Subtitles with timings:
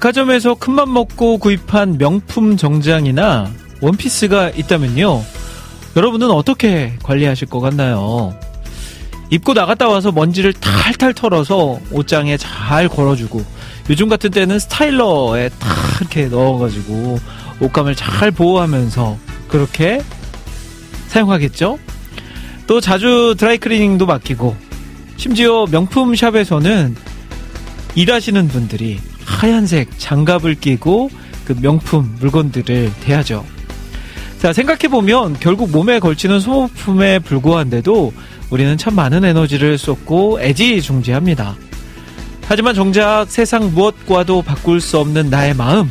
[0.00, 3.50] 백화점에서 큰맘 먹고 구입한 명품 정장이나
[3.82, 5.22] 원피스가 있다면요.
[5.94, 8.34] 여러분은 어떻게 관리하실 것 같나요?
[9.28, 13.44] 입고 나갔다 와서 먼지를 탈탈 털어서 옷장에 잘 걸어주고
[13.90, 17.18] 요즘 같은 때는 스타일러에 탁 이렇게 넣어가지고
[17.60, 20.02] 옷감을 잘 보호하면서 그렇게
[21.08, 21.78] 사용하겠죠?
[22.66, 24.56] 또 자주 드라이클리닝도 맡기고
[25.18, 26.96] 심지어 명품 샵에서는
[27.96, 28.98] 일하시는 분들이
[29.30, 31.10] 하얀색 장갑을 끼고
[31.44, 33.44] 그 명품 물건들을 대하죠.
[34.38, 38.12] 자, 생각해보면 결국 몸에 걸치는 소모품에 불과한데도
[38.50, 41.56] 우리는 참 많은 에너지를 쏟고 애지중지합니다.
[42.46, 45.90] 하지만 정작 세상 무엇과도 바꿀 수 없는 나의 마음,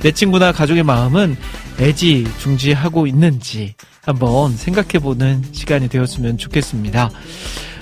[0.00, 1.36] 내 친구나 가족의 마음은
[1.80, 3.74] 애지중지하고 있는지
[4.04, 7.10] 한번 생각해보는 시간이 되었으면 좋겠습니다.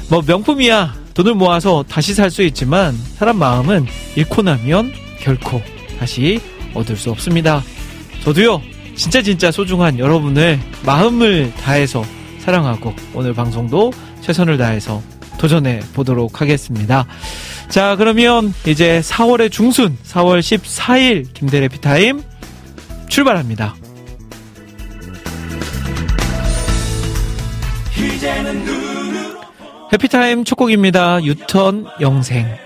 [0.09, 3.87] 뭐 명품이야 돈을 모아서 다시 살 수 있지만 사람 마음은
[4.17, 5.63] 잃고 나면 결코
[5.99, 6.41] 다시
[6.75, 7.63] 얻을 수 없습니다.
[8.25, 8.61] 저도요
[8.97, 12.05] 진짜 진짜 소중한 여러분을 마음을 다해서
[12.41, 15.03] 사랑하고 오늘 방송도 최선을 다해서
[15.39, 17.07] 도전해 보도록 하겠습니다.
[17.69, 22.23] 자 그러면 이제 4월의 중순 4월 14일 김대래 피타임
[23.09, 23.75] 출발합니다.
[29.95, 31.23] 해피타임 첫 곡입니다.
[31.23, 32.64] 유턴 영생.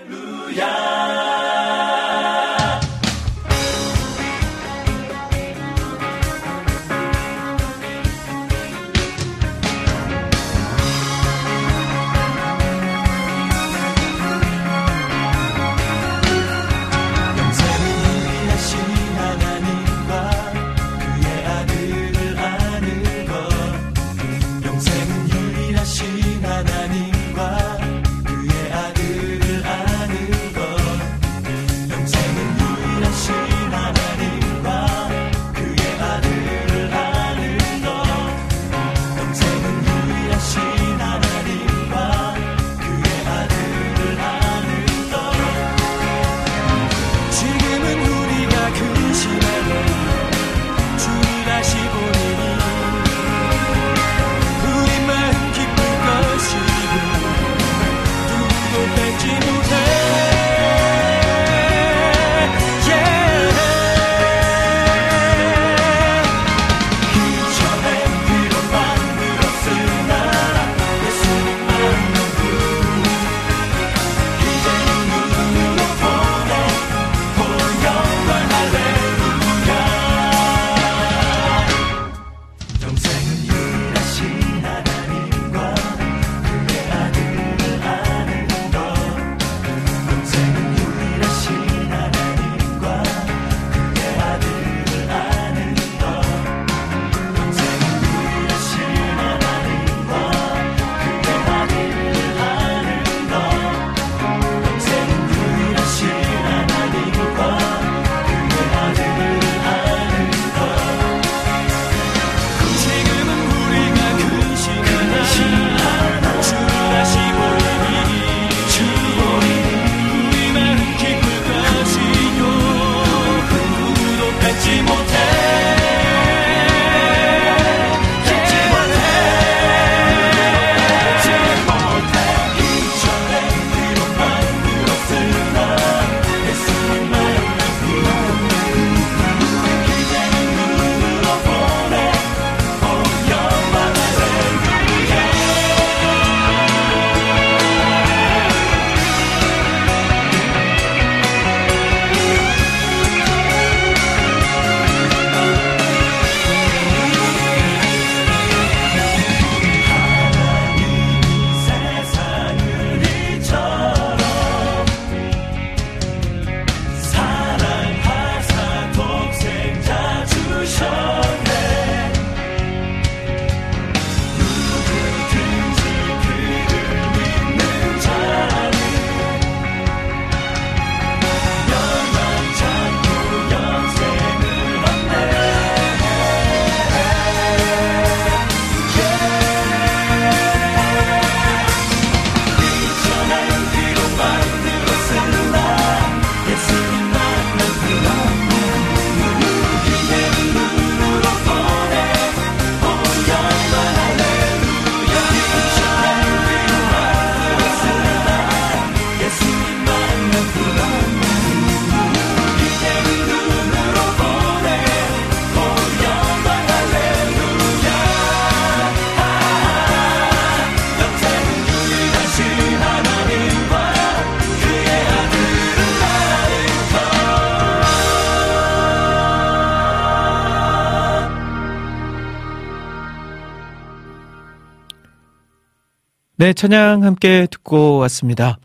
[236.40, 238.60] 네, 찬양 함께 듣고 왔습니다.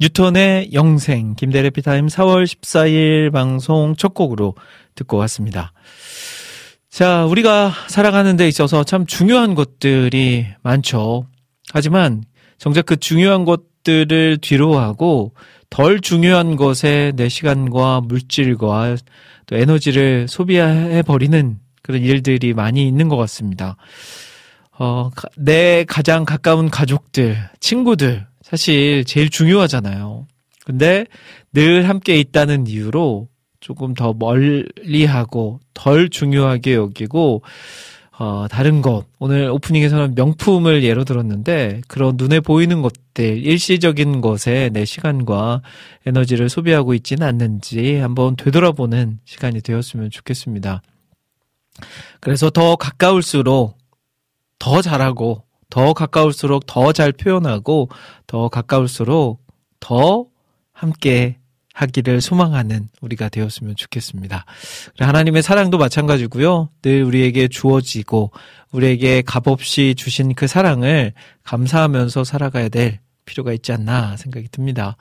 [0.00, 4.54] 뉴턴의 영생, 김대래 피타임 4월 14일 방송 첫 곡으로
[4.94, 5.72] 듣고 왔습니다.
[6.90, 11.26] 자, 우리가 살아가는 데 있어서 참 중요한 것들이 많죠.
[11.72, 12.22] 하지만
[12.58, 15.32] 정작 그 중요한 것들을 뒤로 하고
[15.70, 18.96] 덜 중요한 것에 내 시간과 물질과
[19.46, 23.78] 또 에너지를 소비해 버리는 그런 일들이 많이 있는 것 같습니다.
[24.78, 30.26] 어, 가- 내 가장 가까운 가족들, 친구들, 사실 제일 중요하잖아요.
[30.64, 31.06] 근데
[31.52, 33.28] 늘 함께 있다는 이유로
[33.60, 37.42] 조금 더 멀리하고 덜 중요하게 여기고,
[38.18, 39.04] 어, 다른 것.
[39.18, 45.62] 오늘 오프닝에서는 명품을 예로 들었는데, 그런 눈에 보이는 것들, 일시적인 것에 내 시간과
[46.06, 50.82] 에너지를 소비하고 있지는 않는지 한번 되돌아보는 시간이 되었으면 좋겠습니다.
[52.20, 53.76] 그래서 더 가까울수록
[54.58, 57.88] 더 잘하고, 더 가까울수록 더 잘 표현하고,
[58.26, 59.44] 더 가까울수록
[59.80, 60.26] 더
[60.72, 61.38] 함께
[61.76, 64.46] 하기를 소망하는 우리가 되었으면 좋겠습니다.
[64.98, 66.70] 하나님의 사랑도 마찬가지고요.
[66.80, 68.32] 늘 우리에게 주어지고
[68.72, 71.12] 우리에게 값없이 주신 그 사랑을
[71.42, 74.96] 감사하면서 살아가야 될 필요가 있지 않나 생각이 듭니다.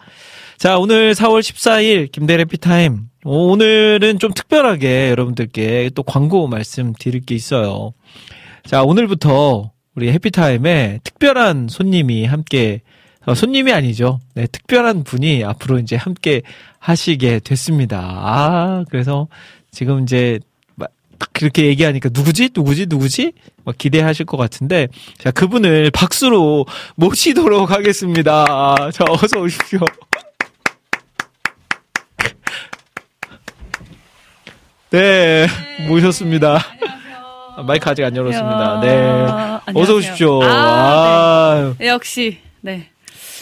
[0.57, 3.07] 자, 오늘 4월 14일 김대래 피타임.
[3.23, 7.93] 오늘은 좀 특별하게 여러분들께 또 광고 말씀 드릴 게 있어요.
[8.65, 12.81] 자, 오늘부터 우리 해피타임에 특별한 손님이 함께
[13.25, 14.19] 어, 손님이 아니죠.
[14.33, 16.41] 네, 특별한 분이 앞으로 이제 함께
[16.79, 17.99] 하시게 됐습니다.
[17.99, 19.27] 아, 그래서
[19.71, 20.39] 지금 이제
[20.75, 20.89] 막
[21.31, 22.49] 그렇게 얘기하니까 누구지?
[22.55, 22.87] 누구지?
[22.87, 23.33] 누구지?
[23.63, 24.87] 막 기대하실 것 같은데
[25.19, 26.65] 자, 그분을 박수로
[26.95, 28.89] 모시도록 하겠습니다.
[28.91, 29.81] 자, 어서 오십시오.
[34.89, 35.45] 네,
[35.87, 36.59] 모셨습니다.
[37.57, 38.79] 아, 마이크 아직 안 열었습니다.
[38.81, 38.89] 네.
[38.89, 39.97] 어서 안녕하세요.
[39.97, 40.43] 오십시오.
[40.43, 41.87] 아, 아, 네.
[41.87, 42.87] 역시 네.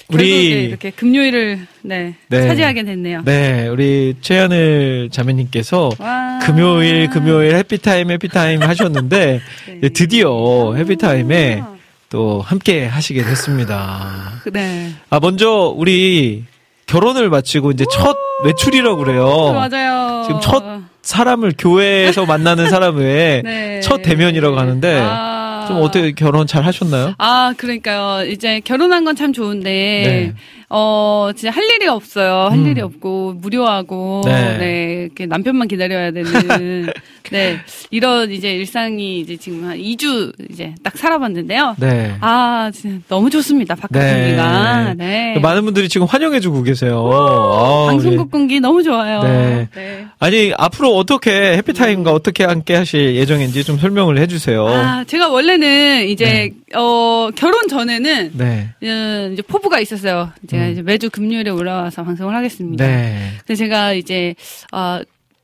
[0.10, 2.48] 우리- 이렇게 금요일을 네, 네.
[2.48, 3.22] 차지하게 됐네요.
[3.26, 6.40] 네, 우리 최하늘 자매님께서 와.
[6.44, 9.80] 금요일, 금요일 해피타임, 해피타임 하셨는데, 네.
[9.82, 11.64] 네, 드디어 해피타임에
[12.10, 14.34] 또 함께 하시게 됐습니다.
[14.52, 14.92] 네.
[15.10, 16.44] 아, 먼저 우리
[16.86, 19.54] 결혼을 마치고 이제 첫 외출이라고 그래요.
[19.54, 20.24] 맞아요.
[20.28, 20.64] 지금 첫
[21.04, 23.80] 사람을 교회에서 만나는 사람의 네.
[23.82, 25.66] 첫 대면이라고 하는데, 아.
[25.68, 27.14] 좀 어떻게 결혼 잘 하셨나요?
[27.18, 28.26] 아, 그러니까요.
[28.26, 30.34] 이제 결혼한 건 참 좋은데, 네.
[30.76, 32.48] 어, 진짜 할 일이 없어요.
[32.50, 32.66] 할 음.
[32.66, 34.58] 일이 없고, 무료하고, 네.
[34.58, 35.02] 네.
[35.04, 36.90] 이렇게 남편만 기다려야 되는,
[37.32, 37.58] 네.
[37.92, 41.76] 이런 이제 일상이 이제 지금 한 2주 이제 딱 살아봤는데요.
[41.78, 42.16] 네.
[42.22, 43.76] 아, 진짜 너무 좋습니다.
[43.76, 44.96] 바깥 공기가.
[44.98, 45.38] 네.
[45.40, 47.08] 많은 분들이 지금 환영해주고 계세요.
[47.14, 49.22] 아, 우리- 방송국 공기 너무 좋아요.
[49.22, 49.68] 네.
[49.76, 50.06] 네.
[50.20, 54.68] 아니 앞으로 어떻게 해피타임과 어떻게 함께 하실 예정인지 좀 설명을 해주세요.
[54.68, 60.32] 아, 제가 원래는 이제, 어, 결혼 전에는, 네, 어, 이제 포부가 있었어요.
[60.48, 60.72] 제가 음.
[60.72, 62.86] 이제 매주 금요일에 올라와서 방송을 하겠습니다.
[62.86, 64.36] 네, 근데 제가 이제,
[64.72, 65.02] 어,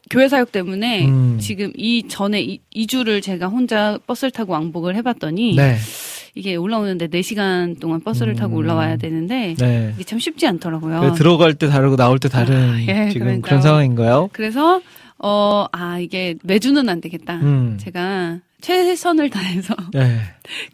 [0.10, 1.38] 교회 사역 때문에 음.
[1.40, 5.78] 지금 이 전에 이, 2주를 제가 혼자 버스를 타고 왕복을 해봤더니 네,
[6.34, 8.58] 이게 올라오는데 4시간 동안 버스를 타고 음.
[8.58, 9.94] 올라와야 되는데 네.
[9.96, 11.00] 이게 참 쉽지 않더라고요.
[11.02, 13.42] 그래, 들어갈 때 다르고 나올 때 다른 아, 예, 지금 그러니까요.
[13.42, 14.30] 그런 상황인가요?
[14.34, 14.82] 그래서
[15.20, 17.36] 어, 아, 이게 매주는 안 되겠다.
[17.36, 17.78] 음.
[17.80, 20.20] 제가 최선을 다해서 네,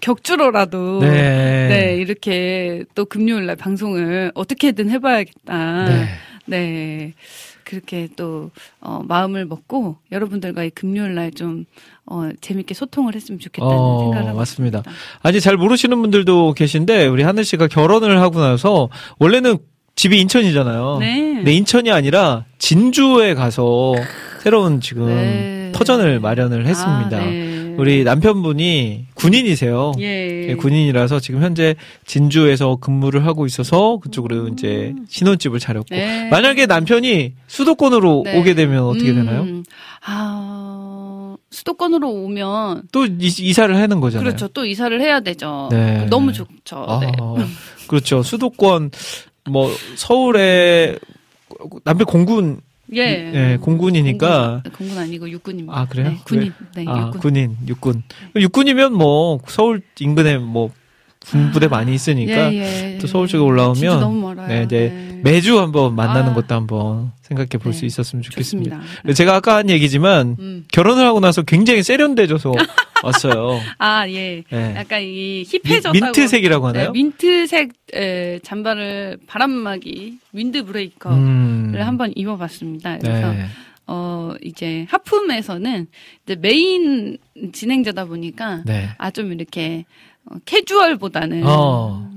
[0.01, 5.85] 격주로라도 네, 네, 이렇게 또 금요일 날 방송을 어떻게든 해봐야겠다.
[5.85, 6.07] 네.
[6.47, 7.13] 네.
[7.63, 11.65] 그렇게 또, 어, 마음을 먹고 여러분들과 이 금요일 날 좀,
[12.05, 14.79] 어, 재밌게 소통을 했으면 좋겠다는 어, 생각을 하고 맞습니다.
[14.79, 15.01] 있습니다.
[15.23, 19.57] 아니 잘 모르시는 분들도 계신데 우리 하늘 씨가 결혼을 하고 나서 원래는
[19.95, 20.97] 집이 인천이잖아요.
[20.99, 21.15] 네.
[21.37, 23.95] 근데 인천이 아니라 진주에 가서
[24.41, 25.71] 새로운 지금 네.
[25.73, 27.17] 터전을 마련을 했습니다.
[27.17, 27.44] 아, 네.
[27.77, 29.93] 우리 남편분이 군인이세요.
[29.99, 30.49] 예.
[30.49, 35.97] 예, 군인이라서 지금 현재 진주에서 근무를 하고 있어서 그쪽으로 이제 신혼집을 차렸고 음.
[35.97, 36.29] 네.
[36.29, 38.39] 만약에 남편이 수도권으로 네.
[38.39, 39.63] 오게 되면 어떻게 음, 되나요?
[40.05, 44.25] 아, 수도권으로 오면 또 이, 이사를 하는 거잖아요.
[44.25, 44.47] 그렇죠.
[44.49, 45.69] 또 이사를 해야 되죠.
[45.71, 46.05] 네.
[46.09, 46.85] 너무 좋죠.
[46.87, 47.11] 아, 네.
[47.87, 48.23] 그렇죠.
[48.23, 48.91] 수도권
[49.49, 50.97] 뭐 서울에
[51.83, 52.61] 남편 공군
[52.93, 53.01] 예.
[53.53, 55.77] 예, 공군이니까 공군, 공군 아니고 육군입니다.
[55.77, 56.09] 아, 그래요?
[56.09, 56.53] 네, 군인.
[56.75, 57.21] 네, 아, 육군.
[57.21, 58.03] 군인, 육군.
[58.35, 60.71] 육군이면 뭐 서울 인근에 뭐
[61.25, 62.97] 군부대 많이 있으니까 예, 예.
[62.99, 64.47] 또 서울 쪽에 올라오면 너무 멀어요.
[64.47, 65.04] 네, 이제 네.
[65.23, 66.33] 매주 한번 만나는 아.
[66.33, 68.79] 것도 한번 생각해 볼수 네, 있었으면 좋겠습니다.
[68.81, 69.13] 좋습니다.
[69.13, 70.65] 제가 아까 한 얘기지만 음.
[70.71, 72.53] 결혼을 하고 나서 굉장히 세련돼져서
[73.03, 73.59] 왔어요.
[73.77, 74.43] 아, 예.
[74.49, 74.73] 네.
[74.75, 75.93] 약간 이 미- 힙해졌다고.
[75.93, 76.85] 민트색이라고 하나요?
[76.85, 81.73] 네, 민트색 에, 잠바를 바람막이 윈드 브레이커를 음.
[81.79, 82.97] 한번 입어봤습니다.
[82.99, 83.45] 그래서 네.
[83.87, 85.85] 어 이제 하품에서는
[86.25, 87.19] 이제 메인
[87.53, 88.89] 진행자다 보니까 네.
[88.97, 89.85] 아좀 이렇게
[90.25, 92.09] 어, 캐주얼보다는 어.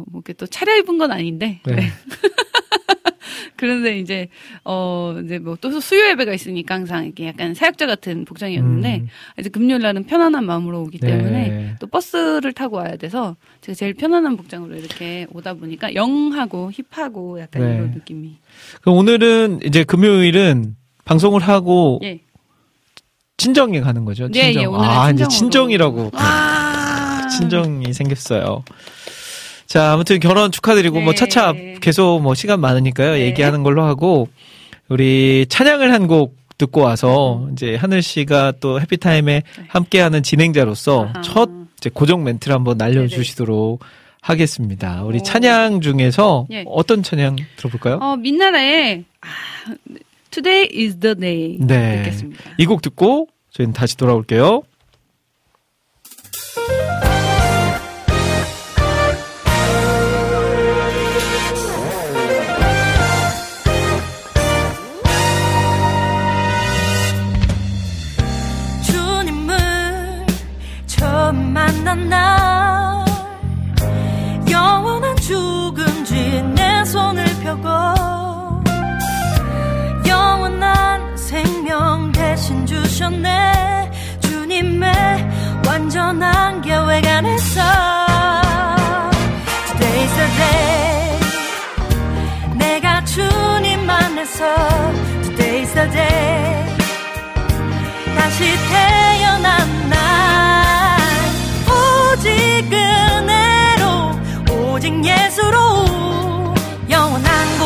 [0.00, 1.60] 어, 뭐 이렇게 또 차려입은 건 아닌데.
[1.64, 1.74] 네.
[1.76, 1.86] 네.
[3.56, 4.28] 그런데 이제,
[4.64, 9.08] 어, 이제 뭐 또 수요 예배가 있으니까 항상 이렇게 약간 사역자 같은 복장이었는데, 음.
[9.38, 11.06] 이제 금요일 날은 편안한 마음으로 오기 네.
[11.08, 17.40] 때문에 또 버스를 타고 와야 돼서 제가 제일 편안한 복장으로 이렇게 오다 보니까 영하고 힙하고
[17.40, 17.74] 약간 네.
[17.76, 18.36] 이런 느낌이.
[18.82, 20.76] 그럼 오늘은 이제 금요일은
[21.06, 22.20] 방송을 하고 예.
[23.38, 24.28] 친정에 가는 거죠.
[24.34, 24.62] 예, 친정.
[24.62, 25.28] 예, 오늘은 아, 이제 친정으로.
[25.30, 26.10] 친정이라고.
[26.14, 27.28] 아.
[27.38, 28.64] 친정이 생겼어요.
[29.66, 31.16] 자, 아무튼 결혼 축하드리고 뭐 네.
[31.18, 33.12] 차차 계속 뭐 시간 많으니까요.
[33.12, 33.20] 네.
[33.22, 34.28] 얘기하는 걸로 하고
[34.88, 41.10] 우리 찬양을 한 곡 듣고 와서 이제 하늘 씨가 또 해피타임에 함께하는 진행자로서 네.
[41.14, 41.22] 아하.
[41.22, 43.80] 첫 이제 고정 멘트를 한번 날려주시도록
[44.22, 45.02] 하겠습니다.
[45.04, 45.22] 우리 오.
[45.22, 46.64] 찬양 중에서 예.
[46.66, 47.98] 어떤 찬양 들어볼까요?
[48.00, 49.74] 어, 민나라의 아,
[50.30, 52.02] Today is the day 네.
[52.04, 52.42] 듣겠습니다.
[52.58, 54.62] 이 곡 듣고 저희는 다시 돌아올게요.
[82.96, 83.90] 주셨네.
[84.20, 84.90] 주님의
[85.66, 87.60] 완전한 계획 안에서
[89.66, 91.20] Today's the day.
[92.54, 94.44] 내가 주님 안에서
[95.24, 96.76] Today's the day.
[98.16, 100.98] 다시 태어난 날
[101.68, 103.84] 오직 은혜로
[104.72, 105.58] 오직 예수로
[106.88, 107.65] 영원한 고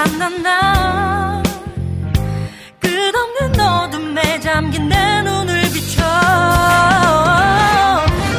[0.00, 1.42] 만난 날
[2.80, 6.02] 끝없는 어둠에 잠긴 내 눈을 비춰.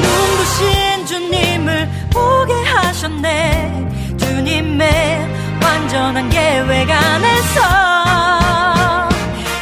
[0.01, 4.17] 눈부신 주님을 보게 하셨네.
[4.17, 5.29] 주님의
[5.63, 7.61] 완전한 계획 안에서.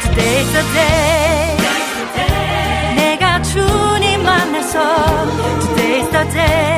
[0.02, 1.56] Today's the day
[2.96, 4.80] 내가 주님 안에서.
[5.60, 6.69] Today's the day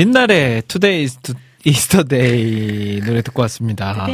[0.00, 1.06] 민날의 Today
[1.64, 4.06] is the day 노래 듣고 왔습니다.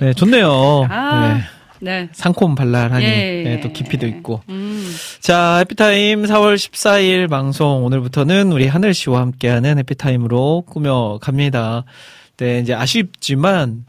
[0.00, 0.86] 네, 좋네요.
[0.88, 1.42] 아,
[1.80, 2.08] 네, 네.
[2.12, 3.42] 상콤 발랄하니 예.
[3.44, 4.40] 네, 또 깊이도 있고.
[4.48, 4.90] 음.
[5.20, 11.84] 자, 해피타임 4월 14일 방송 오늘부터는 우리 하늘 씨와 함께하는 해피타임으로 꾸며 갑니다.
[12.38, 13.84] 네, 이제 아쉽지만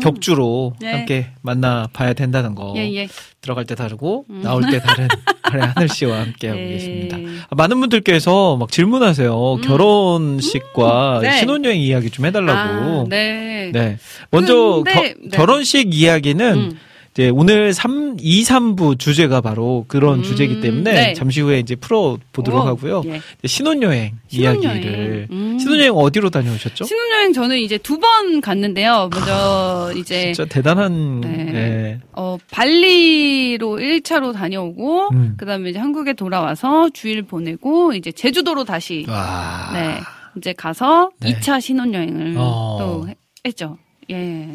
[0.00, 0.90] 격주로 네.
[0.92, 2.72] 함께 만나 봐야 된다는 거.
[2.76, 3.08] 예, 예.
[3.40, 5.08] 들어갈 때 다르고 나올 때 다른
[5.52, 6.68] 우리 하늘 씨와 함께 하고 예.
[6.68, 7.16] 계십니다.
[7.50, 9.56] 아, 많은 분들께서 막 질문하세요.
[9.62, 11.22] 결혼식과 음.
[11.22, 11.38] 네.
[11.38, 13.00] 신혼여행 이야기 좀 해달라고.
[13.02, 13.70] 아, 네.
[13.72, 13.98] 네.
[14.30, 15.28] 먼저 근데, 겨- 네.
[15.36, 16.78] 결혼식 이야기는 음.
[17.14, 21.12] 이제 오늘 3, 2, 3부 주제가 바로 그런 음, 주제이기 때문에 네.
[21.14, 23.02] 잠시 후에 이제 풀어보도록 오, 하고요.
[23.06, 23.20] 예.
[23.46, 24.62] 신혼여행, 신혼여행.
[24.82, 25.28] 이야기를.
[25.30, 25.56] 음.
[25.60, 26.84] 신혼여행 어디로 다녀오셨죠?
[26.84, 29.08] 신혼여행 저는 이제 두 번 갔는데요.
[29.12, 31.28] 먼저 이제 진짜 대단한, 네.
[31.44, 32.00] 네.
[32.14, 35.34] 어 발리로 1차로 다녀오고 음.
[35.38, 39.70] 그 다음에 이제 한국에 돌아와서 주일 보내고 이제 제주도로 다시 와.
[39.72, 40.00] 네.
[40.36, 41.32] 이제 가서 네.
[41.38, 42.76] 2차 신혼여행을 어.
[42.80, 43.14] 또 해-
[43.46, 43.78] 했죠.
[44.10, 44.48] 예.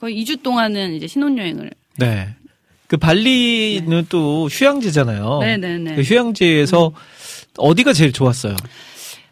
[0.00, 2.28] 거의 2주 동안은 이제 신혼여행을 네.
[2.86, 5.38] 그 발리는 또 휴양지잖아요.
[5.40, 5.94] 네, 네, 네.
[5.94, 6.92] 그 휴양지에서
[7.58, 8.56] 어디가 제일 좋았어요?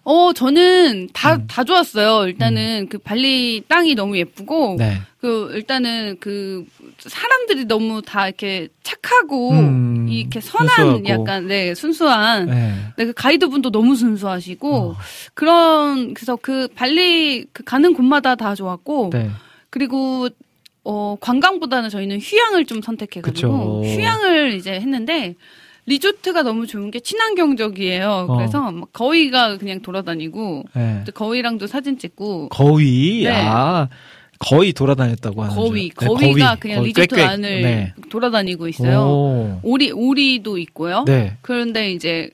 [0.08, 1.46] 어, 저는 다, 음.
[1.48, 2.28] 다 좋았어요.
[2.28, 5.00] 일단은 그 발리 땅이 너무 예쁘고, 네.
[5.18, 6.64] 그, 일단은 그,
[6.98, 11.08] 사람들이 너무 다 이렇게 착하고, 음, 이렇게 선한 순수하고.
[11.08, 12.74] 약간, 네, 순수한, 네.
[12.96, 14.96] 네, 그 가이드 분도 너무 순수하시고, 어.
[15.34, 19.28] 그런, 그래서 그 발리 그 가는 곳마다 다 좋았고, 네.
[19.70, 20.28] 그리고,
[20.88, 23.94] 어, 관광보다는 저희는 휴양을 좀 선택해가지고, 그쵸.
[23.94, 25.34] 휴양을 이제 했는데,
[25.86, 28.26] 리조트가 너무 좋은 게 친환경적이에요.
[28.28, 28.36] 어.
[28.36, 31.02] 그래서 막 거위가 그냥 돌아다니고, 네.
[31.04, 33.30] 또 거위랑도 사진 찍고, 거위, 네.
[33.34, 33.88] 아,
[34.38, 35.54] 거의 돌아다녔다고 하는.
[35.56, 35.94] 거위, 줄.
[36.00, 36.60] 네, 거위가 거위.
[36.60, 37.28] 그냥 거위 리조트 꽥꽥.
[37.30, 37.94] 안을 네.
[38.10, 39.00] 돌아다니고 있어요.
[39.00, 39.60] 오.
[39.62, 41.04] 오리, 오리도 있고요.
[41.06, 41.36] 네.
[41.40, 42.30] 그런데 이제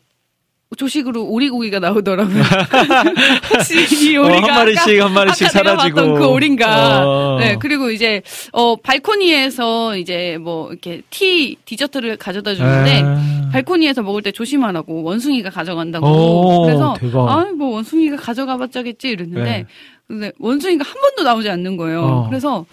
[0.77, 2.43] 조식으로 오리고기가 나오더라고요.
[3.55, 6.15] 혹시 이 어, 오리가 한 마리씩, 아까, 한 마리씩 아까 사라지고.
[6.15, 7.07] 그 오리인가.
[7.07, 7.39] 어.
[7.39, 13.49] 네, 그리고 이제 어 발코니에서 이제 뭐 이렇게 티 디저트를 가져다 주는데 아.
[13.53, 16.07] 발코니에서 먹을 때 조심하라고 원숭이가 가져간다고.
[16.07, 17.29] 오, 그래서 대박.
[17.29, 19.67] 아뭐 원숭이가 가져가봤자겠지 이랬는데 네.
[20.09, 22.03] 근데 원숭이가 한 번도 나오지 않는 거예요.
[22.03, 22.29] 어.
[22.29, 22.67] 그래서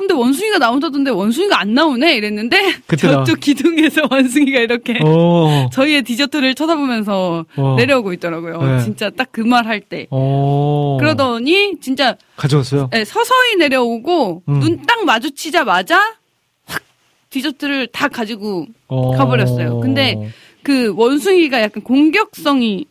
[0.00, 2.58] 근데 원숭이가 나온다던데 원숭이가 안 나오네 이랬는데
[2.88, 3.24] 나와.
[3.24, 5.68] 저쪽 기둥에서 원숭이가 이렇게 오.
[5.72, 7.74] 저희의 디저트를 쳐다보면서 어.
[7.76, 8.62] 내려오고 있더라고요.
[8.62, 8.80] 네.
[8.82, 10.06] 진짜 딱 그 말 할 때.
[10.10, 10.96] 오.
[10.98, 12.88] 그러더니 진짜 가져왔어요?
[12.94, 14.58] 예, 서서히 내려오고 음.
[14.60, 16.00] 눈딱 마주치자마자
[16.64, 16.82] 확
[17.28, 19.14] 디저트를 다 가지고 어.
[19.16, 19.80] 가버렸어요.
[19.80, 20.32] 근데
[20.62, 22.86] 그 원숭이가 약간 공격성이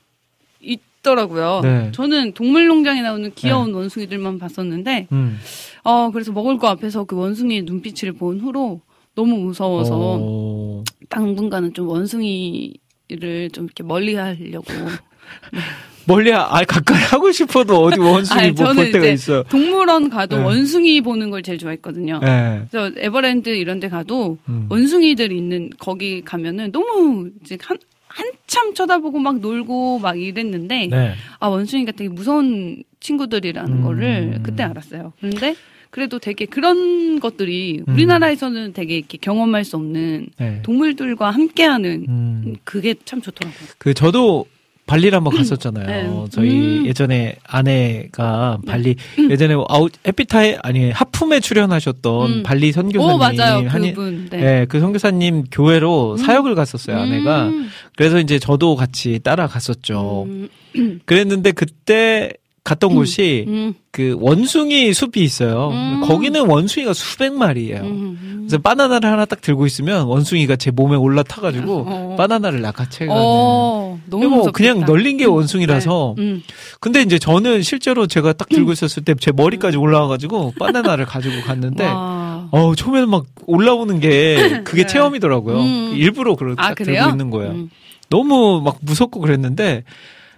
[0.99, 1.61] 있더라고요.
[1.63, 1.91] 네.
[1.93, 5.39] 저는 동물농장에 나오는 귀여운 원숭이들만 봤었는데, 음.
[5.83, 8.81] 어 그래서 먹을 거 앞에서 그 원숭이의 눈빛을 본 후로
[9.15, 10.83] 너무 무서워서 오.
[11.09, 14.65] 당분간은 좀 원숭이를 좀 이렇게 멀리 하려고.
[16.05, 19.43] 멀리, 아, 가까이 하고 싶어도 어디 원숭이 아니, 못볼 때가 있어요.
[19.43, 20.43] 동물원 가도 네.
[20.43, 22.19] 원숭이 보는 걸 제일 좋아했거든요.
[22.23, 22.65] 네.
[22.71, 24.65] 그래서 에버랜드 이런 데 가도 음.
[24.69, 27.77] 원숭이들 있는 거기 가면은 너무 이제 한
[28.09, 31.13] 한참 쳐다보고 막 놀고 막 이랬는데 네.
[31.39, 33.83] 아 원숭이가 되게 무서운 친구들이라는 음.
[33.83, 35.13] 거를 그때 알았어요.
[35.19, 35.55] 그런데
[35.91, 37.93] 그래도 되게 그런 것들이 음.
[37.93, 40.61] 우리나라에서는 되게 이렇게 경험할 수 없는 네.
[40.63, 42.55] 동물들과 함께하는 음.
[42.63, 43.69] 그게 참 좋더라고요.
[43.77, 44.45] 그 저도
[44.89, 45.85] 발리를 한번 갔었잖아요.
[45.87, 46.25] 네.
[46.31, 46.49] 저희
[46.79, 46.85] 음.
[46.87, 48.95] 예전에 아내가 발리
[49.29, 52.43] 예전에 아웃 에피타이 아니 하품에 출연하셨던 음.
[52.43, 54.27] 발리 선교사님 오 맞아요 한이- 그분.
[54.31, 54.37] 네.
[54.37, 57.47] 네, 그 선교사님 교회로 사역을 갔었어요, 아내가.
[57.49, 57.69] 음.
[57.95, 60.25] 그래서 이제 저도 같이 따라갔었죠.
[60.27, 60.49] 음.
[61.05, 62.31] 그랬는데 그때
[62.69, 63.73] 갔던 곳이 음.
[63.91, 65.69] 그 원숭이 숲이 있어요.
[65.71, 66.01] 음.
[66.05, 67.81] 거기는 원숭이가 수백 마리예요.
[67.81, 68.35] 음.
[68.41, 72.15] 그래서 바나나를 하나 딱 들고 있으면 원숭이가 제 몸에 올라타가지고 어.
[72.17, 73.21] 바나나를 낚아채가는.
[73.23, 74.51] 어, 너무 뭐.
[74.51, 76.13] 그냥 널린 게 원숭이라서.
[76.17, 76.23] 네.
[76.23, 76.43] 음.
[76.79, 81.85] 근데 이제 저는 실제로 제가 딱 들고 있었을 때 제 머리까지 올라와가지고 바나나를 가지고 갔는데,
[81.85, 82.47] 와.
[82.51, 84.87] 어 처음에는 막 올라오는 게 그게 네.
[84.87, 85.59] 체험이더라고요.
[85.59, 85.91] 음.
[85.95, 86.73] 일부러 그걸 아?
[86.75, 87.51] 들고 있는 거예요.
[87.51, 87.69] 음.
[88.09, 89.83] 너무 막 무섭고 그랬는데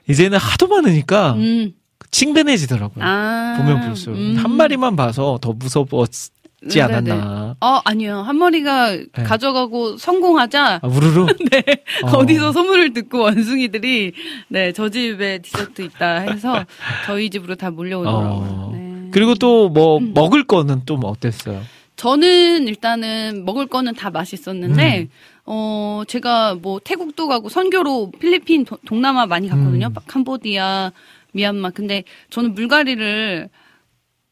[0.10, 1.74] 이제는 하도 많으니까 음.
[2.12, 3.04] 칭찬해지더라고요.
[3.04, 3.56] 아.
[3.58, 4.36] 보면 볼수록 음.
[4.38, 6.30] 한 마리만 봐서 더 무서웠지
[6.64, 7.12] 네네네.
[7.12, 7.56] 않았나.
[7.60, 8.18] 어, 아니요.
[8.22, 11.26] 한 마리가 가져가고 성공하자 아, 우르르.
[11.52, 11.64] 네.
[12.04, 12.18] 어.
[12.18, 14.12] 어디서 소문을 듣고 원숭이들이
[14.50, 16.66] 네, 저 집에 디저트 있다 해서
[17.08, 18.30] 저희 집으로 다 몰려오더라고요.
[18.30, 18.72] 어.
[18.76, 19.10] 네.
[19.12, 21.62] 그리고 또 뭐 먹을 거는 좀 어땠어요?
[21.96, 24.14] 저는 일단은 먹을 거는 다 음.
[24.14, 25.08] 맛있었는데
[25.46, 29.88] 어 제가 뭐 태국도 가고 선교로 필리핀 도- 동남아 많이 갔거든요.
[29.88, 29.94] 음.
[30.08, 30.92] 캄보디아,
[31.32, 31.72] 미얀마.
[31.72, 33.50] 근데 저는 물갈이를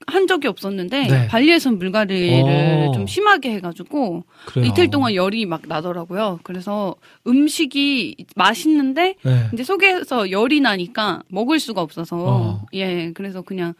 [0.08, 1.28] 한 적이 없었는데 네.
[1.28, 2.92] 발리에선 물갈이를 오.
[2.94, 4.66] 좀 심하게 해가지고 그래요.
[4.66, 6.40] 이틀 동안 열이 막 나더라고요.
[6.44, 6.96] 그래서
[7.28, 9.50] 음식이 맛있는데 네.
[9.54, 12.66] 이제 속에서 열이 나니까 먹을 수가 없어서 어.
[12.74, 13.74] 예 그래서 그냥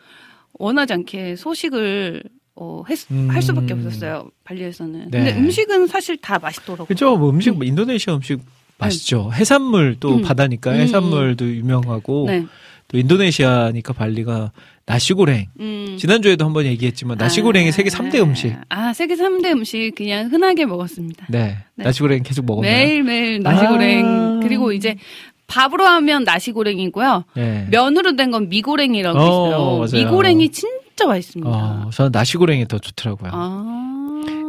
[0.54, 2.24] 원하지 않게 소식을
[2.56, 3.30] 어, 했, 음.
[3.30, 5.12] 할 수밖에 없었어요 발리에서는.
[5.12, 5.24] 네.
[5.24, 6.86] 근데 음식은 사실 다 맛있더라고요.
[6.86, 7.16] 그죠?
[7.16, 8.42] 뭐 음식 뭐 인도네시아 음식
[8.78, 9.32] 맛있죠.
[9.34, 10.22] 해산물 또 음.
[10.22, 10.76] 바다니까 음.
[10.76, 12.46] 해산물도 유명하고 네.
[12.90, 14.52] 또 인도네시아니까 발리가
[14.86, 15.46] 나시고랭.
[15.60, 15.96] 음.
[16.00, 18.56] 지난주에도 한번 얘기했지만 나시고랭이 아, 세계 3대 음식.
[18.70, 21.28] 아 세계 3대 음식 그냥 흔하게 먹었습니다.
[21.30, 21.58] 네.
[21.76, 21.84] 네.
[21.86, 22.74] 나시고랭 계속 먹었나요?
[22.74, 24.40] 매일매일 나시고랭 아.
[24.42, 24.96] 그리고 이제
[25.46, 27.24] 밥으로 하면 나시고랭이고요.
[27.36, 27.68] 네.
[27.70, 29.78] 면으로 된 건 미고랭이라고 어, 있어요.
[29.78, 30.06] 맞아요.
[30.06, 31.50] 미고랭이 진짜 맛있습니다.
[31.50, 33.32] 어, 저는 나시고랭이 더 좋더라고요.
[33.34, 33.69] 아.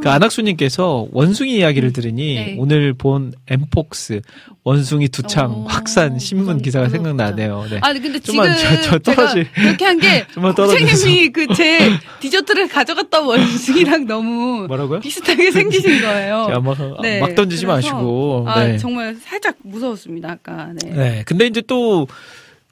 [0.03, 2.57] 그 안학수님께서 원숭이 이야기를 들으니 네.
[2.59, 4.21] 오늘 본 엠폭스
[4.65, 7.67] 원숭이 두창 어, 확산 신문 기사가 생각나네요.
[7.71, 7.79] 네.
[7.83, 10.27] 아니 근데 좀만 지금 저- 저 제가 떨어질- 그렇게 한 게.
[10.57, 15.01] 선생님이 그 제 디저트를 가져갔던 원숭이랑 너무 뭐라고요?
[15.01, 16.45] 비슷하게 생기신 거예요.
[16.49, 18.45] 제가 막, 네, 막 던지지 그래서- 마시고.
[18.49, 18.79] 아 네.
[18.79, 20.71] 정말 살짝 무서웠습니다 아까.
[20.83, 20.91] 네.
[20.91, 21.23] 네.
[21.27, 22.07] 근데 이제 또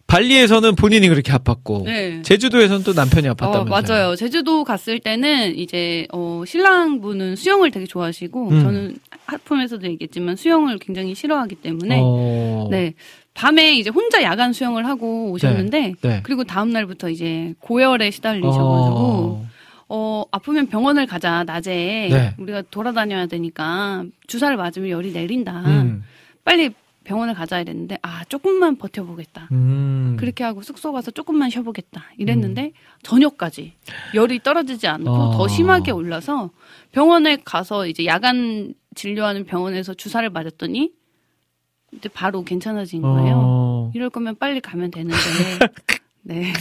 [0.08, 2.22] 발리에서는 본인이 그렇게 아팠고 네.
[2.22, 3.68] 제주도에서는 또 남편이 어, 아팠다면서요.
[3.68, 4.16] 맞아요.
[4.16, 8.60] 제주도 갔을 때는 이제 어, 신랑분은 수영을 되게 좋아하시고 음.
[8.62, 12.68] 저는 하품에서도 얘기했지만 수영을 굉장히 싫어하기 때문에 어.
[12.70, 12.94] 네
[13.34, 16.20] 밤에 이제 혼자 야간 수영을 하고 오셨는데 네.
[16.22, 19.46] 그리고 다음 날부터 이제 고열에 시달리셔 가지고
[19.90, 22.08] 어, 아프면 병원을 가자, 낮에.
[22.10, 22.34] 네.
[22.38, 25.62] 우리가 돌아다녀야 되니까 주사를 맞으면 열이 내린다.
[25.66, 26.02] 음.
[26.44, 26.70] 빨리
[27.08, 29.48] 병원을 가자 이랬는데, 아, 조금만 버텨보겠다.
[29.52, 30.16] 음.
[30.20, 32.04] 그렇게 하고 숙소 가서 조금만 쉬어보겠다.
[32.18, 33.72] 이랬는데, 저녁까지
[34.12, 35.30] 열이 떨어지지 않고 아.
[35.34, 36.50] 더 심하게 올라서
[36.92, 40.92] 병원에 가서 이제 야간 진료하는 병원에서 주사를 맞았더니,
[41.92, 43.40] 이제 바로 괜찮아진 거예요.
[43.42, 43.92] 어.
[43.94, 45.16] 이럴 거면 빨리 가면 되는데,
[46.20, 46.52] 네.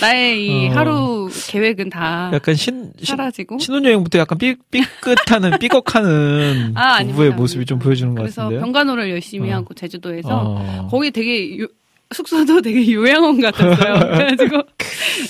[0.00, 0.72] 나의 이 어.
[0.72, 3.58] 하루 계획은 다 약간 신, 신 사라지고.
[3.58, 7.68] 신혼여행부터 약간 삐, 삐끗하는 삐걱하는 아, 아닙니다, 부부의 모습이 아닙니다.
[7.68, 8.60] 좀 보여주는 것 그래서 같은데요.
[8.60, 9.56] 병간호를 열심히 어.
[9.56, 10.88] 하고 제주도에서 어.
[10.90, 11.66] 거기 되게 요-
[12.12, 13.94] 숙소도 되게 요양원 같았어요.
[14.14, 14.62] 그래가지고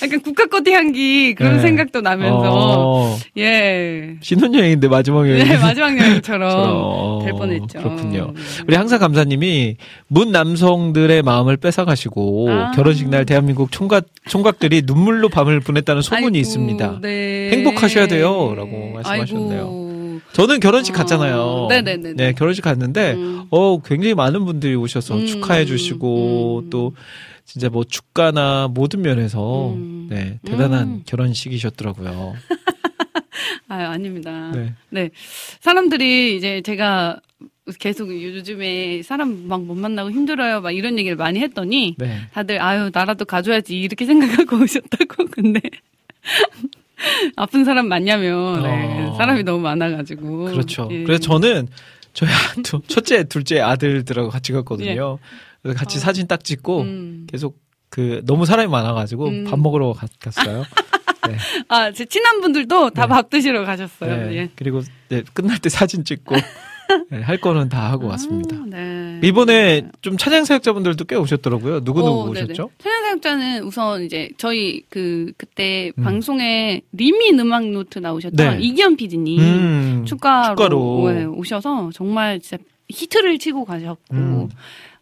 [0.03, 1.63] 약간 국화꽃 향기 그런 네.
[1.63, 3.19] 생각도 나면서 어.
[3.39, 4.17] 예.
[4.21, 5.47] 신혼여행인데 마지막 여행.
[5.47, 7.23] 네, 마지막 여행처럼.
[7.25, 7.79] 될 뻔했죠.
[7.79, 8.33] 그렇군요.
[8.67, 9.77] 우리 항상 감사님이
[10.09, 12.71] 문 남성들의 마음을 뺏어가시고 아.
[12.73, 16.99] 결혼식 날 대한민국 총각 총각들이 눈물로 밤을 보냈다는 소문이 아이고, 있습니다.
[17.03, 17.51] 네.
[17.53, 19.61] 행복하셔야 돼요,라고 말씀하셨네요.
[19.61, 19.92] 아이고.
[20.33, 20.99] 저는 결혼식 어.
[20.99, 21.67] 갔잖아요.
[21.71, 22.15] 네네네네.
[22.15, 23.45] 네, 결혼식 갔는데 음.
[23.51, 26.71] 어 굉장히 많은 분들이 오셔서 음, 축하해 주시고 음.
[26.71, 26.95] 또
[27.45, 30.07] 진짜 뭐 축가나 모든 면에서 음.
[30.11, 31.03] 네 대단한 음.
[31.07, 32.35] 결혼식이셨더라고요.
[33.69, 34.53] 아, 아닙니다.
[34.55, 34.75] 네.
[34.91, 35.11] 네.
[35.61, 37.21] 사람들이 이제 제가
[37.79, 40.61] 계속 요즘에 사람 막 못 만나고 힘들어요.
[40.61, 42.19] 막 이런 얘기를 많이 했더니 네.
[42.33, 45.61] 다들 아유 나라도 가져야지 이렇게 생각하고 오셨다고 근데
[47.37, 49.15] 아픈 사람 많냐면 네, 어.
[49.17, 50.89] 사람이 너무 많아가지고 그렇죠.
[50.91, 51.03] 예.
[51.05, 51.69] 그래서 저는
[52.13, 55.19] 저희 아- 두- 첫째, 둘째 아들들하고 같이 갔거든요.
[55.63, 56.01] 그래서 같이 어.
[56.01, 57.27] 사진 딱 찍고 음.
[57.31, 59.45] 계속 그 너무 사람이 많아가지고 음.
[59.45, 60.65] 밥 먹으러 갔, 갔어요.
[61.29, 61.37] 네.
[61.69, 63.09] 아 제 친한 분들도 다 네.
[63.09, 64.29] 밥 드시러 가셨어요.
[64.29, 64.37] 네.
[64.37, 64.51] 예.
[64.57, 66.35] 그리고 네, 끝날 때 사진 찍고
[67.11, 68.57] 네, 할 거는 다 하고 왔습니다.
[68.57, 69.21] 아, 네.
[69.23, 71.85] 이번에 좀 찬양 사역자분들도 꽤 오셨더라고요.
[71.85, 72.31] 누구 누구 어.
[72.31, 72.71] 오셨죠?
[72.79, 76.05] 천연사역자는 우선 이제 저희 그 그때 음.
[76.05, 78.63] 방송에 리민 음악 노트 나오셨던 네.
[78.63, 81.13] 이기현 PD님 음, 축가로, 축가로.
[81.13, 84.49] 네, 오셔서 정말 진짜 히트를 치고 가셨고 음.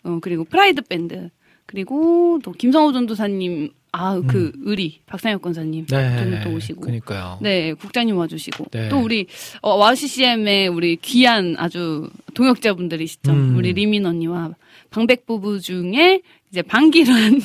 [0.04, 1.30] 어, 그리고 프라이드 밴드
[1.66, 4.62] 그리고 또 김성호 전도사님 아 그 음.
[4.64, 7.38] 의리 박상혁 권사님 네, 또 오시고 그니까요.
[7.40, 8.88] 네 국장님 와주시고 네.
[8.88, 9.26] 또 우리
[9.62, 13.56] 어, 와우CCM의 우리 귀한 아주 동역자분들이시죠 음.
[13.56, 14.54] 우리 리민 언니와
[14.90, 17.40] 방백 부부 중에 이제 방기란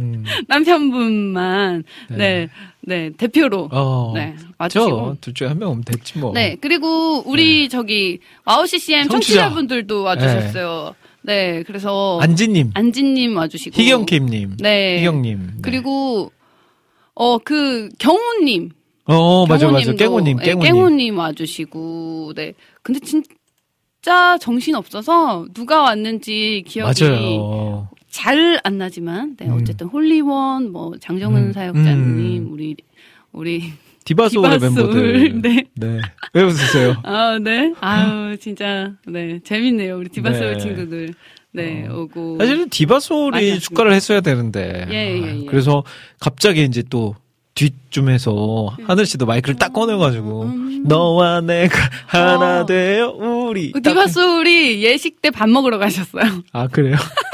[0.00, 2.16] 음, 남편분만 네.
[2.16, 2.48] 네
[2.80, 6.32] 네, 대표로 어, 네 와주시고 중에 한명 오면 됐지 뭐.
[6.32, 9.40] 네, 그리고 우리 저기 와우 CCM 청취자.
[9.40, 10.94] 청취자분들도 와주셨어요.
[10.94, 11.05] 네,
[11.66, 15.38] 그래서 안지님, 안진님 와주시고 희경킴님, 네, 희경님.
[15.38, 15.52] 네.
[15.62, 16.30] 그리고
[17.14, 18.70] 어 그 경호님,
[19.06, 20.62] 어 맞아 맞아 깽호님, 네, 깽호님.
[20.62, 27.88] 깽호님 와주시고 네, 근데 진짜 정신 없어서 누가 왔는지 기억이 맞아요.
[28.10, 29.52] 잘안 나지만 네, 음.
[29.60, 32.52] 어쨌든 홀리원 뭐 장정은 음, 사역자님 음.
[32.52, 32.76] 우리
[33.32, 33.72] 우리
[34.06, 35.42] 디바소울의 디바소울, 멤버들.
[35.42, 35.64] 네.
[35.74, 36.00] 네.
[36.32, 36.96] 왜 웃으세요?
[37.04, 37.72] 아, 네.
[37.80, 39.40] 아유, 진짜, 네.
[39.44, 39.98] 재밌네요.
[39.98, 40.58] 우리 디바소울 네.
[40.58, 41.14] 친구들.
[41.52, 42.00] 네, 어.
[42.00, 42.38] 오고.
[42.38, 43.58] 사실은 디바소울이.
[43.60, 44.86] 축가를 했어야 되는데.
[44.90, 45.44] 예, 예, 아, 예.
[45.46, 45.84] 그래서
[46.20, 47.14] 갑자기 이제 또
[47.54, 50.82] 뒷쯤에서 하늘 씨도 마이크를 딱 꺼내가지고 음.
[50.86, 52.66] 너와 내가 하나 어.
[52.66, 53.72] 되어 우리.
[53.72, 56.42] 그 딱- 디바소울이 예식 때 밥 먹으러 가셨어요.
[56.52, 56.96] 아 그래요?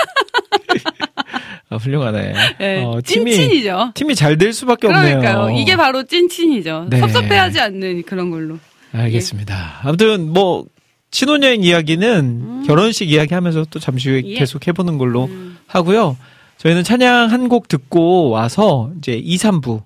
[1.73, 2.33] 아, 훌륭하네.
[2.59, 3.93] 네, 어, 팀이 찐친이죠.
[3.95, 5.21] 팀이 잘 될 수밖에 없네요.
[5.21, 5.57] 그러니까요.
[5.59, 6.87] 이게 바로 찐친이죠.
[6.91, 6.99] 네.
[6.99, 8.59] 섭섭해하지 않는 그런 걸로.
[8.93, 9.81] 알겠습니다.
[9.83, 10.65] 아무튼 뭐
[11.11, 14.27] 신혼여행 이야기는 결혼식 이야기하면서 또 잠시 후에 음.
[14.27, 14.35] 예.
[14.39, 15.59] 계속 해보는 걸로 음.
[15.67, 16.17] 하고요.
[16.59, 19.83] 저희는 찬양 한 곡 듣고 와서 이제 2, 3부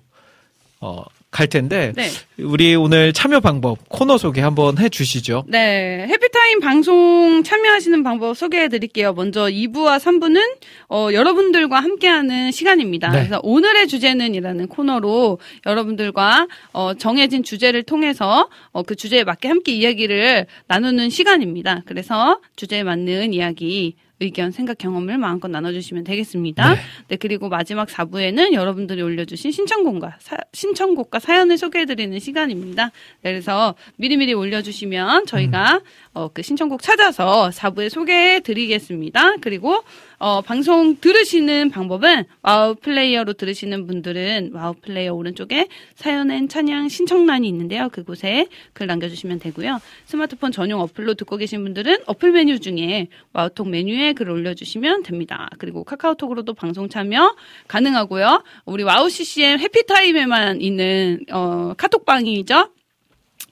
[0.81, 1.03] 어,
[1.37, 2.09] 갈 텐데 네.
[2.39, 5.43] 우리 오늘 참여 방법 코너 소개 한번 해주시죠.
[5.47, 6.07] 네.
[6.09, 9.13] 해피타임 방송 참여하시는 방법 소개해 드릴게요.
[9.13, 10.41] 먼저 2부와 3부는,
[10.89, 13.09] 어, 여러분들과 함께하는 시간입니다.
[13.09, 13.19] 네.
[13.19, 19.73] 그래서 오늘의 주제는 이라는 코너로 여러분들과, 어, 정해진 주제를 통해서, 어, 그 주제에 맞게 함께
[19.73, 21.83] 이야기를 나누는 시간입니다.
[21.85, 26.73] 그래서 주제에 맞는 이야기, 의견, 생각, 경험을 마음껏 나눠주시면 되겠습니다.
[26.73, 26.79] 네.
[27.09, 32.91] 네, 그리고 마지막 4부에는 여러분들이 올려주신 신청곡과, 사, 신청곡과 사연을 소개해드리는 시간입니다.
[33.21, 35.81] 네, 그래서 미리미리 올려주시면 저희가,
[36.17, 39.35] 어, 그 신청곡 찾아서 4부에 소개해 드리겠습니다.
[39.39, 39.83] 그리고,
[40.17, 47.47] 어, 방송 들으시는 방법은 와우 플레이어로 들으시는 분들은 와우 플레이어 오른쪽에 사연 and 찬양 신청란이
[47.47, 47.89] 있는데요.
[47.89, 49.79] 그곳에 글 남겨주시면 되고요.
[50.05, 55.49] 스마트폰 전용 어플로 듣고 계신 분들은 어플 메뉴 중에 와우톡 메뉴에 글 올려주시면 됩니다.
[55.59, 57.35] 그리고 카카오톡으로도 방송 참여
[57.67, 58.43] 가능하고요.
[58.65, 62.76] 우리 와우 CCM 해피타임에만 있는 어, 카톡방이죠.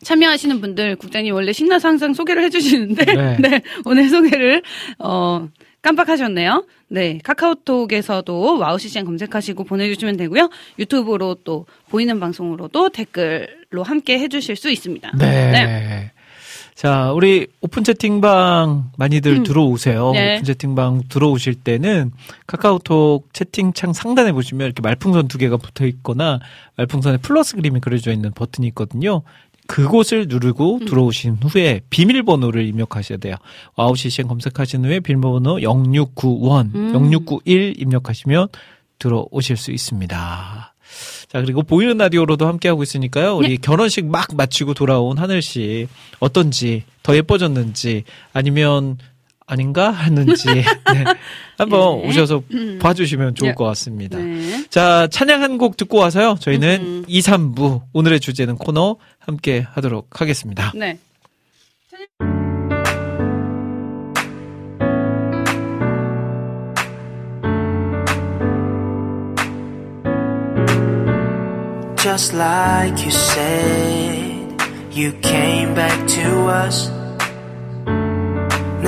[0.05, 3.37] 참여하시는 분들 국장님 원래 신나서 항상 소개를 해주시는데 네.
[3.41, 4.61] 네, 오늘 소개를
[4.99, 5.49] 어
[5.81, 6.65] 깜빡하셨네요.
[6.87, 10.49] 네 카카오톡에서도 와우 CCM 검색하시고 보내주시면 되고요.
[10.77, 15.11] 유튜브로 또 보이는 방송으로도 댓글로 함께 해주실 수 있습니다.
[15.17, 16.11] 네.
[16.75, 19.43] 자, 우리 오픈 채팅방 많이들 음.
[19.43, 20.11] 들어오세요.
[20.11, 20.35] 네.
[20.35, 22.11] 오픈 채팅방 들어오실 때는
[22.47, 26.41] 카카오톡 채팅창 상단에 보시면 이렇게 말풍선 두 개가 붙어 있거나
[26.75, 29.21] 말풍선에 플러스 그림이 그려져 있는 버튼이 있거든요.
[29.67, 30.85] 그곳을 누르고 음.
[30.85, 33.35] 들어오신 후에 비밀번호를 입력하셔야 돼요.
[33.75, 37.11] 와우 CCM 검색하신 후에 비밀번호 0691, 음.
[37.13, 38.47] 0691 입력하시면
[38.99, 40.73] 들어오실 수 있습니다.
[41.27, 43.35] 자, 그리고 보이는 라디오로도 함께하고 있으니까요.
[43.35, 45.87] 우리 결혼식 막 마치고 돌아온 하늘 씨
[46.19, 48.97] 어떤지 더 예뻐졌는지 아니면
[49.47, 50.63] 아닌가 하는지 네.
[51.57, 52.07] 한번 네.
[52.07, 52.79] 오셔서 음.
[52.81, 53.55] 봐주시면 좋을 네.
[53.55, 54.17] 것 같습니다.
[54.17, 54.65] 네.
[54.69, 56.35] 자, 찬양 한 곡 듣고 와서요.
[56.39, 57.05] 저희는 음.
[57.07, 60.71] 2, 3부 오늘의 주제는 코너 함께 하도록 하겠습니다.
[60.75, 60.97] 네.
[71.97, 76.91] Just like you said, you came back to us.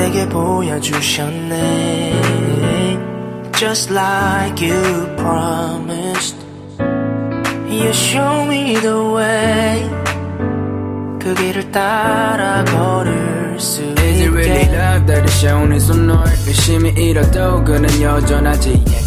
[0.07, 2.13] 내게 보여주셨네.
[3.53, 6.37] Just like you promised,
[7.69, 9.89] you show me the way.
[11.19, 16.23] 그 길을 따라 걸을 수 Is it really love that is shown in some 널
[16.45, 19.06] 열심히 잃어도 그는 여전하지 얘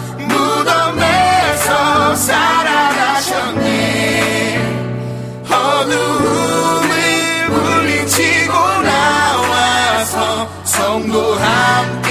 [11.11, 12.10] Mundo Rampe.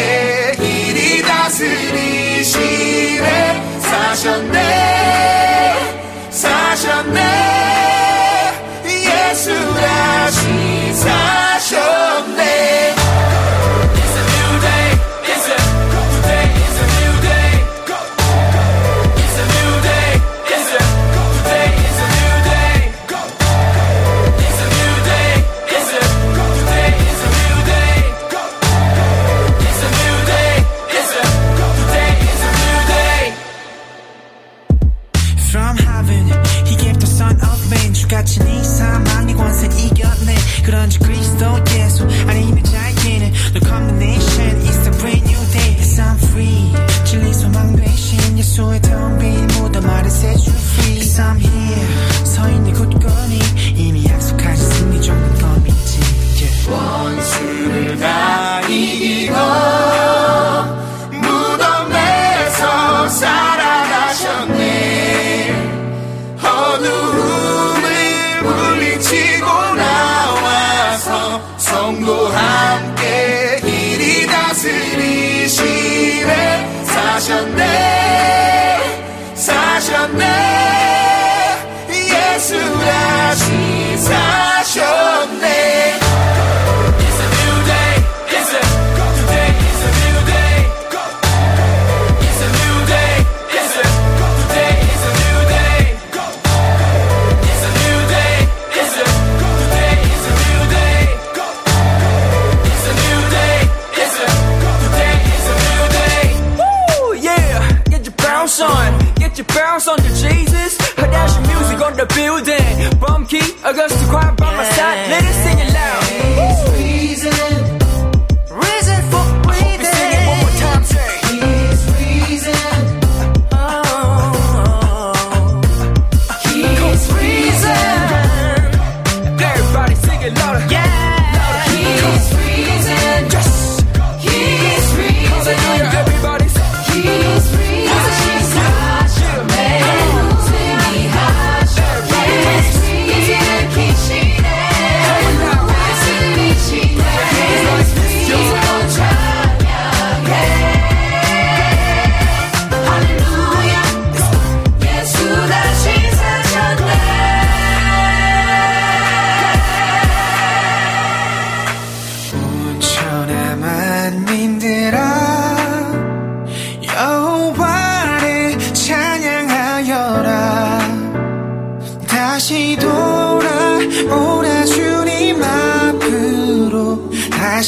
[113.71, 116.00] A ghost to cry by my side, let it sing it loud.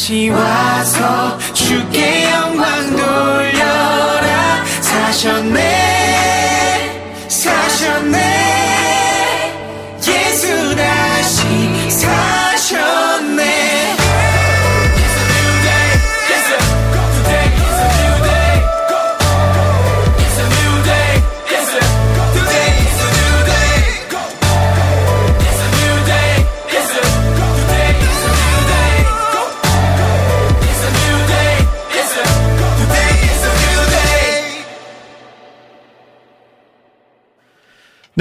[0.03, 4.65] 다시 와서 주께 영광 돌려라.
[4.81, 5.82] 사셨네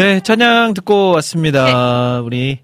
[0.01, 2.21] 네, 찬양 듣고 왔습니다.
[2.21, 2.57] 우리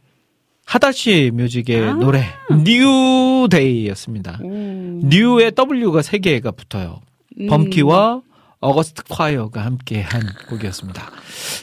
[0.66, 2.26] 하다쉬 뮤직의 노래
[2.66, 4.40] New Day였습니다.
[4.42, 7.00] New의 W가 세 개가 붙어요.
[7.48, 8.22] 범키와
[8.60, 11.12] 어거스트 콰이어가 함께 한 곡이었습니다.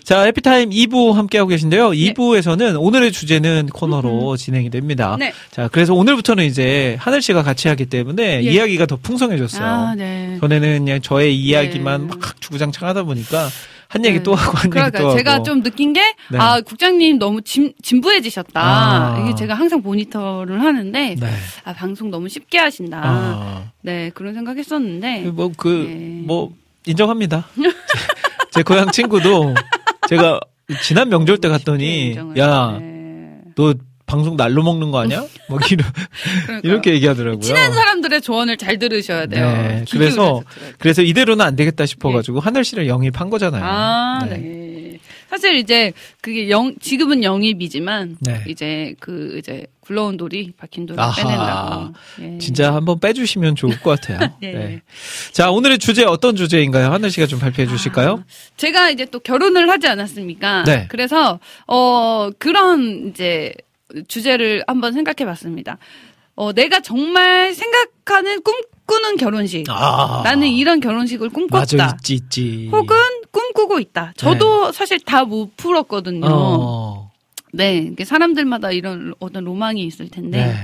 [0.04, 1.90] 자, 해피타임 2부 함께하고 계신데요.
[1.90, 5.16] 2부에서는 오늘의 주제는 코너로 진행이 됩니다.
[5.18, 5.32] 네.
[5.50, 8.48] 자, 그래서 오늘부터는 이제 하늘 씨가 같이 하기 때문에 예.
[8.48, 9.66] 이야기가 더 풍성해졌어요.
[9.66, 10.38] 아, 네.
[10.40, 12.06] 전에는 그냥 저의 이야기만 네.
[12.06, 13.48] 막 주구장창 하다 보니까
[13.88, 14.22] 한 얘기 네.
[14.22, 15.16] 또 하고 한 얘기 또 그러니까 하고.
[15.16, 16.38] 제가 좀 느낀 게, 네.
[16.38, 18.60] 아, 국장님 너무 진, 진부해지셨다.
[18.60, 19.20] 아.
[19.22, 21.30] 이게 제가 항상 모니터를 하는데, 네.
[21.64, 23.00] 아, 방송 너무 쉽게 하신다.
[23.04, 23.64] 아.
[23.82, 26.22] 네, 그런 생각 했었는데, 뭐, 그, 네.
[26.26, 26.52] 뭐,
[26.86, 27.46] 인정합니다.
[27.56, 27.62] 제,
[28.52, 29.54] 제 고향 친구도
[30.08, 30.40] 제가
[30.82, 33.40] 지난 명절 때 갔더니, 인정을- 야, 네.
[33.56, 33.74] 너
[34.06, 35.24] 방송 날로 먹는 거 아니야?
[35.48, 35.90] 뭐, 그러니까
[36.62, 37.40] 이렇게 얘기하더라고요.
[37.40, 39.50] 친한 사람들의 조언을 잘 들으셔야 돼요.
[39.50, 40.42] 네, 그래서.
[40.78, 43.62] 그래서 이대로는 안 되겠다 싶어가지고 하늘 씨를 영입한 거잖아요.
[43.64, 44.98] 아, 네.
[45.34, 48.44] 사실 이제 그게 영 지금은 영입이지만 네.
[48.46, 51.12] 이제 그 이제 굴러온 돌이 박힌 돌을 아하.
[51.16, 51.92] 빼낸다고.
[52.22, 52.38] 예.
[52.38, 54.32] 진짜 한번 빼주시면 좋을 것 같아요.
[54.42, 54.52] 예.
[54.54, 54.82] 네.
[55.32, 56.92] 자, 오늘의 주제 어떤 주제인가요?
[56.92, 58.22] 하늘 씨가 좀 발표해 주실까요?
[58.56, 60.64] 제가 이제 또 결혼을 하지 않았습니까?
[60.64, 60.86] 네.
[60.88, 63.52] 그래서 어 그런 이제
[64.08, 65.78] 주제를 한번 생각해 봤습니다.
[66.36, 69.64] 어 내가 정말 생각하는 꿈꾸는 결혼식.
[69.68, 70.22] 아.
[70.24, 71.76] 나는 이런 결혼식을 꿈꿨다.
[71.76, 72.68] 맞아, 있지, 있지.
[72.72, 72.96] 혹은
[73.30, 74.12] 꿈꾸고 있다.
[74.16, 76.20] 저도 사실 다 못 풀었거든요.
[76.20, 76.28] 네.
[76.30, 77.12] 어.
[77.52, 80.54] 네, 사람들마다 이런 어떤 로망이 있을 텐데 네.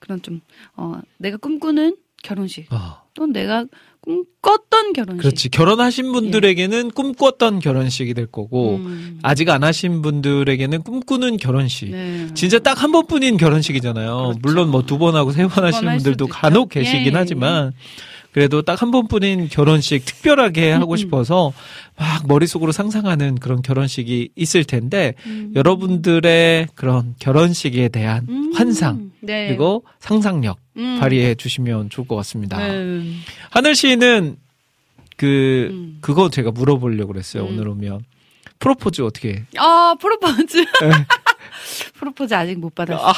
[0.00, 0.40] 그런 좀
[0.76, 3.02] 어, 내가 꿈꾸는 결혼식 어.
[3.12, 3.66] 또 내가
[4.08, 5.20] 꿈꿨던 결혼식.
[5.20, 5.48] 그렇지.
[5.50, 9.18] 결혼하신 분들에게는 꿈꿨던 결혼식이 될 거고, 음.
[9.22, 11.90] 아직 안 하신 분들에게는 꿈꾸는 결혼식.
[11.90, 12.26] 네.
[12.34, 14.36] 진짜 딱 한 번뿐인 결혼식이잖아요.
[14.40, 16.32] 물론 뭐 두 번 하고 세 번 하시는 할 분들도 있죠.
[16.34, 17.10] 간혹 계시긴 예.
[17.12, 17.72] 하지만,
[18.32, 21.52] 그래도 딱 한 번뿐인 결혼식 특별하게 음, 하고 싶어서
[21.98, 25.52] 막 머릿속으로 상상하는 그런 결혼식이 있을 텐데, 음.
[25.56, 28.52] 여러분들의 그런 결혼식에 대한 음.
[28.54, 29.48] 환상, 네.
[29.48, 30.98] 그리고 상상력 음.
[31.00, 32.56] 발휘해 주시면 좋을 것 같습니다.
[32.58, 33.14] 네.
[33.50, 34.36] 하늘 씨는
[35.16, 35.98] 그 음.
[36.00, 37.44] 그거 제가 물어보려고 그랬어요.
[37.44, 37.48] 음.
[37.54, 38.04] 오늘 오면
[38.60, 39.30] 프로포즈 어떻게?
[39.30, 39.44] 해?
[39.56, 40.56] 아 프로포즈.
[40.58, 40.90] 네.
[41.94, 43.12] 프로포즈 아직 못 받았습니다.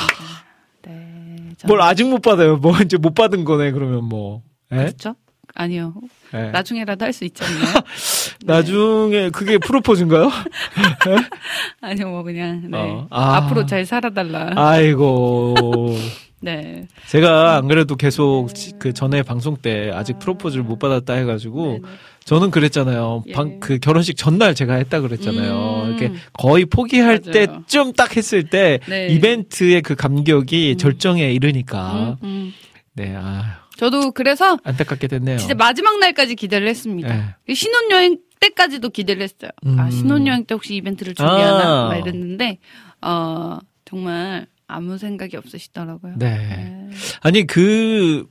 [0.86, 1.36] 네.
[1.58, 2.56] 저는- 뭘 아직 못 받아요.
[2.56, 3.72] 뭐 이제 못 받은 거네.
[3.72, 4.42] 그러면 뭐.
[4.72, 4.76] 예?
[4.76, 5.14] 그렇죠?
[5.54, 5.94] 아니요.
[6.32, 6.50] 예.
[6.50, 7.74] 나중에라도 할 수 있지 않나요?
[8.44, 10.30] 나중에 그게 프로포즈인가요?
[11.82, 12.78] 아니요, 뭐 그냥 네.
[12.78, 13.06] 어.
[13.10, 13.36] 아.
[13.36, 14.52] 앞으로 잘 살아달라.
[14.56, 15.96] 아이고.
[16.40, 16.86] 네.
[17.08, 21.80] 제가 안 그래도 계속 그 전에 방송 때 아직 프로포즈를 못 받았다 해가지고 네네.
[22.24, 23.24] 저는 그랬잖아요.
[23.26, 23.32] 예.
[23.32, 25.82] 방, 그 결혼식 전날 제가 했다 그랬잖아요.
[25.84, 25.88] 음.
[25.88, 27.32] 이렇게 거의 포기할 맞아요.
[27.66, 29.08] 때쯤 딱 했을 때 네.
[29.08, 32.52] 이벤트의 그 감격이 절정에 이르니까 음, 음.
[32.94, 35.38] 네, 아 저도 그래서 안타깝게 됐네요.
[35.38, 37.34] 진짜 마지막 날까지 기대를 했습니다.
[37.46, 37.54] 네.
[37.54, 39.50] 신혼여행 때까지도 기대를 했어요.
[39.78, 39.90] 아, 음.
[39.90, 41.84] 신혼여행 때 혹시 이벤트를 준비하나?
[41.84, 41.88] 아.
[41.88, 42.58] 막 이랬는데,
[43.02, 46.14] 어, 정말 아무 생각이 없으시더라고요.
[46.18, 46.36] 네.
[46.36, 46.90] 네.
[47.20, 48.26] 아니 그,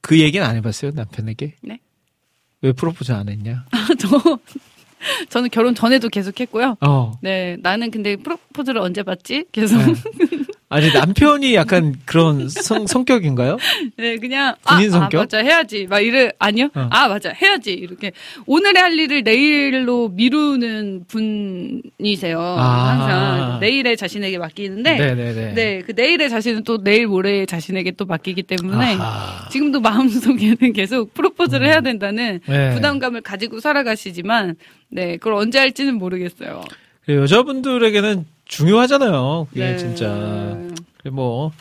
[0.00, 1.56] 그 얘기는 안 해봤어요 남편에게.
[1.62, 1.80] 네?
[2.62, 3.66] 왜 프로포즈 안 했냐?
[3.98, 4.38] 저
[5.28, 6.76] 저는 결혼 전에도 계속 했고요.
[6.80, 7.12] 어.
[7.22, 9.44] 네, 나는 근데 프로포즈를 언제 받지?
[9.52, 9.78] 계속.
[9.78, 9.94] 네.
[10.70, 13.56] 아니 남편이 약간 그런 성, 성격인가요?
[13.96, 15.18] 네, 그냥 군인 아, 성격?
[15.18, 15.86] 아, 맞아 해야지.
[15.88, 16.68] 막 이래 아니요.
[16.74, 16.88] 어.
[16.90, 18.12] 아 맞아 해야지 이렇게
[18.44, 22.38] 오늘의 할 일을 내일로 미루는 분이세요.
[22.38, 22.88] 아.
[22.88, 25.54] 항상 내일의 자신에게 맡기는데 네네네.
[25.54, 29.48] 네, 그 내일의 자신은 또 내일 모레의 자신에게 또 맡기기 때문에 아하.
[29.48, 32.74] 지금도 마음속에는 계속 프로포즈를 해야 된다는 네.
[32.74, 34.56] 부담감을 가지고 살아가시지만
[34.90, 36.62] 네, 그걸 언제 할지는 모르겠어요.
[37.08, 39.46] 여자분들에게는 중요하잖아요.
[39.50, 39.76] 그게 네.
[39.76, 40.58] 진짜.
[40.98, 41.52] 그래 뭐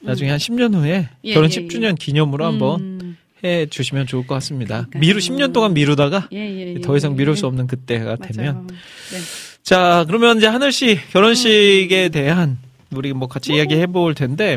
[0.00, 4.34] 나중에 한 10년 후에 예, 결혼 예, 10주년 기념으로 한번 음, 해 주시면 좋을 것
[4.36, 4.86] 같습니다.
[4.86, 5.00] 그러니까요.
[5.00, 6.80] 미루 10년 동안 미루다가 예, 예, 예.
[6.80, 8.32] 더 이상 미룰 수 없는 그때가 맞아요.
[8.32, 9.18] 되면 네.
[9.62, 12.58] 자, 그러면 이제 하늘 씨 결혼식에 대한
[12.92, 14.56] 우리 뭐 같이 이야기 해 볼 텐데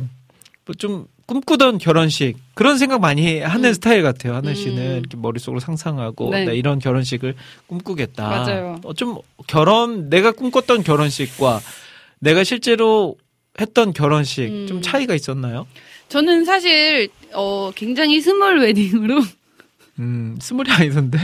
[0.66, 3.74] 뭐 좀 꿈꾸던 결혼식 그런 생각 많이 하는 음.
[3.74, 4.34] 스타일 같아요.
[4.34, 4.98] 하늘 씨는 음.
[4.98, 6.46] 이렇게 머릿속으로 상상하고 네.
[6.46, 7.36] 나 이런 결혼식을
[7.68, 8.28] 꿈꾸겠다.
[8.28, 8.80] 맞아요.
[8.84, 11.60] 어, 좀 결혼 내가 꿈꿨던 결혼식과
[12.18, 13.16] 내가 실제로
[13.62, 14.66] 했던 결혼식 음.
[14.68, 15.68] 좀 차이가 있었나요?
[16.08, 19.22] 저는 사실 어 굉장히 small wedding으로
[20.00, 21.20] 음, small이 아니던데.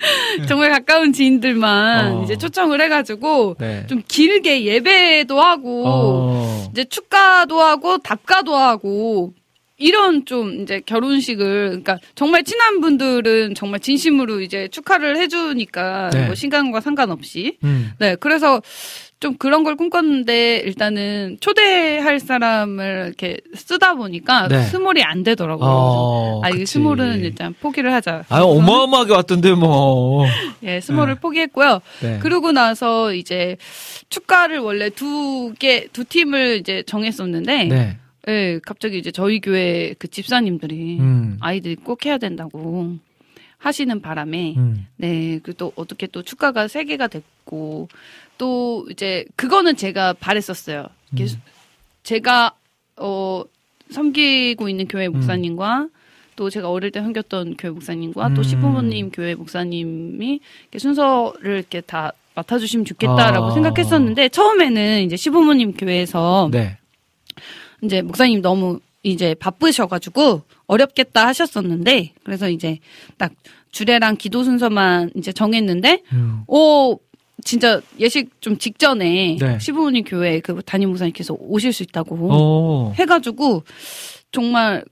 [0.48, 2.22] 정말 가까운 지인들만 어.
[2.24, 3.86] 이제 초청을 해가지고 네.
[3.88, 6.68] 좀 길게 예배도 하고 어.
[6.72, 9.34] 이제 축가도 하고 답가도 하고
[9.80, 16.26] 이런 좀 이제 결혼식을 그러니까 정말 친한 분들은 정말 진심으로 이제 축하를 해주니까 네.
[16.26, 17.92] 뭐 시간과 상관없이 음.
[17.98, 18.60] 네 그래서
[19.20, 24.62] 좀 그런 걸 꿈꿨는데 일단은 초대할 사람을 이렇게 쓰다 보니까 네.
[24.62, 25.68] small이 안 되더라고요.
[25.68, 26.64] 어, 아 그치.
[26.64, 28.24] small은 일단 포기를 하자.
[28.30, 30.24] 아, 어마어마하게 왔던데 뭐.
[30.64, 31.20] 예, small을 네.
[31.20, 31.80] 포기했고요.
[32.00, 32.18] 네.
[32.20, 33.58] 그러고 나서 이제
[34.08, 37.68] 축가를 원래 두 개, 두 팀을 이제 정했었는데,
[38.26, 38.32] 네.
[38.32, 41.36] 예, 갑자기 이제 저희 교회 그 집사님들이 음.
[41.40, 42.96] 아이들이 꼭 해야 된다고
[43.58, 44.86] 하시는 바람에, 음.
[44.96, 47.88] 네, 그 또 어떻게 또 축가가 세 개가 됐고,
[48.38, 50.86] 또 이제 그거는 제가 바랬었어요.
[51.18, 51.26] 음.
[52.02, 52.52] 제가,
[52.96, 53.44] 어,
[53.90, 55.12] 섬기고 있는 교회 음.
[55.12, 55.88] 목사님과
[56.36, 58.42] 또 제가 어릴 때 섬겼던 교회 목사님과 또 음.
[58.42, 63.50] 시부모님 교회 목사님이 이렇게 순서를 이렇게 다 맡아주시면 좋겠다라고 아.
[63.50, 66.78] 생각했었는데 처음에는 이제 시부모님 교회에서 네.
[67.82, 72.78] 이제 목사님 너무 이제 바쁘셔가지고 어렵겠다 하셨었는데 그래서 이제
[73.18, 73.32] 딱
[73.72, 76.42] 주례랑 기도 순서만 이제 정했는데 음.
[76.46, 76.98] 오
[77.42, 79.58] 진짜 예식 좀 직전에 네.
[79.58, 82.92] 시부모님 교회 그 담임 목사님께서 오실 수 있다고 오.
[82.96, 83.62] 해가지고
[84.32, 84.84] 정말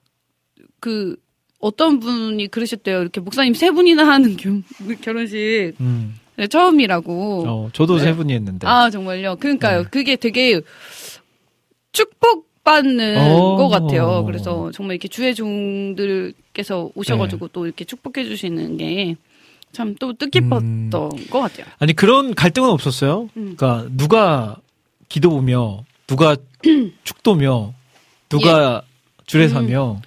[0.81, 1.17] 그
[1.61, 3.03] 어떤 분이 그러셨대요.
[3.03, 4.63] 이렇게 목사님 세 분이나 하는 겨-
[5.03, 6.15] 결혼식 음.
[6.37, 7.45] 네, 처음이라고.
[7.49, 8.05] 어, 저도 네.
[8.05, 8.67] 세 분이 했는데.
[8.67, 9.37] 아 정말요.
[9.37, 9.83] 그러니까요.
[9.83, 9.89] 네.
[9.91, 10.61] 그게 되게
[11.93, 13.57] 축복 받는 어.
[13.57, 14.25] 것 같아요.
[14.27, 17.53] 그래서 정말 이렇게 주의 종들께서 오셔가지고 네.
[17.53, 19.17] 또 이렇게 축복해 주시는 게
[19.73, 20.91] 참 또 뜻깊었던
[21.31, 21.67] 것 같아요.
[21.79, 23.29] 아니 그런 갈등은 없었어요.
[23.37, 23.55] 음.
[23.57, 24.57] 그러니까 누가
[25.09, 26.37] 기도며 누가
[27.05, 27.75] 축도며
[28.29, 28.83] 누가
[29.27, 30.01] 주례사며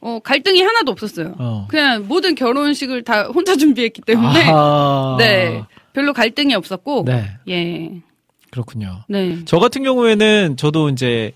[0.00, 1.34] 어 갈등이 하나도 없었어요.
[1.38, 1.66] 어.
[1.68, 5.16] 그냥 모든 결혼식을 다 혼자 준비했기 때문에 아하.
[5.18, 7.90] 네 별로 갈등이 없었고 네, 예
[8.50, 9.02] 그렇군요.
[9.08, 9.38] 네.
[9.44, 11.32] 저 같은 경우에는 저도 이제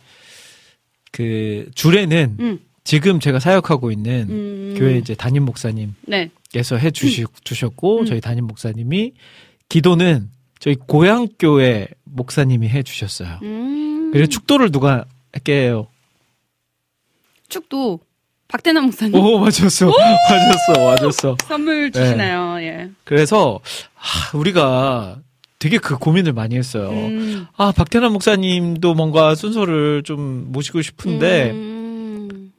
[1.19, 2.61] 그 주례는 음.
[2.85, 4.75] 지금 제가 사역하고 있는 음.
[4.79, 6.79] 교회 이제 담임 목사님께서 네.
[6.79, 8.07] 해 주시, 주셨고 음.
[8.07, 9.15] 저희 담임 목사님이
[9.69, 13.41] 기도는 저희 고향 교회 목사님이 해 주셨어요.
[13.43, 14.13] 음.
[14.13, 15.89] 그래서 축도를 누가 할게요?
[17.49, 17.99] 축도
[18.47, 21.37] 박태남 목사님 오 맞았어, 맞았어, 맞았어.
[21.49, 22.01] 선물 네.
[22.01, 22.63] 주시나요?
[22.63, 22.91] 예.
[23.03, 23.59] 그래서
[23.97, 25.19] 아, 우리가
[25.59, 26.91] 되게 그 고민을 많이 했어요.
[26.91, 27.47] 음.
[27.57, 32.53] 아 박태남 목사님도 뭔가 순서를 좀 모시고 싶은데 음.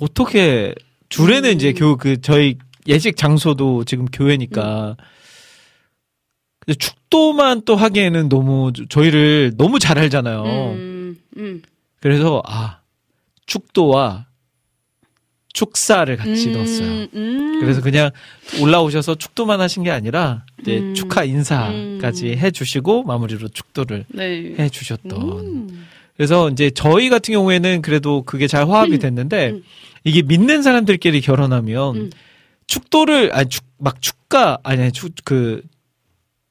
[0.00, 0.74] 어떻게
[1.08, 1.54] 주례는 음.
[1.54, 2.56] 이제 교 그 저희
[2.88, 4.96] 예식 장소도 지금 교회니까
[6.60, 10.42] 근데 축도만 또 하기에는 너무 저희를 너무 잘 알잖아요.
[10.44, 11.16] 음.
[11.36, 11.62] 음.
[12.00, 12.80] 그래서 아
[13.46, 14.26] 축도와
[15.56, 16.52] 축사를 같이 음.
[16.52, 17.06] 넣었어요.
[17.14, 17.60] 음.
[17.60, 18.10] 그래서 그냥
[18.60, 20.94] 올라오셔서 축도만 하신 게 아니라 이제 음.
[20.94, 22.38] 축하 인사까지 음.
[22.38, 24.54] 해주시고 마무리로 축도를 네.
[24.58, 25.18] 해주셨던.
[25.18, 25.86] 음.
[26.14, 29.62] 그래서 이제 저희 같은 경우에는 그래도 그게 잘 화합이 됐는데 음.
[30.04, 32.10] 이게 믿는 사람들끼리 결혼하면 음.
[32.66, 35.62] 축도를 아니 축, 막 축가 아니 아니 축, 그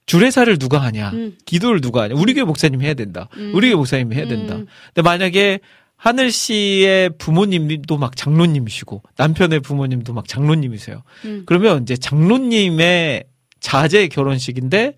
[0.07, 1.37] 주례사를 누가 하냐 음.
[1.45, 3.51] 기도를 누가 하냐 우리 교회 목사님이 해야 된다 음.
[3.53, 4.65] 우리 교회 목사님이 해야 된다 음.
[4.87, 5.59] 근데 만약에
[6.05, 11.43] 하늘 씨의 부모님도 막 장로님이시고 남편의 부모님도 막 장로님이세요 음.
[11.47, 13.23] 그러면 이제 장로님의
[13.59, 14.93] 자제 결혼식인데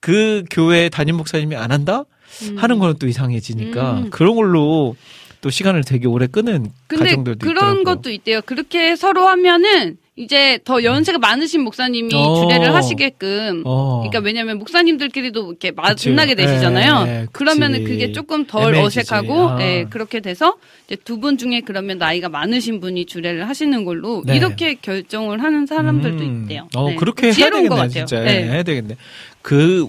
[0.00, 2.04] 그 교회 담임 목사님이 안 한다
[2.42, 2.56] 음.
[2.56, 4.10] 하는 거는 또 이상해지니까 음.
[4.10, 4.96] 그런 걸로
[5.42, 7.84] 또 시간을 되게 오래 끄는 근데 가정들도 그런 있더라고요.
[7.84, 8.40] 것도 있대요.
[8.40, 12.42] 그렇게 서로 하면은 이제 더 연세가 많으신 목사님이 어.
[12.42, 14.00] 주례를 하시게끔 어.
[14.00, 15.70] 그러니까 왜냐면 목사님들끼리도 이렇게.
[15.72, 17.04] 만나게 되시잖아요.
[17.06, 17.90] 예, 그러면은 그치.
[17.92, 19.00] 그게 조금 덜 애매해지지.
[19.00, 19.62] 어색하고 아.
[19.62, 20.56] 예, 그렇게 돼서
[20.86, 24.36] 이제 두 분 중에 그러면 나이가 많으신 분이 주례를 하시는 걸로 네.
[24.36, 26.42] 이렇게 결정을 하는 사람들도 음.
[26.44, 26.68] 있대요.
[26.74, 26.96] 어, 네.
[26.96, 27.90] 그렇게 해야 되겠네, 것 같아요.
[27.90, 28.20] 진짜.
[28.20, 28.42] 네.
[28.46, 28.96] 예, 해야 되겠네.
[29.42, 29.86] 그,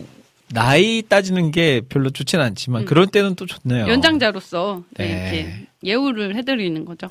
[0.53, 2.85] 나이 따지는 게 별로 좋진 않지만, 음.
[2.85, 3.87] 그럴 때는 또 좋네요.
[3.87, 5.11] 연장자로서 네, 네.
[5.13, 7.07] 이렇게 예우를 해드리는 거죠.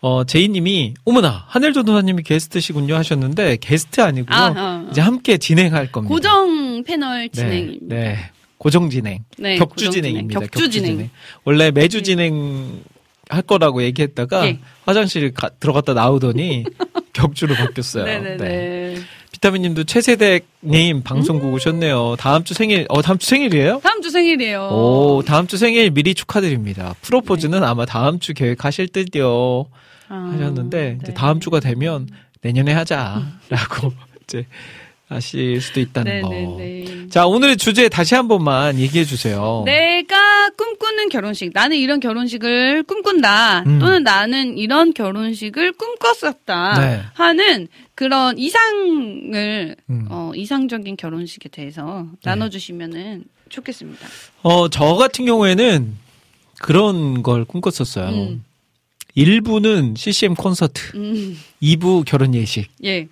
[0.00, 4.36] 어, 제이님이, 어머나, 하늘 전도사님이 게스트시군요 하셨는데, 게스트 아니고요.
[4.36, 4.88] 아, 아, 아.
[4.90, 6.12] 이제 함께 진행할 겁니다.
[6.14, 7.94] 고정 패널 진행입니다.
[7.94, 8.02] 네.
[8.02, 8.16] 네.
[8.58, 9.24] 고정 진행.
[9.38, 10.10] 네, 격주 진행.
[10.10, 10.40] 진행입니다.
[10.40, 11.10] 격주 진행.
[11.44, 12.02] 원래 매주 네.
[12.04, 12.80] 진행
[13.28, 14.60] 할 거라고 얘기했다가 예.
[14.84, 16.64] 화장실 가- 들어갔다 나오더니
[17.12, 18.04] 격주로 바뀌었어요.
[18.04, 18.96] 네네네.
[19.36, 19.40] 네.
[19.40, 22.16] 비타민님도 최세댁님 방송국 오셨네요.
[22.18, 23.80] 다음 주 생일, 어, 다음 주 생일이에요?
[23.82, 24.68] 다음 주 생일이에요.
[24.68, 26.94] 오, 다음 주 생일 미리 축하드립니다.
[27.02, 29.66] 프로포즈는 아마 다음 주 계획하실 듯요.
[30.08, 31.14] 아, 하셨는데, 이제 네.
[31.14, 32.08] 다음 주가 되면
[32.40, 33.92] 내년에 하자라고
[34.24, 34.46] 이제
[35.08, 36.58] 하실 수도 있다는 거.
[37.10, 39.62] 자, 오늘의 주제 다시 한 번만 얘기해 주세요.
[39.64, 41.50] 내가 꿈꾸는 결혼식.
[41.54, 43.62] 나는 이런 결혼식을 꿈꾼다.
[43.66, 43.78] 음.
[43.78, 46.80] 또는 나는 이런 결혼식을 꿈꿨었다.
[46.80, 47.02] 네.
[47.14, 50.06] 하는 그런 이상을, 음.
[50.10, 52.30] 어, 이상적인 결혼식에 대해서 네.
[52.30, 54.06] 나눠주시면은 좋겠습니다.
[54.42, 55.94] 어, 저 같은 경우에는
[56.60, 58.08] 그런 걸 꿈꿨었어요.
[58.08, 58.44] 음.
[59.16, 62.68] 1부는 CCM 콘서트, 음, 2부 결혼 예식.
[62.84, 63.08] 예.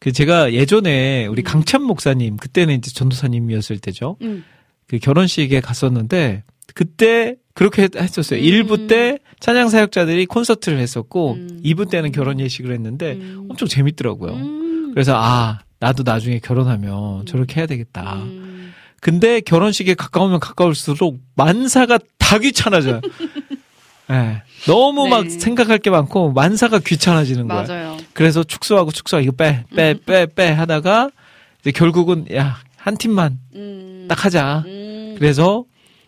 [0.00, 4.16] 그 제가 예전에 우리 강찬 목사님, 그때는 이제 전도사님이었을 때죠.
[4.22, 4.44] 음,
[4.88, 6.42] 그 결혼식에 갔었는데
[6.74, 8.40] 그때 그렇게 했- 했었어요.
[8.40, 8.44] 음.
[8.44, 11.60] 1부 때 찬양 사역자들이 콘서트를 했었고 음.
[11.64, 13.46] 2부 때는 결혼 예식을 했는데 음.
[13.50, 14.32] 엄청 재밌더라고요.
[14.34, 14.90] 음.
[14.94, 18.16] 그래서 아, 나도 나중에 결혼하면 저렇게 해야 되겠다.
[18.22, 18.72] 음.
[19.00, 23.00] 근데 결혼식에 가까우면 가까울수록 만사가 다 귀찮아져요.
[24.10, 24.42] 예.
[24.66, 25.10] 너무 네.
[25.10, 27.62] 막 생각할 게 많고 만사가 귀찮아지는 거야.
[27.62, 27.96] 맞아요.
[28.12, 31.10] 그래서 축소하고 축소하고 이거 빼, 빼, 빼, 빼 하다가
[31.60, 34.06] 이제 결국은 야, 한 팀만 음.
[34.08, 34.64] 딱 하자.
[34.66, 35.14] 음.
[35.18, 35.64] 그래서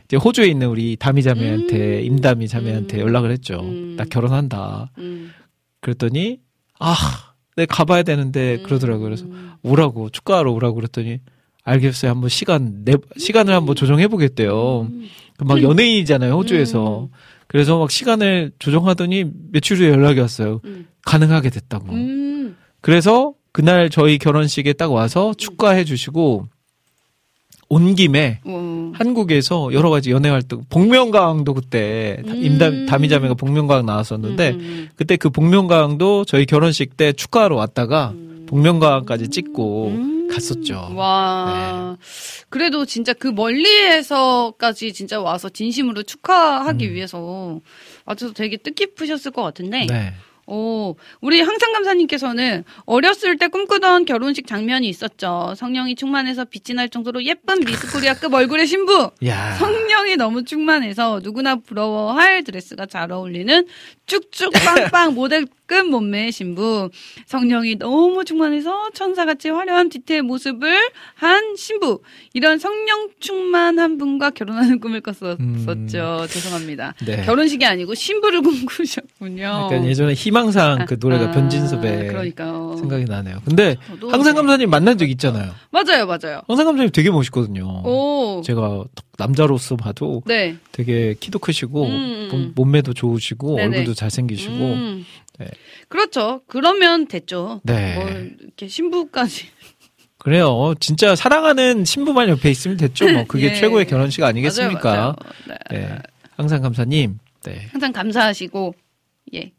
[0.07, 2.05] 이제 호주에 있는 우리 다미 자매한테 음.
[2.05, 3.01] 임다미 자매한테 음.
[3.01, 3.61] 연락을 했죠.
[3.61, 3.95] 음.
[3.97, 4.91] 나 결혼한다.
[4.99, 5.33] 음.
[5.81, 6.41] 그랬더니
[6.79, 6.95] 아,
[7.57, 9.05] 내가 가봐야 되는데 그러더라고요.
[9.05, 9.53] 그래서 음.
[9.63, 11.21] 오라고 축가하러 오라고 그랬더니
[11.65, 12.11] 알겠어요.
[12.11, 14.89] 한번 시간 내 시간을 한번 조정해 보겠대요.
[14.91, 15.09] 음.
[15.39, 17.09] 그막 연예인이잖아요, 호주에서.
[17.53, 20.63] 그래서 막 시간을 조정하더니 며칠 후에 연락이 왔어요.
[20.65, 20.87] 음.
[21.05, 21.93] 가능하게 됐다고.
[21.93, 22.57] 음.
[22.81, 26.49] 그래서 그날 저희 결혼식에 딱 와서 축가해 주시고
[27.69, 28.93] 온 김에 어.
[28.95, 32.43] 한국에서 여러 가지 연애 활동, 복면가왕도 그때 음.
[32.43, 38.47] 임담 다미자매가 복면가왕 나왔었는데 음, 음, 그때 그 복면가왕도 저희 결혼식 때 축가하러 왔다가 음.
[38.49, 40.12] 복면가왕까지 찍고 음.
[40.33, 40.93] 갔었죠.
[40.95, 41.97] 와.
[42.49, 47.61] 그래도 진짜 그 멀리에서까지 진짜 와서 진심으로 축하하기 위해서
[48.05, 49.83] 아주 되게 뜻깊으셨을 것 같은데.
[49.83, 49.87] 음.
[49.87, 50.15] 네.
[50.57, 55.55] 오, 우리 항상 감사님께서는 어렸을 때 꿈꾸던 결혼식 장면이 있었죠.
[55.57, 59.11] 성령이 충만해서 빛이 날 정도로 예쁜 미스코리아급 얼굴의 신부.
[59.25, 59.55] 야.
[59.55, 63.67] 성령이 너무 충만해서 누구나 부러워할 드레스가 잘 어울리는
[64.05, 66.91] 쭉쭉 빵빵 모델급 몸매의 신부.
[67.25, 70.77] 성령이 너무 충만해서 천사같이 화려한 디테일 모습을
[71.15, 72.03] 한 신부.
[72.35, 76.27] 이런 성령 충만한 분과 결혼하는 꿈을 꿨었죠.
[76.29, 76.93] 죄송합니다.
[77.01, 77.07] 음.
[77.07, 77.25] 네.
[77.25, 79.43] 결혼식이 아니고 신부를 꿈꾸셨군요.
[79.43, 82.77] 약간 예전에 희망 사항 그 노래가 아, 변진섭의 그러니까요.
[82.79, 83.41] 생각이 나네요.
[83.45, 83.77] 근데
[84.11, 84.41] 항상 네.
[84.41, 85.53] 감사님 만난 적 있잖아요.
[85.71, 86.43] 맞아요, 맞아요.
[86.49, 87.83] 항상 감사님 되게 멋있거든요.
[87.85, 88.85] 오, 제가
[89.19, 90.57] 남자로서 봐도 네.
[90.73, 92.53] 되게 키도 크시고 음, 몸- 음.
[92.57, 93.65] 몸매도 좋으시고 네네.
[93.69, 95.05] 얼굴도 잘생기시고 음.
[95.39, 95.47] 네.
[95.89, 96.41] 그렇죠.
[96.49, 97.61] 그러면 됐죠.
[97.65, 97.95] 네.
[97.97, 99.47] 뭘 이렇게 신부까지.
[100.19, 100.75] 그래요.
[100.79, 103.11] 진짜 사랑하는 신부만 옆에 있으면 됐죠.
[103.13, 103.55] 뭐 그게 예.
[103.55, 104.91] 최고의 결혼식 아니겠습니까?
[104.91, 105.15] 맞아요,
[105.47, 105.59] 맞아요.
[105.71, 105.79] 네.
[105.79, 105.99] 네.
[106.37, 107.19] 항상 감사님.
[107.45, 107.67] 네.
[107.73, 108.75] 항상 감사하시고
[109.35, 109.51] 예.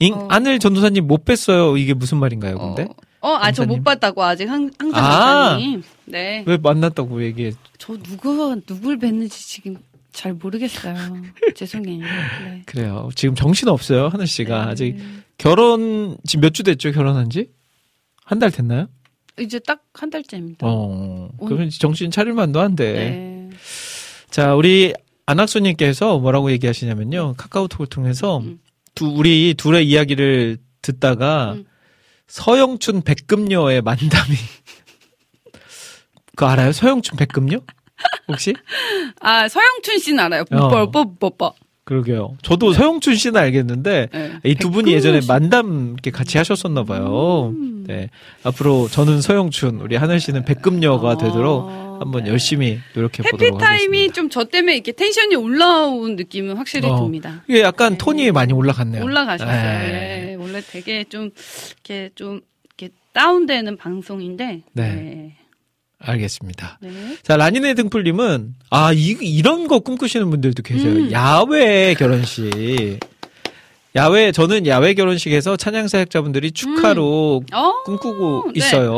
[0.00, 0.28] 잉, 어.
[0.30, 1.78] 하늘 전도사님 못 뵀어요.
[1.78, 2.86] 이게 무슨 말인가요, 근데?
[3.20, 3.66] 어, 아, 저.
[3.66, 5.58] 못 봤다고 아직 항, 항상 아.
[6.04, 6.44] 네.
[6.46, 7.52] 왜 만났다고 얘기해?
[7.78, 9.76] 저 누구 누굴 뵀는지 지금
[10.12, 10.94] 잘 모르겠어요.
[11.56, 12.04] 죄송해요.
[12.44, 12.62] 네.
[12.66, 13.08] 그래요.
[13.16, 14.66] 지금 정신 없어요, 하늘 씨가.
[14.66, 14.70] 네.
[14.70, 14.96] 아직
[15.36, 17.50] 결혼 지금 몇 주 됐죠, 결혼한 지?
[18.24, 18.86] 한 달 됐나요?
[19.40, 20.64] 이제 딱 한 달째입니다.
[20.68, 21.28] 어.
[21.44, 22.92] 그러면 정신 차릴 만도 한데.
[22.92, 23.50] 네.
[24.30, 24.92] 자, 우리
[25.26, 27.34] 안학수님께서 뭐라고 얘기하시냐면요.
[27.36, 28.60] 카카오톡을 통해서 음.
[28.98, 31.64] 두, 우리 둘의 이야기를 듣다가 음.
[32.26, 34.34] 서영춘 백금녀의 만담이
[36.34, 36.72] 그거 알아요?
[36.72, 37.60] 서영춘 백금녀?
[38.26, 38.54] 혹시?
[39.20, 40.44] 아, 서영춘 씨는 알아요.
[40.50, 40.68] 어.
[40.68, 41.54] 뽀뽀 뽀뽀 뽀뽀.
[41.88, 42.36] 그러게요.
[42.42, 44.32] 저도 서영춘 씨는 알겠는데 네.
[44.44, 45.28] 이두 분이 예전에 씨.
[45.28, 47.54] 만담 이렇게 같이 하셨었나 봐요.
[47.56, 47.84] 음.
[47.86, 48.10] 네.
[48.42, 52.30] 앞으로 저는 서영춘, 우리 하늘 씨는 백금녀가 아, 되도록 한번 네.
[52.30, 54.12] 열심히 노력해 보도록 해피타임이 하겠습니다.
[54.12, 56.96] 좀저 때문에 이렇게 텐션이 올라온 느낌은 확실히 어.
[56.98, 57.42] 듭니다.
[57.48, 57.98] 이게 약간 네.
[57.98, 59.02] 톤이 많이 올라갔네요.
[59.02, 59.50] 올라가셨어요.
[59.50, 60.28] 네.
[60.32, 61.30] 예, 원래 되게 좀
[61.72, 64.60] 이렇게 좀 이렇게 다운되는 방송인데.
[64.74, 65.37] 네.
[66.00, 66.12] 네.
[66.12, 66.78] 알겠습니다.
[66.80, 67.16] 네.
[67.22, 70.92] 자, 라니네 등불님은, 아, 이, 이런 거 꿈꾸시는 분들도 계세요.
[70.92, 71.12] 음.
[71.12, 73.00] 야외 결혼식.
[73.96, 77.82] 야외, 저는 야외 결혼식에서 찬양사역자분들이 축하로 어.
[77.84, 78.58] 꿈꾸고 네.
[78.58, 78.92] 있어요.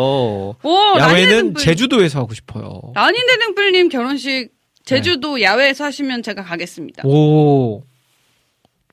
[0.62, 2.92] 오, 야외는 제주도에서 하고 싶어요.
[2.94, 4.51] 라니네 등불님 결혼식
[4.84, 7.05] 제주도 야외에서 하시면 제가 가겠습니다.
[7.07, 7.82] 오.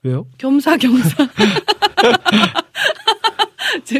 [0.04, 0.28] 왜요?
[0.38, 1.18] 겸사겸사.
[1.18, 1.28] 제-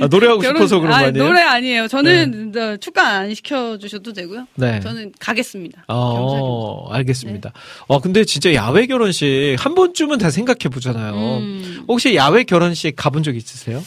[0.02, 1.26] 아, 노래하고 싶어서 그런 거 아, 아니에요?
[1.26, 1.88] 노래 아니에요.
[1.88, 4.48] 저는 저 축가 안 시켜주셔도 되고요.
[4.56, 4.80] 네.
[4.80, 5.86] 저는 가겠습니다.
[5.88, 7.54] 어, 알겠습니다.
[7.88, 11.14] 어, 근데 진짜 야외 결혼식 한 번쯤은 다 생각해 보잖아요.
[11.38, 11.86] 음.
[11.88, 13.82] 혹시 야외 결혼식 가본 적 있으세요?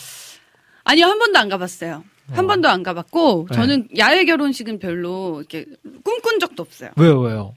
[0.84, 2.04] 아니요, 한 번도 안 가봤어요.
[2.32, 3.56] 한 번도 안 가봤고, 네.
[3.56, 5.66] 저는 야외 결혼식은 별로 이렇게
[6.04, 6.90] 꿈꾼 적도 없어요.
[6.96, 7.54] 왜요, 왜요?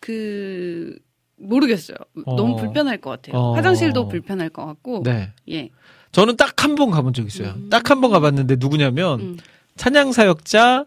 [0.00, 0.98] 그,
[1.36, 1.96] 모르겠어요.
[2.24, 2.36] 어.
[2.36, 3.36] 너무 불편할 것 같아요.
[3.36, 3.52] 어.
[3.54, 5.30] 화장실도 불편할 것 같고, 네.
[5.50, 5.68] 예.
[6.12, 7.54] 저는 딱 한 번 가본 적 있어요.
[7.70, 9.36] 딱한 번 가봤는데 누구냐면 음.
[9.76, 10.84] 찬양 사역자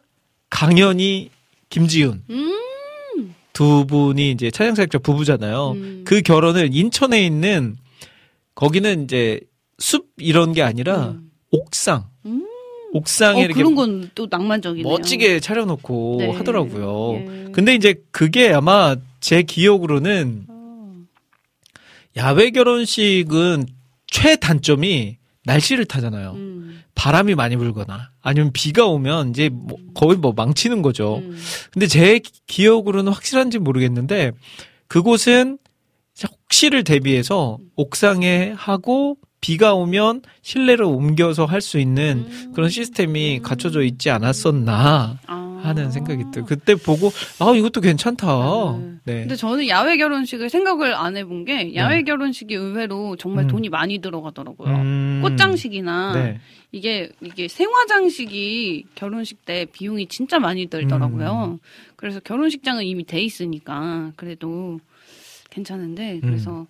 [0.50, 1.30] 강현이
[1.70, 3.36] 김지훈 음.
[3.54, 5.72] 두 분이 이제 찬양 사역자 부부잖아요.
[5.72, 6.02] 음.
[6.06, 7.76] 그 결혼을 인천에 있는
[8.54, 9.42] 거기는 이제
[9.80, 11.32] 숲 이런 게 아니라 음.
[11.52, 12.06] 옥상.
[12.26, 12.46] 음.
[12.94, 14.90] 옥상에 어, 이렇게 그런 건 또 낭만적이네요.
[14.90, 16.30] 멋지게 차려놓고 네.
[16.32, 17.14] 하더라고요.
[17.16, 17.52] 예.
[17.52, 20.94] 근데 이제 그게 아마 제 기억으로는 어.
[22.16, 23.66] 야외 결혼식은
[24.08, 26.32] 최단점이 날씨를 타잖아요.
[26.32, 26.82] 음.
[26.96, 31.18] 바람이 많이 불거나 아니면 비가 오면 이제 뭐 거의 뭐 망치는 거죠.
[31.18, 31.38] 음.
[31.72, 34.32] 근데 제 기- 기억으로는 확실한지 모르겠는데
[34.88, 35.60] 그곳은
[36.28, 42.52] 혹시를 대비해서 옥상에 하고 비가 오면 실내로 옮겨서 할 수 있는 음.
[42.56, 45.62] 그런 시스템이 갖춰져 있지 않았었나 아.
[45.64, 46.46] 하는 생각이 들어요.
[46.48, 48.28] 그때 보고 아 이것도 괜찮다.
[48.78, 48.98] 네.
[49.04, 49.20] 네.
[49.22, 53.48] 근데 저는 야외 결혼식을 생각을 안 해본 게 야외 결혼식이 의외로 정말 음.
[53.48, 54.76] 돈이 많이 들어가더라고요.
[54.76, 55.20] 음.
[55.24, 56.40] 꽃장식이나 네.
[56.72, 61.54] 이게 이게 생화장식이 결혼식 때 비용이 진짜 많이 들더라고요.
[61.54, 61.60] 음.
[61.96, 64.80] 그래서 결혼식장은 이미 돼 있으니까 그래도
[65.52, 66.22] 괜찮은데 음.
[66.22, 66.68] 그래서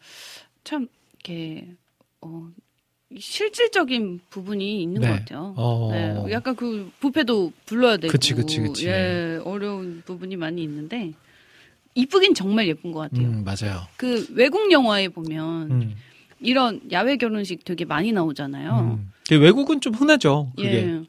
[0.63, 1.67] 참 이렇게
[2.21, 2.47] 어
[3.17, 5.07] 실질적인 부분이 있는 네.
[5.07, 5.53] 것 같아요.
[5.57, 5.89] 어.
[5.91, 8.87] 네, 약간 그 부페도 불러야 되고, 그치, 그치, 그치.
[8.87, 11.13] 예, 어려운 부분이 많이 있는데
[11.93, 13.27] 이쁘긴 정말 예쁜 것 같아요.
[13.27, 13.83] 음, 맞아요.
[13.95, 15.95] 그 외국 영화에 보면 음.
[16.39, 18.97] 이런 야외 결혼식 되게 많이 나오잖아요.
[18.99, 19.11] 음.
[19.31, 20.51] 외국은 좀 흔하죠.
[20.55, 20.73] 그게.
[20.73, 21.01] 예.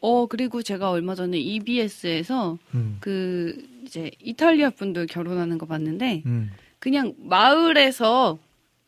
[0.00, 2.98] 어 그리고 제가 얼마 전에 EBS에서 음.
[3.00, 6.50] 그 이제 이탈리아 분들 결혼하는 거 봤는데 음.
[6.78, 8.38] 그냥 마을에서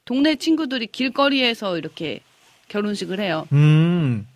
[0.06, 2.20] 동네 친구들이 길거리에서 이렇게
[2.68, 3.46] 결혼식을 해요.
[3.52, 4.26] 음.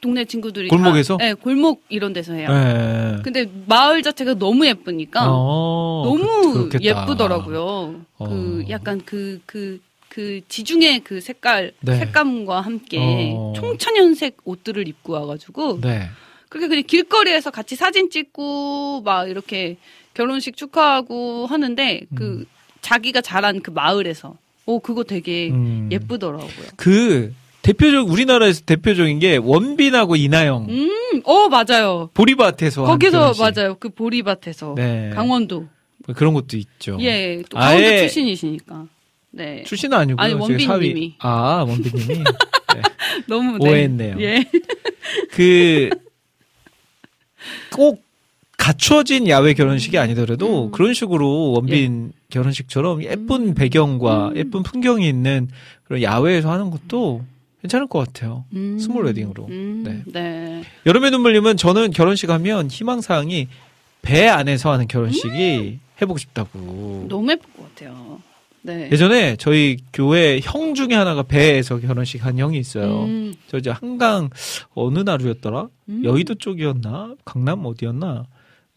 [0.00, 1.18] 동네 친구들이 골목에서?
[1.18, 2.48] 다, 네, 골목 이런 데서 해요.
[2.48, 3.18] 네.
[3.22, 6.78] 근데 마을 자체가 너무 예쁘니까 어, 너무 그-.
[6.80, 8.00] 예쁘더라고요.
[8.18, 8.28] 어.
[8.28, 11.98] 그 약간 그그그 지중해 그 색깔 네.
[11.98, 13.52] 색감과 함께 어.
[13.56, 16.08] 청천연색 옷들을 입고 와가지고 네.
[16.48, 19.76] 그렇게 그냥 길거리에서 같이 사진 찍고 막 이렇게
[20.14, 22.46] 결혼식 축하하고 하는데 그
[22.80, 25.88] 자기가 자란 그 마을에서 오 그거 되게 음.
[25.90, 26.50] 예쁘더라고요.
[26.76, 32.10] 그 대표적 우리나라에서 대표적인 게 원빈하고 이나영 음, 어 맞아요.
[32.14, 33.34] 보리밭에서 한 거기서.
[33.38, 33.76] 맞아요.
[33.78, 35.10] 그 보리밭에서 네.
[35.14, 35.68] 강원도
[36.06, 36.96] 뭐 그런 것도 있죠.
[37.00, 38.86] 예, 또 아예- 강원도 출신이시니까.
[39.32, 39.62] 네.
[39.64, 40.24] 출신은 아니고요.
[40.24, 41.14] 아니, 원빈님이.
[41.18, 42.24] 아 원빈님이
[43.28, 44.16] 너무 오해했네요.
[44.20, 44.44] 예.
[45.30, 45.90] 그
[47.72, 48.02] 꼭
[48.60, 50.70] 갖춰진 야외 결혼식이 아니더라도 음.
[50.70, 54.36] 그런 식으로 원빈 결혼식처럼 예쁜 배경과 음.
[54.36, 55.48] 예쁜 풍경이 있는
[55.84, 57.24] 그런 야외에서 하는 것도
[57.62, 58.44] 괜찮을 것 같아요.
[58.52, 58.78] 음.
[58.78, 59.46] small wedding으로.
[59.46, 60.02] 음, 네.
[60.12, 60.62] 네.
[60.84, 63.48] 여름의 눈물님은 저는 결혼식 하면 희망사항이
[64.02, 67.06] 배 안에서 하는 결혼식이 해보고 싶다고.
[67.08, 68.20] 너무 예쁠 것 같아요.
[68.60, 68.90] 네.
[68.92, 73.04] 예전에 저희 교회 형 중에 하나가 배에서 결혼식 한 형이 있어요.
[73.04, 74.28] 음, 저 이제 한강
[74.74, 75.68] 어느 나루였더라?
[75.88, 76.04] 음.
[76.04, 77.14] 여의도 쪽이었나?
[77.24, 78.26] 강남 어디였나?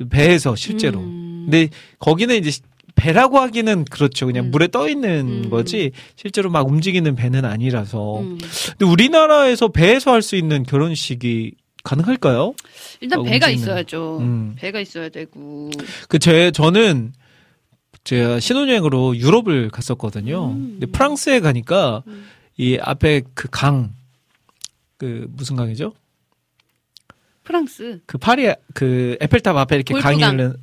[0.09, 0.99] 배에서 실제로.
[0.99, 1.47] 음.
[1.49, 1.69] 근데
[1.99, 2.51] 거기는 이제
[2.95, 4.25] 배라고 하기는 그렇죠.
[4.27, 4.51] 그냥 음.
[4.51, 5.49] 물에 떠 있는 음.
[5.49, 8.19] 거지 실제로 막 움직이는 배는 아니라서.
[8.21, 8.37] 음.
[8.77, 12.53] 근데 우리나라에서 배에서 할 수 있는 결혼식이 가능할까요?
[13.01, 13.63] 일단 어, 배가 움직이는.
[13.73, 14.17] 있어야죠.
[14.19, 14.53] 음.
[14.57, 15.69] 배가 있어야 되고.
[16.07, 17.13] 그 제 저는
[18.03, 20.51] 제가 신혼여행으로 유럽을 갔었거든요.
[20.51, 20.77] 음.
[20.79, 22.25] 근데 프랑스에 가니까 음.
[22.57, 23.93] 이 앞에 그 강,
[24.97, 25.93] 그 무슨 강이죠?
[27.43, 30.33] 프랑스 그 파리 그 에펠탑 앞에 이렇게 강이 볼프강.
[30.39, 30.55] 흐르는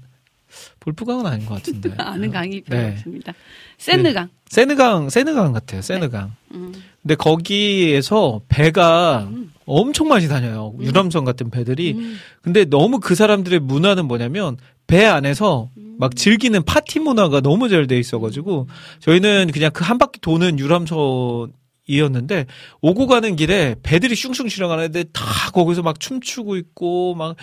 [0.80, 1.92] 볼프강은 아닌 것 같은데.
[1.98, 2.92] 아는 강이 별로 네.
[2.92, 3.32] 없습니다.
[3.78, 4.28] 세느강.
[4.48, 5.80] 세느강, 세느강 같아요.
[5.82, 6.32] 세느강.
[6.54, 6.72] 음.
[7.02, 9.52] 근데 거기에서 배가 음.
[9.66, 10.74] 엄청 많이 다녀요.
[10.78, 10.84] 음.
[10.84, 11.92] 유람선 같은 배들이.
[11.92, 12.16] 음.
[12.42, 14.56] 근데 너무 그 사람들의 문화는 뭐냐면
[14.86, 15.96] 배 안에서 음.
[16.00, 18.66] 막 즐기는 파티 문화가 너무 잘 돼 있어가지고
[19.00, 21.52] 저희는 그냥 그 한 바퀴 도는 유람선
[21.90, 22.46] 이 이었는데
[22.80, 27.36] 오고 가는 길에 배들이 슝슝 지나가는데 다 거기서 막 춤추고 있고 막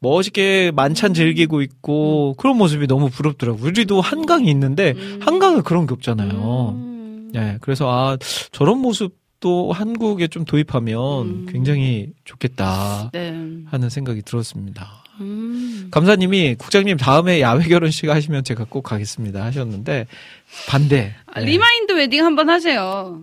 [0.00, 3.64] 멋있게 만찬 즐기고 있고 그런 모습이 너무 부럽더라고요.
[3.64, 6.74] 우리도 한강이 있는데 한강은 그런 게 없잖아요.
[6.76, 7.30] 음.
[7.32, 8.16] 네, 그래서 아
[8.50, 11.46] 저런 모습도 한국에 좀 도입하면 음.
[11.50, 13.32] 굉장히 좋겠다 네.
[13.66, 15.02] 하는 생각이 들었습니다.
[15.20, 15.88] 음.
[15.90, 20.06] 감사님이 국장님 다음에 야외 결혼식 하시면 제가 꼭 가겠습니다 하셨는데
[20.68, 21.14] 반대.
[21.26, 23.22] 아, 네, remind wedding 한번 하세요.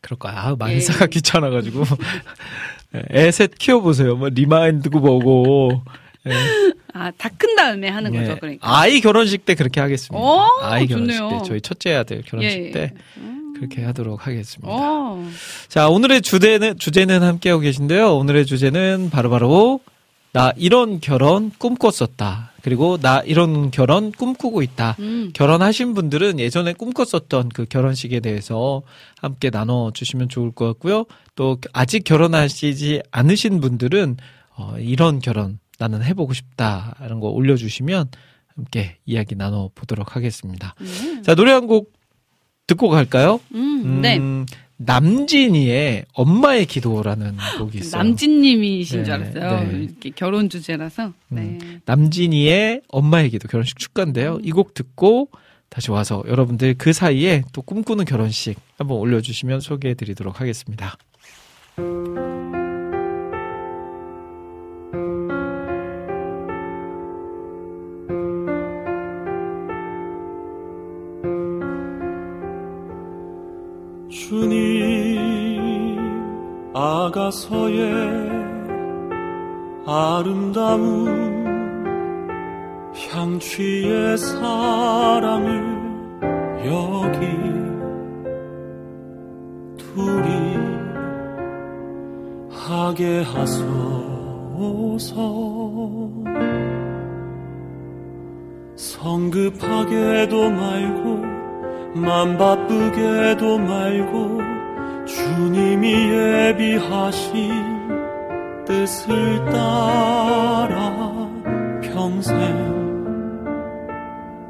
[0.00, 0.36] 그럴까요?
[0.36, 0.80] 아, 만 예.
[0.80, 1.84] 사가 귀찮아가지고
[2.92, 4.16] 네, 애셋 키워보세요.
[4.16, 5.82] 뭐 remind고 뭐고.
[6.26, 6.32] 예.
[6.92, 8.34] 아, 다 큰 다음에 하는 거죠, 예.
[8.36, 8.78] 그러니까.
[8.78, 10.22] 아이 결혼식 때 그렇게 하겠습니다.
[10.22, 11.38] 오, 아이 결혼식 좋네요.
[11.42, 12.70] 때 저희 첫째 아들 결혼식 예, 예.
[12.72, 12.94] 때
[13.56, 14.68] 그렇게 하도록 하겠습니다.
[14.72, 15.26] 어.
[15.68, 18.16] 자, 오늘의 주제는, 주제는 함께하고 계신데요.
[18.16, 19.80] 오늘의 주제는 바로바로,
[20.32, 22.49] 나 이런 결혼 꿈꿨었다.
[22.62, 24.96] 그리고 나 이런 결혼 꿈꾸고 있다.
[24.98, 25.30] 음.
[25.34, 28.82] 결혼하신 분들은 예전에 꿈꿨었던 그 결혼식에 대해서
[29.20, 31.04] 함께 나눠 주시면 좋을 것 같고요.
[31.34, 34.16] 또 아직 결혼하시지 않으신 분들은
[34.56, 36.94] 어, 이런 결혼 나는 해보고 싶다.
[37.04, 38.08] 이런 거 올려주시면
[38.54, 40.74] 함께 이야기 나눠 보도록 하겠습니다.
[41.22, 41.92] 자, 노래 한 곡
[42.66, 43.40] 듣고 갈까요?
[43.54, 44.20] 음, 네.
[44.80, 48.02] 음, 남진이의 엄마의 기도라는 곡이 있어요.
[48.02, 49.60] 남진님이신 네, 줄 알았어요.
[49.70, 49.78] 네.
[49.84, 51.12] 이렇게 결혼 주제라서.
[51.28, 51.58] 네.
[51.84, 54.38] 남진이의 엄마의 기도 결혼식 축가인데요.
[54.42, 55.28] 이 곡 듣고
[55.68, 60.96] 다시 와서 여러분들 그 사이에 또 꿈꾸는 결혼식 한번 올려주시면 소개해드리도록 하겠습니다.
[74.10, 75.18] 주님
[76.74, 78.28] 아가서의
[79.86, 81.46] 아름다운
[82.92, 85.80] 향취의 사랑을
[86.66, 87.20] 여기
[89.78, 90.58] 둘이
[92.50, 93.70] 하게 하소서.
[98.74, 101.39] 성급하게도 말고
[101.94, 104.40] 맘 바쁘게도 말고
[105.06, 107.50] 주님이 예비하신
[108.64, 111.28] 뜻을 따라
[111.82, 112.38] 평생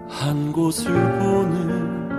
[0.08, 2.10] 한 곳을 보는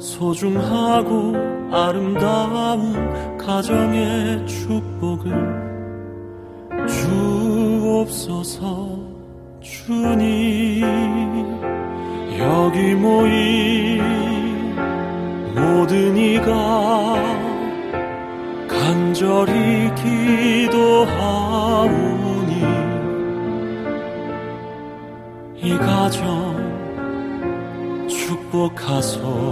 [0.00, 1.34] 소중하고
[1.70, 5.30] 아름다운 가정의 축복을
[6.88, 8.98] 주옵소서
[9.60, 10.84] 주님
[12.38, 14.02] 여기 모인
[15.54, 17.16] 모든 이가
[18.68, 21.16] 간절히 기도하오니
[25.56, 26.56] 이 가정
[28.08, 29.46] 축복하소서.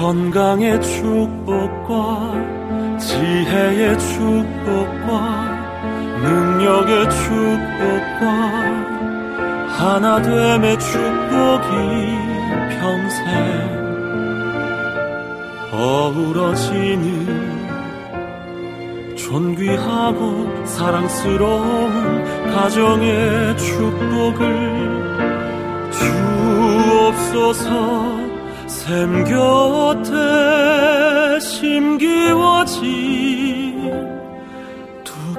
[0.00, 2.32] 건강의 축복과
[2.98, 5.59] 지혜의 축복과
[6.22, 8.24] 능력의 축복과
[9.78, 11.66] 하나됨의 축복이
[12.78, 13.80] 평생
[15.72, 17.60] 어우러지는
[19.16, 24.40] 존귀하고 사랑스러운 가정의 축복을
[27.12, 28.20] 주옵소서.
[28.66, 30.10] 샘 곁에
[31.40, 32.90] 심기워진
[33.69, 33.69] 두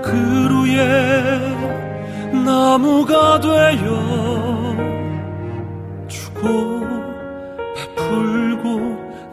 [0.01, 1.41] 그루의
[2.43, 4.75] 나무가 되어
[6.07, 6.81] 주고
[7.75, 8.79] 베풀고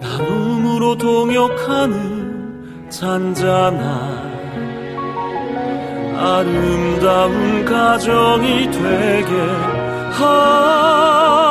[0.00, 4.28] 나눔으로 동역하는 잔잔한
[6.16, 9.32] 아름다운 가정이 되게
[10.12, 11.47] 하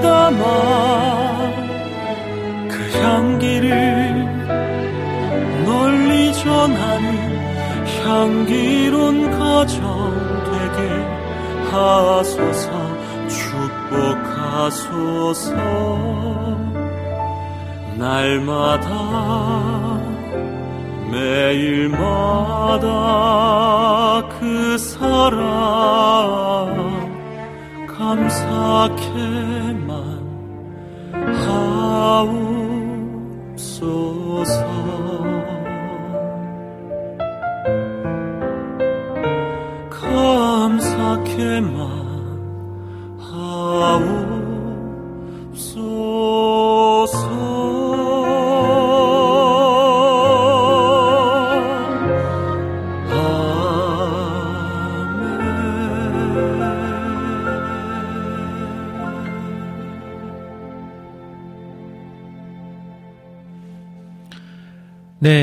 [0.00, 0.42] 담아
[2.68, 3.70] 그 향기를
[5.64, 7.06] 널리 전하는
[8.04, 9.80] 향기로운 가정
[10.44, 10.80] 되게
[11.70, 12.70] 하소서
[14.56, 15.50] 축복하소서.
[17.98, 18.88] 날마다
[21.10, 21.98] 매일마다
[24.38, 26.45] 그 사랑
[28.06, 29.02] 감사케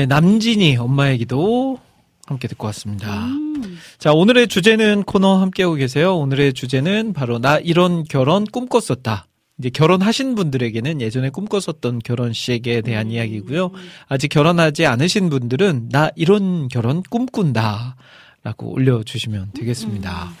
[0.04, 1.78] 네, 남진이 엄마의 기도
[2.26, 3.24] 함께 듣고 왔습니다.
[3.24, 3.78] 음.
[3.96, 6.14] 자, 오늘의 주제는 코너 함께하고 계세요.
[6.18, 9.26] 오늘의 주제는 바로 나 이런 결혼 꿈꿨었다.
[9.58, 13.70] 이제 결혼하신 분들에게는 예전에 꿈꿨었던 결혼식에 대한 이야기고요.
[14.06, 17.96] 아직 결혼하지 않으신 분들은 나 이런 결혼 꿈꾼다.
[18.42, 20.34] 라고 올려주시면 되겠습니다.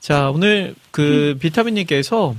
[0.00, 2.34] 자, 오늘 그 비타민님께서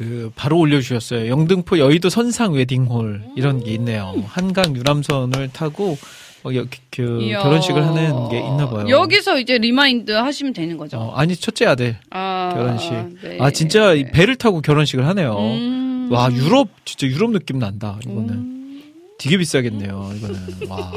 [0.00, 1.28] 그 바로 올려주셨어요.
[1.28, 4.14] 영등포 여의도 선상 웨딩홀 이런 게 있네요.
[4.28, 5.98] 한강 유람선을 타고
[6.42, 7.42] 어, 여, 그 이야.
[7.42, 8.88] 결혼식을 하는 게 있나 봐요.
[8.88, 10.96] 여기서 이제 remind 하시면 되는 거죠.
[10.96, 12.90] 어, 아니 첫째 아들 아, 결혼식.
[13.22, 13.36] 네.
[13.40, 15.36] 아 진짜 이 배를 타고 결혼식을 하네요.
[15.38, 16.08] 음.
[16.10, 17.98] 와 유럽 진짜 유럽 느낌 난다.
[18.02, 18.82] 이거는 음.
[19.18, 20.12] 되게 비싸겠네요.
[20.16, 20.36] 이거는
[20.70, 20.92] 와.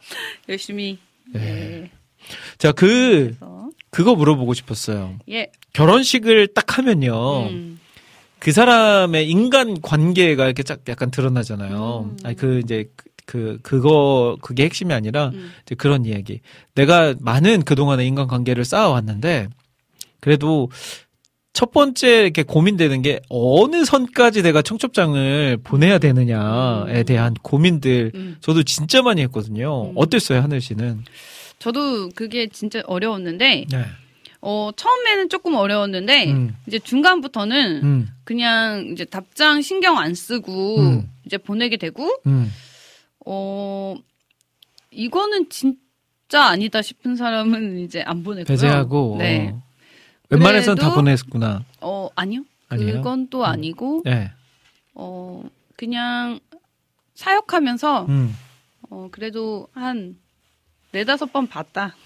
[0.48, 0.96] 열심히.
[1.30, 1.40] 네.
[1.40, 1.90] 네.
[2.56, 5.16] 자 그 그래서 그거 물어보고 싶었어요.
[5.28, 5.50] 예.
[5.74, 7.48] 결혼식을 딱 하면요.
[7.50, 7.78] 음.
[8.46, 12.10] 그 사람의 인간 관계가 이렇게 짝 약간 드러나잖아요.
[12.12, 12.16] 음.
[12.22, 15.50] 아니 그 이제 그- 그 그거 그게 핵심이 아니라 음.
[15.64, 16.38] 이제 그런 이야기.
[16.76, 19.48] 내가 많은 그동안의 인간 관계를 쌓아왔는데
[20.20, 20.70] 그래도
[21.54, 27.04] 첫 번째 이렇게 고민되는 게 어느 선까지 내가 청첩장을 보내야 되느냐에 음.
[27.04, 28.36] 대한 고민들 음.
[28.40, 29.86] 저도 진짜 많이 했거든요.
[29.86, 29.92] 음.
[29.96, 31.02] 어땠어요, 하늘 씨는?
[31.58, 33.84] 저도 그게 진짜 어려웠는데 네.
[34.48, 36.56] 어 처음에는 조금 어려웠는데 음.
[36.68, 38.08] 이제 중간부터는 음.
[38.22, 41.10] 그냥 이제 답장 신경 안 쓰고 음.
[41.24, 42.52] 이제 보내게 되고 음.
[43.26, 43.96] 어
[44.92, 48.44] 이거는 진짜 아니다 싶은 사람은 이제 안 보내고요.
[48.44, 49.50] 배제하고 네.
[49.52, 49.62] 어.
[50.30, 51.64] 웬만해선 다 보냈구나.
[51.80, 52.44] 어 아니요.
[52.68, 52.98] 아니에요?
[52.98, 54.30] 그건 또 아니고 네.
[54.94, 55.42] 어
[55.74, 56.38] 그냥
[57.16, 58.32] 사역하면서 음.
[58.90, 60.16] 어 그래도 한
[60.92, 61.96] 네다섯 번 봤다.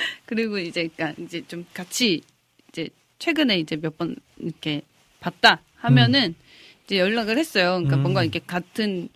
[0.00, 0.04] 음.
[0.26, 2.22] 그리고 이제 그러니까 이제 좀 같이
[2.68, 2.88] 이제
[3.18, 4.82] 최근에 이제 몇 번 이렇게
[5.20, 6.34] 봤다 하면은
[6.84, 7.72] 이제 연락을 했어요.
[7.74, 8.02] 그러니까 음.
[8.02, 9.08] 뭔가 이렇게 같은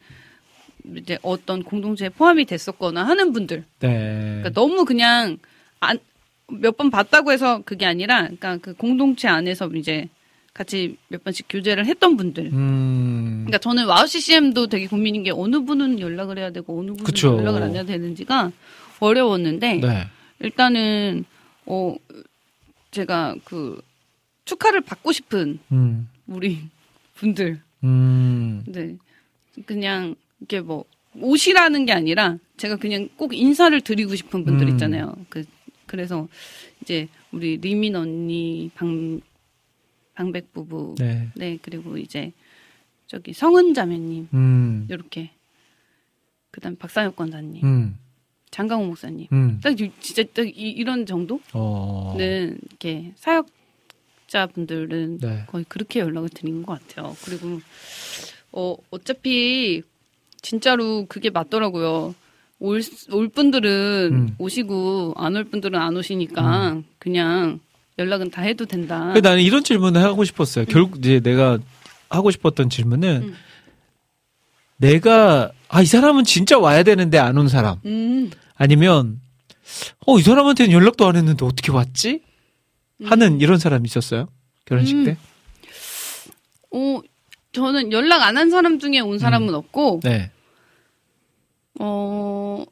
[0.97, 3.64] 이제 어떤 공동체에 포함이 됐었거나 하는 분들.
[3.80, 3.89] 네.
[3.89, 5.39] 그러니까 너무 그냥
[5.80, 5.99] 안
[6.51, 10.11] 몇 번 봤다고 해서 그게 아니라 그러니까 그 공동체 안에서 이제
[10.53, 12.51] 같이 몇 번씩 교제를 했던 분들.
[12.53, 13.45] 음.
[13.47, 17.39] 그러니까 저는 와우 CCM도 되게 고민인 게 어느 분은 연락을 해야 되고 어느 분은 그쵸.
[17.39, 18.53] 연락을 안 해야 되는지가
[19.01, 20.07] 어려웠는데 네.
[20.41, 21.24] 일단은
[21.66, 21.97] 어
[22.91, 23.80] 제가 그
[24.45, 26.09] 축하를 받고 싶은 음.
[26.26, 26.68] 우리
[27.14, 28.64] 분들 음.
[28.66, 28.97] 네
[29.66, 34.72] 그냥 이게 뭐 옷이라는 게 아니라 제가 그냥 꼭 인사를 드리고 싶은 분들 음.
[34.72, 35.14] 있잖아요.
[35.28, 35.45] 그
[35.87, 36.28] 그래서
[36.82, 39.20] 이제 우리 리민 언니 방
[40.14, 41.28] 방백 부부 네.
[41.35, 42.32] 네 그리고 이제
[43.07, 44.87] 저기 성은 자매님 음.
[44.91, 45.30] 이렇게
[46.51, 47.99] 그다음 박상혁 권사님 음.
[48.55, 49.59] 장강호 목사님 음.
[49.61, 52.14] 딱 이- 진짜 딱 이, 이런 정도 어.
[52.16, 53.12] 는 이렇게
[54.28, 55.44] 사역자분들은 네.
[55.48, 57.16] 거의 그렇게 연락을 드린 것 같아요.
[57.24, 57.61] 그리고
[58.52, 59.82] 어 어차피
[60.40, 62.14] 진짜로 그게 맞더라고요.
[62.61, 62.80] 올,
[63.11, 64.34] 올 분들은 음.
[64.38, 67.59] 오시고 안 올 분들은 안 오시니까 그냥
[67.98, 69.12] 연락은 다 해도 된다.
[69.20, 70.64] 나는 이런 질문을 하고 싶었어요.
[70.66, 71.59] 결국 이제 내가
[72.09, 73.34] 하고 싶었던 질문은 음.
[74.76, 79.20] 내가 아 이 사람은 진짜 와야 되는데 안 온 사람 음, 아니면
[80.06, 82.22] 어 이 사람한테는 연락도 안 했는데 어떻게 왔지?
[83.04, 84.28] 하는 이런 사람 있었어요
[84.66, 85.04] 결혼식 음.
[85.04, 85.16] 때.
[86.70, 87.00] 어
[87.52, 90.30] 저는 연락 안 한 사람 중에 온 사람은 없고 네.
[91.80, 92.64] 어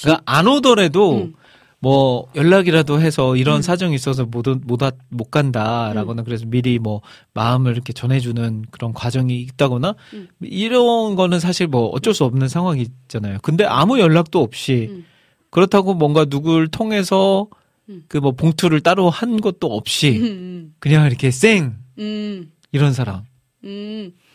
[0.00, 1.34] 그러니까 안 오더라도 음.
[1.82, 3.62] 뭐 연락이라도 해서 이런 음.
[3.62, 7.00] 사정이 있어서 못, 오- 못, 간다라거나 그래서 미리 뭐
[7.32, 10.28] 마음을 이렇게 전해주는 그런 과정이 있다거나 음.
[10.42, 13.38] 이런 거는 사실 뭐 어쩔 수 없는 상황이 있잖아요.
[13.42, 15.06] 근데 아무 연락도 없이 음.
[15.50, 17.48] 그렇다고 뭔가 누굴 통해서
[17.88, 18.04] 음.
[18.08, 23.22] 그뭐 봉투를 따로 한 것도 없이 음, 그냥 이렇게 쌩 음, 이런 사람.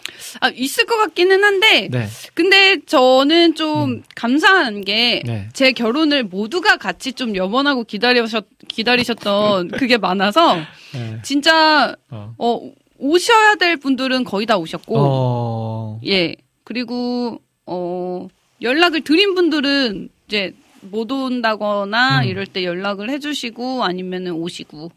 [0.09, 0.37] 음.
[0.41, 2.07] 아, 있을 것 같기는 한데, 네.
[2.33, 5.49] 근데 저는 좀 감사한 게, 네.
[5.53, 10.57] 제 결혼을 모두가 같이 좀 염원하고 기다리셨, 기다리셨던 그게 많아서,
[10.93, 11.19] 네.
[11.23, 12.33] 진짜, 어.
[12.37, 15.99] 어, 오셔야 될 분들은 거의 다 오셨고, 어.
[16.05, 16.35] 예.
[16.63, 18.27] 그리고, 어,
[18.61, 22.27] 연락을 드린 분들은 이제 못 온다거나 음.
[22.27, 24.91] 이럴 때 연락을 해주시고 아니면은 오시고,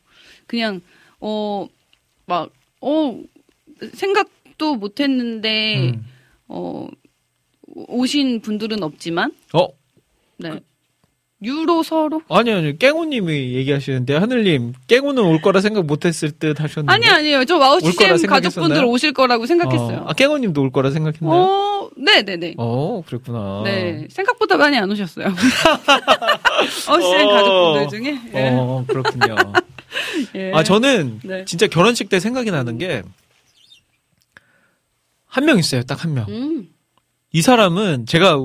[0.47, 0.81] 그냥,
[1.21, 1.67] 어,
[2.27, 2.51] 막,
[2.81, 3.19] 어,
[3.95, 4.29] 생각
[4.59, 6.05] 도 못 했는데, 음.
[6.49, 6.89] 어,
[7.75, 9.69] 오신 분들은 없지만, 어
[10.39, 10.61] 네.
[11.43, 12.21] 유로 서로?
[12.29, 16.93] 아니 아니 깽우님이 얘기하시는데 하늘님 깽우는 올 거라 생각 못했을 듯 하셨는데.
[16.93, 17.45] 아니, 아니에요.
[17.45, 18.27] 저 와우 CCM?
[18.27, 19.99] 가족분들 오실 거라고 생각했어요.
[19.99, 21.41] 어, 아 깽우님도 올 거라 생각했나요?
[21.41, 22.55] 어, 네네네.
[22.59, 23.63] 어, 그랬구나.
[23.65, 24.09] 네.
[24.11, 25.27] 생각보다 많이 안 오셨어요.
[26.89, 27.33] 어시엔 어.
[27.33, 28.19] 가족분들 중에.
[28.35, 28.49] 예.
[28.53, 29.37] 어, 그렇군요.
[30.35, 30.51] 예.
[30.53, 31.45] 아, 저는 네.
[31.45, 33.03] 진짜 결혼식 때 생각이 나는 게
[35.29, 35.83] 한 명 있어요.
[35.83, 36.27] 딱 한 명.
[36.29, 36.69] 음.
[37.33, 38.39] 이 사람은 제가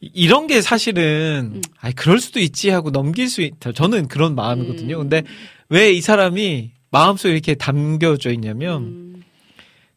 [0.00, 1.62] 이런 게 사실은 음.
[1.80, 3.72] 아이 그럴 수도 있지 하고 넘길 수 있다.
[3.72, 4.96] 저는 그런 마음이거든요.
[4.96, 5.00] 음.
[5.08, 5.22] 근데
[5.68, 9.22] 왜 이 사람이 마음속에 이렇게 담겨져 있냐면 음.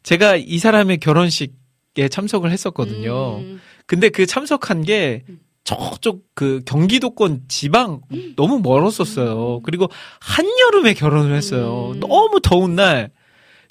[0.02, 3.38] 제가 이 사람의 결혼식에 참석을 했었거든요.
[3.38, 3.60] 음.
[3.86, 5.24] 근데 그 참석한 게
[5.64, 8.00] 저쪽 그 경기도권 지방
[8.36, 9.60] 너무 멀었었어요.
[9.62, 9.88] 그리고
[10.20, 11.92] 한여름에 결혼을 했어요.
[11.94, 12.00] 음.
[12.00, 13.10] 너무 더운 날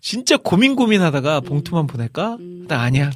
[0.03, 2.35] 진짜 고민 고민하다가 봉투만 보낼까?
[2.35, 2.65] 음.
[2.67, 3.09] 나 아니야.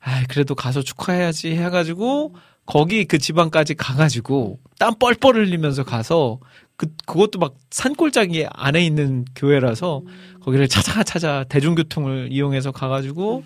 [0.00, 6.40] 아, 그래도 가서 축하해야지 해가지고 거기 그 지방까지 가가지고 땀 뻘뻘 흘리면서 가서
[6.76, 10.02] 그 그것도 막 산골짜기 안에 있는 교회라서
[10.40, 13.44] 거기를 찾아 찾아 대중교통을 이용해서 가가지고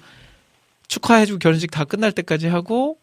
[0.87, 2.99] 축하해주고 결혼식 다 끝날 때까지 하고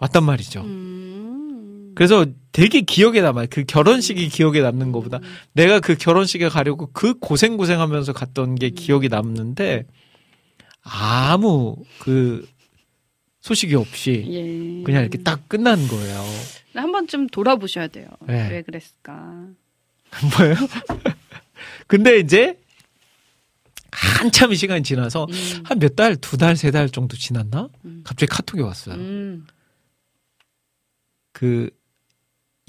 [0.00, 0.62] 왔단 말이죠.
[0.62, 1.92] 음.
[1.94, 3.46] 그래서 되게 기억에 남아요.
[3.50, 5.20] 그 결혼식이 기억에 남는 것보다
[5.54, 9.86] 내가 그 결혼식에 가려고 그 고생 고생하면서 갔던 게 기억이 남는데
[10.82, 12.46] 아무 그
[13.40, 14.82] 소식이 없이 예.
[14.84, 16.22] 그냥 이렇게 딱 끝난 거예요.
[16.74, 18.06] 한 번쯤 돌아보셔야 돼요.
[18.26, 18.48] 네.
[18.50, 19.46] 왜 그랬을까?
[20.38, 20.54] 뭐예요?
[21.86, 22.58] 근데 이제
[23.90, 25.62] 한참 시간이 지나서 음.
[25.64, 27.68] 한몇 달, 두 달, 세 달 정도 지났나?
[27.84, 28.02] 음.
[28.04, 28.94] 갑자기 카톡이 왔어요.
[28.96, 29.46] 음.
[31.32, 31.70] 그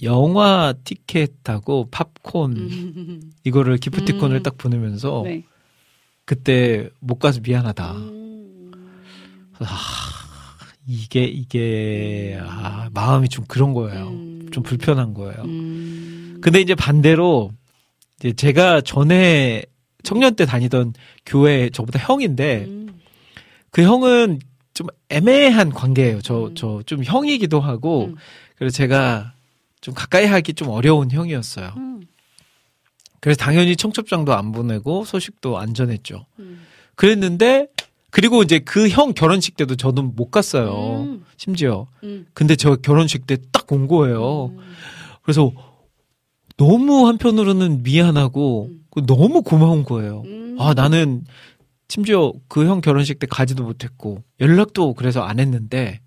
[0.04, 3.32] 영화 티켓하고 팝콘 음.
[3.43, 4.43] 이거를 기프티콘을 음.
[4.43, 5.43] 딱 보내면서 네.
[6.26, 7.91] 그때 못 가서 미안하다.
[7.93, 8.72] 음.
[9.60, 9.66] 아,
[10.88, 14.08] 이게 이게 아, 마음이 좀 그런 거예요.
[14.10, 14.49] 음.
[14.51, 15.43] 좀 불편한 거예요.
[15.43, 16.39] 음.
[16.41, 17.51] 근데 이제 반대로
[18.20, 19.64] 이제 제가 전에
[20.04, 20.93] 청년 때 다니던
[21.26, 22.99] 교회 저보다 형인데 음.
[23.72, 24.39] 그 형은
[24.74, 26.22] 좀 애매한 관계예요.
[26.22, 26.56] 저 음.
[26.56, 28.16] 저좀 형이기도 하고 음.
[28.58, 29.34] 그래서 제가
[29.84, 31.74] 좀 가까이 하기 좀 어려운 형이었어요.
[31.76, 32.02] 음.
[33.20, 36.26] 그래서 당연히 청첩장도 안 보내고 소식도 안 전했죠.
[36.40, 36.62] 음.
[36.96, 37.68] 그랬는데
[38.10, 41.02] 그리고 이제 그 형 결혼식 때도 저는 못 갔어요.
[41.04, 41.26] 음.
[41.36, 41.88] 심지어.
[42.04, 42.26] 음.
[42.34, 44.48] 근데 저 결혼식 때 딱 온 거예요.
[44.56, 44.60] 음.
[45.22, 45.52] 그래서
[46.58, 48.86] 너무 한편으로는 미안하고 음.
[48.90, 50.22] 그 너무 고마운 거예요.
[50.26, 50.56] 음.
[50.60, 51.26] 아 나는
[51.90, 56.00] 심지어 그 형 결혼식 때 가지도 못했고 연락도 그래서 안 했는데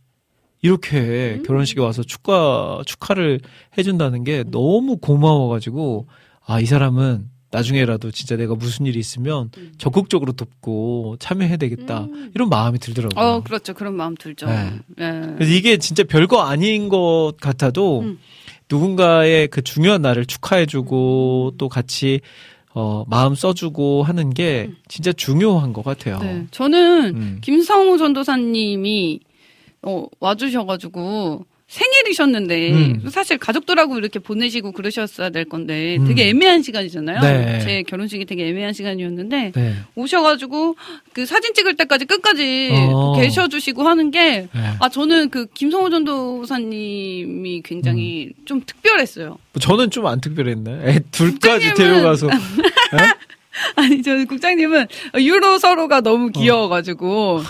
[0.67, 1.43] 이렇게 음.
[1.45, 3.41] 결혼식에 와서 축하 축하를
[3.79, 6.07] 해준다는 게 너무 고마워가지고
[6.47, 9.73] 아 이 사람은 나중에라도 진짜 내가 무슨 일이 있으면 음.
[9.79, 12.31] 적극적으로 돕고 참여해야 되겠다 음.
[12.35, 13.25] 이런 마음이 들더라고요.
[13.25, 13.73] 어, 그렇죠.
[13.73, 14.47] 그런 마음 들죠.
[14.47, 14.73] 네.
[15.01, 15.35] 예.
[15.37, 18.19] 그래서 이게 진짜 별거 아닌 것 같아도 음.
[18.69, 22.21] 누군가의 그 중요한 날을 축하해주고 또 같이
[22.75, 26.17] 어, 마음 써주고 하는 게 진짜 중요한 것 같아요.
[26.17, 26.21] 음.
[26.21, 26.47] 네.
[26.51, 27.39] 저는 음.
[27.43, 29.21] 김성우 전도사님이
[29.83, 33.09] 어, 와주셔가지고 생일이셨는데 음.
[33.11, 36.07] 사실 가족들하고 이렇게 보내시고 그러셨어야 될 건데 음.
[36.07, 37.20] 되게 애매한 시간이잖아요.
[37.20, 37.59] 네.
[37.61, 39.74] 제 결혼식이 되게 애매한 시간이었는데 네.
[39.97, 40.77] 오셔가지고
[41.12, 43.16] 그 사진 찍을 때까지 끝까지 어.
[43.18, 44.49] 계셔주시고 하는 게 네.
[44.79, 48.45] 아, 저는 그 김성호 전도사님이 굉장히 음.
[48.45, 49.31] 좀 특별했어요.
[49.53, 50.70] 뭐 저는 좀 안 특별했네.
[50.85, 52.29] 애 둘까지 데려가서.
[53.76, 54.86] 아니, 저는 국장님은
[55.20, 57.42] 유로 서로가 너무 귀여워가지고,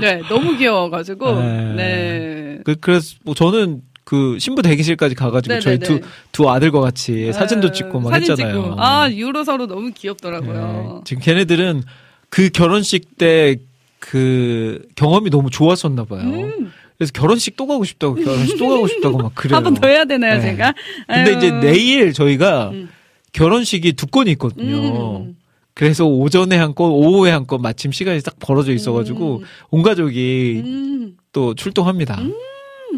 [0.00, 1.74] 네, 너무 귀여워가지고, 네.
[1.76, 2.58] 네.
[2.64, 6.00] 그, 그래서 뭐 저는 그 신부 대기실까지 가가지고 저희 네네네.
[6.00, 8.62] 두, 두 아들과 같이 사진도 네, 찍고 막 사진 했잖아요.
[8.62, 8.74] 찍고.
[8.82, 10.92] 아, 유로 서로 너무 귀엽더라고요.
[10.96, 11.00] 네.
[11.04, 11.82] 지금 걔네들은
[12.28, 13.56] 그 결혼식 때
[14.04, 16.22] 그 경험이 너무 좋았었나 봐요.
[16.22, 16.72] 음.
[16.98, 19.54] 그래서 결혼식 또 가고 싶다고 결혼식 또 가고 싶다고 막 그래요.
[19.56, 20.40] 한 번 더 해야 되나요, 네.
[20.40, 20.74] 제가?
[21.06, 21.36] 근데 아유.
[21.36, 22.88] 이제 내일 저희가 음.
[23.32, 25.18] 결혼식이 두 건이 있거든요.
[25.20, 25.36] 음.
[25.74, 29.44] 그래서 오전에 한 건, 오후에 한 건 마침 시간이 딱 벌어져 있어가지고 음.
[29.70, 31.16] 온 가족이 음.
[31.32, 32.20] 또 출동합니다.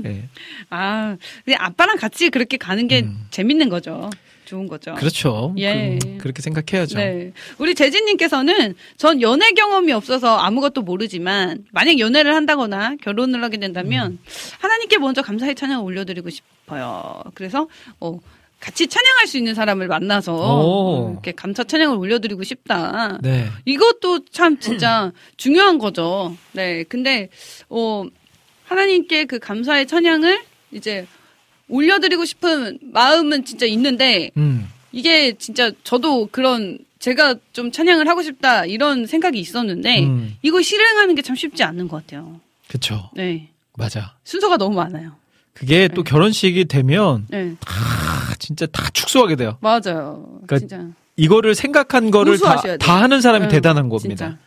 [0.02, 0.24] 네.
[0.70, 3.26] 아, 근데 아빠랑 같이 그렇게 가는 게 음.
[3.30, 4.10] 재밌는 거죠.
[4.44, 4.94] 좋은 거죠.
[4.96, 5.54] 그렇죠.
[5.56, 5.98] 예.
[6.02, 6.98] 그, 그렇게 생각해야죠.
[6.98, 7.32] 네.
[7.58, 14.18] 우리 재진님께서는 전 연애 경험이 없어서 아무것도 모르지만 만약 연애를 한다거나 결혼을 하게 된다면 음.
[14.58, 17.22] 하나님께 먼저 감사의 찬양을 올려드리고 싶어요.
[17.34, 17.68] 그래서
[18.00, 18.18] 어,
[18.64, 23.18] 같이 찬양할 수 있는 사람을 만나서 이렇게 감사 찬양을 올려드리고 싶다.
[23.20, 23.46] 네.
[23.66, 26.34] 이것도 참 진짜 중요한 거죠.
[26.52, 26.82] 네.
[26.84, 27.28] 근데,
[27.68, 28.04] 어,
[28.64, 30.42] 하나님께 그 감사의 찬양을
[30.72, 31.06] 이제
[31.68, 34.66] 올려드리고 싶은 마음은 진짜 있는데, 음.
[34.92, 40.36] 이게 진짜 저도 그런 제가 좀 찬양을 하고 싶다 이런 생각이 있었는데, 음.
[40.40, 42.40] 이거 실행하는 게 참 쉽지 않은 것 같아요.
[42.68, 43.10] 그쵸.
[43.12, 43.50] 네.
[43.76, 44.14] 맞아.
[44.24, 45.16] 순서가 너무 많아요.
[45.52, 47.54] 그게 또 결혼식이 되면 네.
[48.44, 49.56] 아, 진짜 다 축소하게 돼요.
[49.60, 50.26] 맞아요.
[50.46, 50.86] 그러니까 진짜.
[51.16, 52.60] 이거를 생각한 거를 다.
[52.78, 54.38] 다 하는 사람이 응, 대단한 겁니다.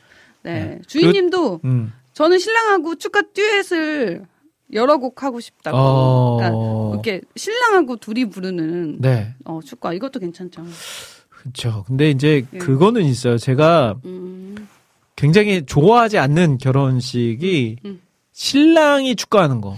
[0.44, 0.54] 네.
[0.54, 0.80] 네.
[0.86, 1.94] 주인님도 음.
[2.14, 4.24] 저는 신랑하고 축가 듀엣을
[4.74, 5.78] 여러 곡 하고 싶다고.
[5.78, 6.38] 어.
[6.38, 9.34] 그러니까 이렇게 신랑하고 둘이 부르는 네.
[9.46, 10.64] 어, 축가 이것도 괜찮죠.
[11.30, 11.84] 그렇죠.
[11.88, 12.58] 근데 이제 예.
[12.58, 13.38] 그거는 있어요.
[13.38, 14.68] 제가 음,
[15.16, 18.02] 굉장히 좋아하지 않는 결혼식이 음.
[18.34, 19.78] 신랑이 축가하는 거.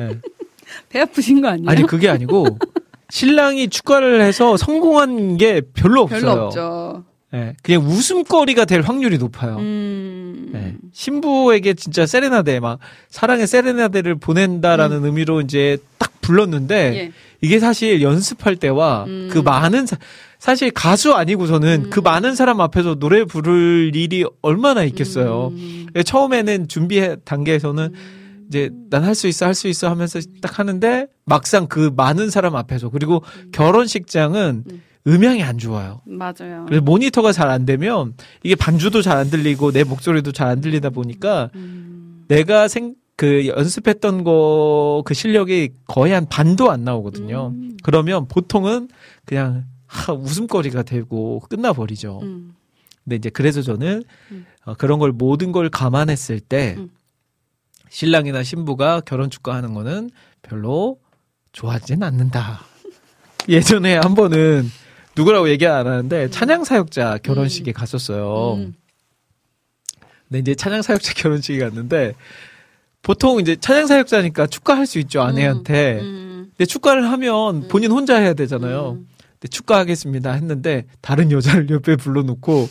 [0.00, 0.18] 예.
[0.88, 1.68] 배 아프신 거 아니에요?
[1.68, 2.58] 아니 그게 아니고
[3.10, 6.20] 신랑이 축가를 해서 성공한 게 별로 없어요.
[6.20, 7.04] 별로 없죠.
[7.34, 9.56] 예, 그냥 웃음거리가 될 확률이 높아요.
[9.56, 10.50] 음.
[10.54, 12.78] 예, 신부에게 진짜 세레나데 막
[13.10, 16.94] 사랑의 세레나데를 보낸다라는 의미로 이제 딱 불렀는데 음.
[16.94, 17.12] 예.
[17.40, 19.28] 이게 사실 연습할 때와 음.
[19.30, 19.96] 그 많은 사,
[20.38, 21.90] 사실 가수 아니고서는 음.
[21.90, 25.52] 그 많은 사람 앞에서 노래 부를 일이 얼마나 있겠어요.
[25.52, 25.86] 음.
[25.96, 27.94] 예, 처음에는 준비 단계에서는
[28.48, 32.56] 이제 난 할 수 있어 할 수 있어 하면서 딱 하는데 막상 그 많은 사람
[32.56, 33.22] 앞에서 그리고
[33.52, 34.82] 결혼식장은 음.
[35.06, 36.00] 음향이 안 좋아요.
[36.06, 36.64] 맞아요.
[36.66, 40.90] 그래서 모니터가 잘 안 되면 이게 반주도 잘 안 들리고 내 목소리도 잘 안 들리다
[40.90, 42.24] 보니까 음.
[42.28, 47.48] 내가 생 그 연습했던 거 그 실력이 거의 한 반도 안 나오거든요.
[47.52, 47.76] 음.
[47.82, 48.88] 그러면 보통은
[49.24, 52.20] 그냥 하, 웃음거리가 되고 끝나버리죠.
[52.22, 52.54] 음.
[53.02, 54.46] 근데 이제 그래서 저는 음.
[54.64, 56.90] 어, 그런 걸 모든 걸 감안했을 때 음.
[57.90, 60.10] 신랑이나 신부가 결혼 축가하는 거는
[60.42, 60.98] 별로
[61.52, 62.60] 좋아하진 않는다.
[63.48, 64.70] 예전에 한 번은
[65.16, 68.54] 누구라고 얘기 안 하는데 찬양 사역자 결혼식에 갔었어요.
[68.54, 68.74] 음.
[70.28, 72.14] 근데 이제 찬양 사역자 결혼식에 갔는데
[73.02, 76.00] 보통 이제 찬양 사역자니까 축가할 수 있죠 아내한테.
[76.00, 76.50] 음.
[76.50, 78.98] 근데 축가를 하면 본인 혼자 해야 되잖아요.
[78.98, 79.08] 음.
[79.40, 82.68] 근데 축가하겠습니다 했는데 다른 여자를 옆에 불러놓고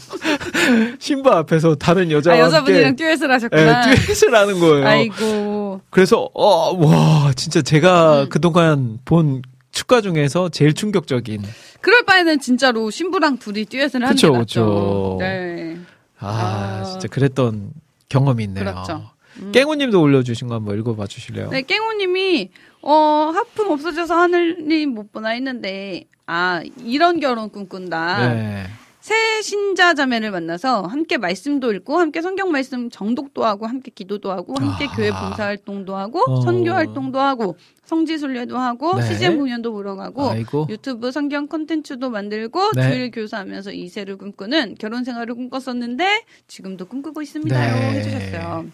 [0.99, 3.81] 신부 앞에서 다른 여자와 아, 여자분이랑 듀엣을 예, 하셨구나.
[3.95, 4.87] 듀엣을 하는 거예요.
[4.87, 5.81] 아이고.
[5.89, 8.29] 그래서 어 와 진짜 제가 음.
[8.29, 9.41] 그동안 본
[9.71, 11.43] 축가 중에서 제일 충격적인
[11.81, 14.65] 그럴 바에는 진짜로 신부랑 둘이 듀엣을 하는 그쵸, 게 낫죠.
[14.65, 15.17] 그쵸.
[15.19, 15.77] 네.
[16.19, 16.83] 아, 아.
[16.83, 17.71] 진짜 그랬던
[18.09, 18.63] 경험이 있네요.
[18.65, 19.11] 그렇죠.
[19.41, 19.51] 음.
[19.51, 21.49] 깽우님도 올려주신 거 한번 읽어봐 주실래요?
[21.51, 22.49] 네, 깽우님이
[22.81, 28.33] 어 하품 없어져서 하늘님 못 보나 했는데 아 이런 결혼 꿈꾼다.
[28.33, 28.63] 네.
[29.07, 34.55] 새 신자 자매를 만나서 함께 말씀도 읽고 함께 성경 말씀 정독도 하고 함께 기도도 하고
[34.59, 34.95] 함께 아.
[34.97, 36.41] 교회 봉사 활동도 하고 어.
[36.41, 37.55] 선교 활동도 하고
[37.85, 39.07] 성지 순례도 하고 네.
[39.07, 40.67] CGM 공연도 보러 가고 아이고.
[40.69, 42.89] 유튜브 성경 콘텐츠도 만들고 네.
[42.89, 47.99] 주일 교사하면서 이세를 꿈꾸는 결혼 생활을 꿈꿨었는데 지금도 꿈꾸고 있습니다요 네.
[47.99, 48.65] 해주셨어요.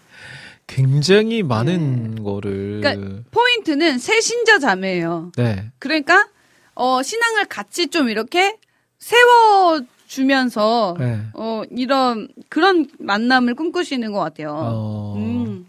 [0.66, 2.96] 굉장히 많은 거를 네.
[2.96, 5.30] 그러니까 포인트는 새 신자 자매예요.
[5.36, 5.70] 네.
[5.78, 6.26] 그러니까
[6.74, 8.56] 어 신앙을 같이 좀 이렇게
[8.98, 9.80] 세워
[10.18, 11.20] 주면서 네.
[11.34, 14.54] 어 이런 그런 만남을 꿈꾸시는 것 같아요.
[14.56, 15.66] 어, 음.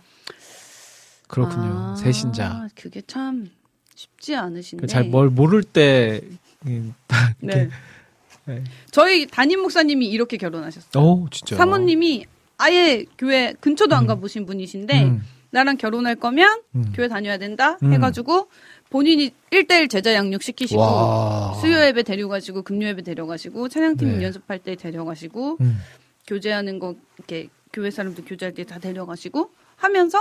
[1.28, 1.64] 그렇군요.
[1.64, 2.68] 아, 새신자.
[2.76, 3.50] 그게 참
[3.96, 4.86] 쉽지 않으신데.
[4.88, 6.22] 잘 뭘 모를 때
[6.68, 6.94] 음,
[7.42, 7.70] 네.
[8.46, 8.64] 네.
[8.92, 11.04] 저희 담임 목사님이 이렇게 결혼하셨어요.
[11.04, 11.56] 오, 진짜.
[11.56, 12.26] 사모님이
[12.60, 14.08] 아예 교회 근처도 안 음.
[14.08, 16.92] 가보신 분이신데 음, 나랑 결혼할 거면 음.
[16.94, 17.92] 교회 다녀야 된다 음.
[17.94, 18.50] 해가지고
[18.96, 21.54] 본인이 1대1 제자 양육 시키시고 와.
[21.60, 24.24] 수요 예배 데려가시고 금요 예배 데려가시고 찬양팀 네.
[24.24, 25.80] 연습할 때 데려가시고 음.
[26.26, 30.18] 교제하는 거 이렇게 교회 사람들 교제할 때 다 데려가시고 하면서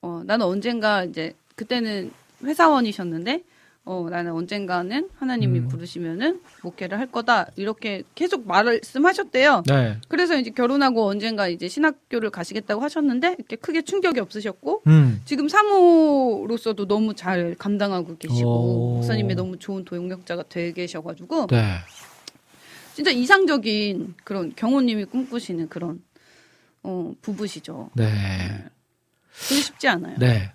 [0.00, 2.12] 어 나는 언젠가 이제 그때는
[2.44, 3.42] 회사원이셨는데
[3.88, 5.68] 어 나는 언젠가는 하나님이 음.
[5.68, 9.62] 부르시면은 목회를 할 거다 이렇게 계속 말씀하셨대요.
[9.66, 9.96] 네.
[10.08, 15.22] 그래서 이제 결혼하고 언젠가 이제 신학교를 가시겠다고 하셨는데 이렇게 크게 충격이 없으셨고 음.
[15.24, 18.94] 지금 사모로서도 너무 잘 감당하고 계시고 오.
[18.96, 21.78] 목사님의 너무 좋은 도용력자가 되 계셔 가지고 네.
[22.94, 26.02] 진짜 이상적인 그런 경호님이 꿈꾸시는 그런
[26.82, 27.88] 어 부부시죠.
[27.94, 28.04] 네.
[29.48, 30.16] 되게 쉽지 않아요.
[30.18, 30.52] 네.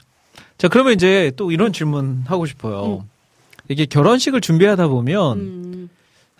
[0.60, 3.00] 자, 그러면 이제 또 이런 질문 하고 싶어요.
[3.02, 3.13] 음.
[3.70, 5.90] 이게 결혼식을 준비하다 보면 음,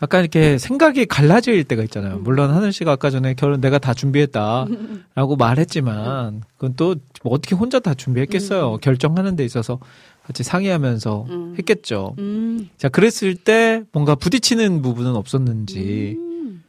[0.02, 2.16] 약간 이렇게 생각이 갈라질 때가 있잖아요.
[2.16, 2.24] 음.
[2.24, 6.96] 물론 하늘 씨가 아까 전에 결혼 내가 다 준비했다라고 말했지만 그건 또뭐
[7.26, 8.78] 어떻게 혼자 다 준비했겠어요.
[8.78, 9.80] 결정하는 데 있어서
[10.24, 11.56] 같이 상의하면서 음.
[11.58, 12.16] 했겠죠.
[12.20, 16.64] 음, 자, 그랬을 때 뭔가 부딪히는 부분은 없었는지 음.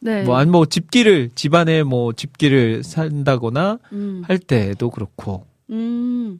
[0.00, 0.22] 네.
[0.22, 6.38] 뭐 아니 뭐 집기를 집안에 뭐 집기를 산다거나 음, 할 때도 그렇고 음.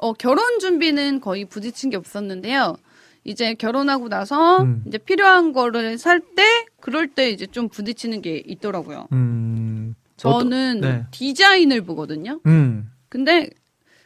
[0.00, 2.76] 어, 결혼 준비는 거의 부딪힌 게 없었는데요.
[3.24, 4.82] 이제 결혼하고 나서 음.
[4.86, 6.42] 이제 필요한 거를 살 때
[6.80, 9.08] 그럴 때 이제 좀 부딪히는 게 있더라고요.
[9.12, 11.04] 음 저는 어떠- 네.
[11.10, 12.40] 디자인을 보거든요.
[12.46, 13.50] 음 근데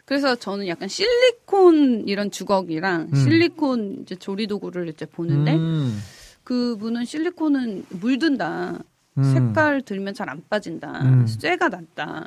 [0.05, 3.15] 그래서 저는 약간 실리콘 이런 주걱이랑 음.
[3.15, 5.97] 실리콘 이제 조리 도구를 이제 보는데 음,
[6.43, 8.81] 그분은 실리콘은 물든다.
[9.17, 9.23] 음.
[9.33, 11.03] 색깔 들면 잘 안 빠진다.
[11.05, 11.27] 음.
[11.29, 12.27] 쇠가 낫다.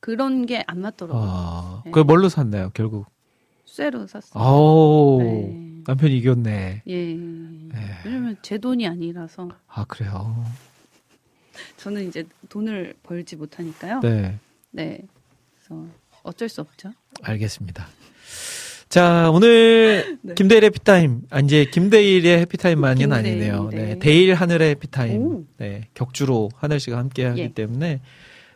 [0.00, 1.22] 그런 게 안 맞더라고요.
[1.24, 1.90] 아, 네.
[1.90, 3.06] 그걸 뭘로 샀나요, 결국?
[3.66, 4.42] 쇠로 샀어요.
[4.42, 5.82] 아우, 네.
[5.86, 6.82] 남편이 이겼네.
[6.88, 7.18] 예.
[8.04, 10.44] 왜냐면 제 돈이 아니라서 아, 그래요?
[11.76, 14.00] 저는 이제 돈을 벌지 못하니까요.
[14.00, 14.38] 네.
[14.70, 15.00] 네,
[15.54, 15.86] 그래서
[16.22, 16.92] 어쩔 수 없죠.
[17.22, 17.86] 알겠습니다.
[18.88, 20.34] 자, 오늘 네.
[20.34, 21.22] 김대일의 해피타임.
[21.30, 23.68] 아, 이제 김대일의 해피타임만은 김대일, 아니네요.
[23.70, 23.76] 네.
[23.76, 23.98] 네.
[24.00, 25.20] 대일 하늘의 해피타임.
[25.22, 25.44] 오.
[25.58, 25.88] 네.
[25.94, 27.52] 격주로 하늘 씨가 함께 하기 예.
[27.52, 28.00] 때문에.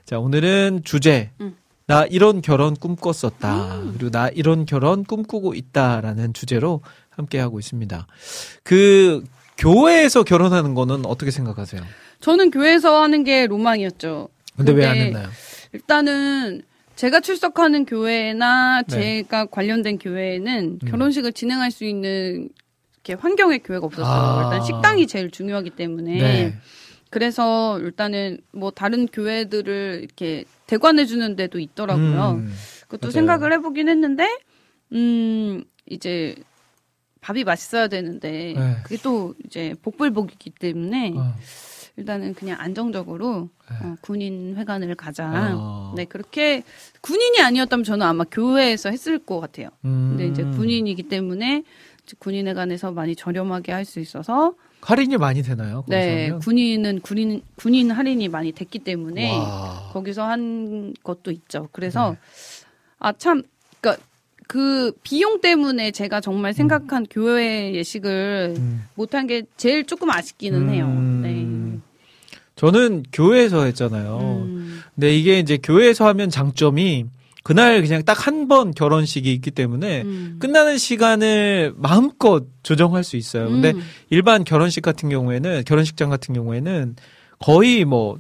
[0.05, 1.31] 자, 오늘은 주제.
[1.41, 1.57] 음.
[1.87, 3.77] 나 이런 결혼 꿈꿨었다.
[3.77, 3.95] 음.
[3.95, 8.07] 그리고 나 이런 결혼 꿈꾸고 있다라는 주제로 함께 하고 있습니다.
[8.63, 9.23] 그
[9.59, 11.83] 교회에서 결혼하는 거는 어떻게 생각하세요?
[12.21, 14.29] 저는 교회에서 하는 게 로망이었죠.
[14.57, 15.29] 근데 왜안 근데 했나요?
[15.73, 16.63] 일단은
[16.97, 19.23] 제가 출석하는 교회나 네.
[19.23, 20.89] 제가 관련된 교회에는 음.
[20.89, 22.49] 결혼식을 진행할 수 있는
[22.95, 24.09] 이렇게 환경의 교회가 없었어요.
[24.09, 24.45] 아.
[24.45, 26.19] 일단 식당이 제일 중요하기 때문에.
[26.19, 26.59] 네.
[27.15, 32.41] 그래서 일단은 뭐 다른 교회들을 이렇게 대관해 주는 데도 있더라고요.
[32.41, 33.13] 음, 그것도 맞아요.
[33.13, 34.27] 생각을 해보긴 했는데,
[34.91, 36.35] 음, 이제
[37.21, 38.77] 밥이 맛있어야 되는데, 네.
[38.83, 41.35] 그게 또 이제 복불복이기 때문에, 어,
[41.97, 43.87] 일단은 그냥 안정적으로 네.
[43.87, 45.53] 어, 군인 회관을 가자.
[45.57, 45.95] 어.
[45.97, 46.65] 네, 그렇게
[47.01, 49.69] 군인이 아니었다면 저는 아마 교회에서 했을 것 같아요.
[49.85, 50.17] 음.
[50.17, 51.63] 근데 이제 군인이기 때문에
[52.19, 54.55] 군인회관에서 많이 저렴하게 할 수 있어서
[54.85, 55.85] 할인이 많이 되나요?
[55.89, 56.41] 네, 하면?
[56.41, 59.91] 군인은 군인 군인 할인이 많이 됐기 때문에 와.
[59.93, 61.69] 거기서 한 것도 있죠.
[61.73, 62.19] 그래서 네.
[62.99, 63.43] 아참
[63.81, 64.03] 그러니까
[64.47, 68.85] 그 비용 때문에 제가 정말 생각한 교회 예식을 음.
[68.95, 70.85] 못한 게 제일 조금 아쉽기는 해요.
[70.87, 71.83] 음.
[72.57, 74.19] 저는 교회에서 했잖아요.
[74.19, 74.25] 네.
[74.25, 74.81] 음.
[74.95, 77.07] 근데 이게 이제 교회에서 하면 장점이
[77.45, 80.37] 그날 그냥 딱 한 번 결혼식이 있기 때문에 음.
[80.41, 83.49] 끝나는 시간을 마음껏 조정할 수 있어요.
[83.49, 83.81] 근데 음.
[84.11, 86.97] 일반 결혼식 같은 경우에는 결혼식장 같은 경우에는
[87.39, 88.19] 거의 뭐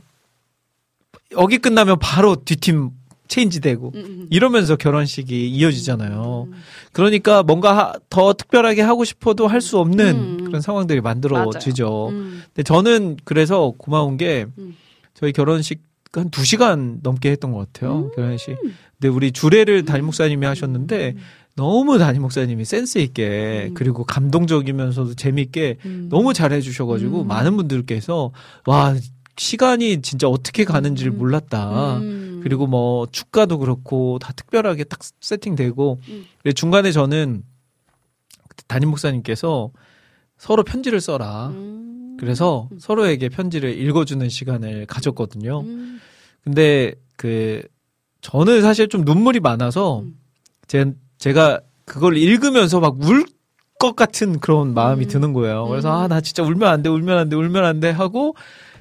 [1.32, 2.90] 여기 끝나면 바로 뒷팀
[3.26, 4.26] 체인지 되고 음, 음.
[4.30, 6.48] 이러면서 결혼식이 이어지잖아요.
[6.92, 10.44] 그러니까 뭔가 하- 더 특별하게 하고 싶어도 할 수 없는 음.
[10.44, 12.08] 그런 상황들이 만들어지죠.
[12.10, 12.42] 음.
[12.46, 14.76] 근데 저는 그래서 고마운 게 음.
[15.14, 15.80] 저희 결혼식
[16.20, 17.66] 한두 시간 넘게 했던 것 음.
[17.72, 18.10] 같아요.
[18.12, 18.56] 결혼식.
[18.98, 21.16] 근데 우리 주례를 담임 목사님이 하셨는데
[21.56, 23.74] 너무 담임 목사님이 센스 있게 음.
[23.74, 26.08] 그리고 감동적이면서도 재밌게 음.
[26.10, 27.28] 너무 잘해 주셔 가지고 음.
[27.28, 28.32] 많은 분들께서
[28.66, 28.94] 와
[29.36, 31.18] 시간이 진짜 어떻게 가는지를 음.
[31.18, 31.98] 몰랐다.
[31.98, 32.40] 음.
[32.42, 36.24] 그리고 뭐 축가도 그렇고 다 특별하게 딱 세팅되고 음.
[36.42, 37.42] 근데 중간에 저는
[38.66, 39.70] 담임 목사님께서
[40.36, 41.48] 서로 편지를 써라.
[41.48, 42.16] 음.
[42.18, 45.60] 그래서 서로에게 편지를 읽어주는 시간을 가졌거든요.
[45.60, 46.00] 음.
[46.44, 47.62] 근데 그
[48.20, 50.14] 저는 사실 좀 눈물이 많아서 음.
[50.66, 53.24] 제, 제가 그걸 읽으면서 막 울
[53.76, 55.08] 것 같은 그런 마음이 음.
[55.08, 55.66] 드는 거예요.
[55.66, 56.04] 그래서 음.
[56.04, 58.36] 아나 진짜 울면 안 돼, 울면 안 돼, 울면 안 돼 하고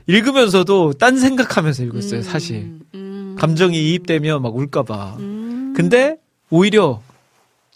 [0.08, 2.20] 읽으면서도 딴 생각하면서 읽었어요.
[2.20, 2.22] 음.
[2.22, 3.36] 사실 음.
[3.38, 5.18] 감정이 이입되면 막 울까봐.
[5.20, 5.74] 음.
[5.76, 6.18] 근데
[6.52, 7.02] 오히려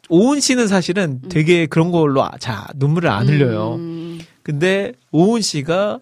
[0.10, 3.76] 오은 씨는 사실은 되게 그런 걸로 아- 자 눈물을 안 흘려요.
[3.76, 4.20] 음.
[4.44, 6.00] 근데 오은 씨가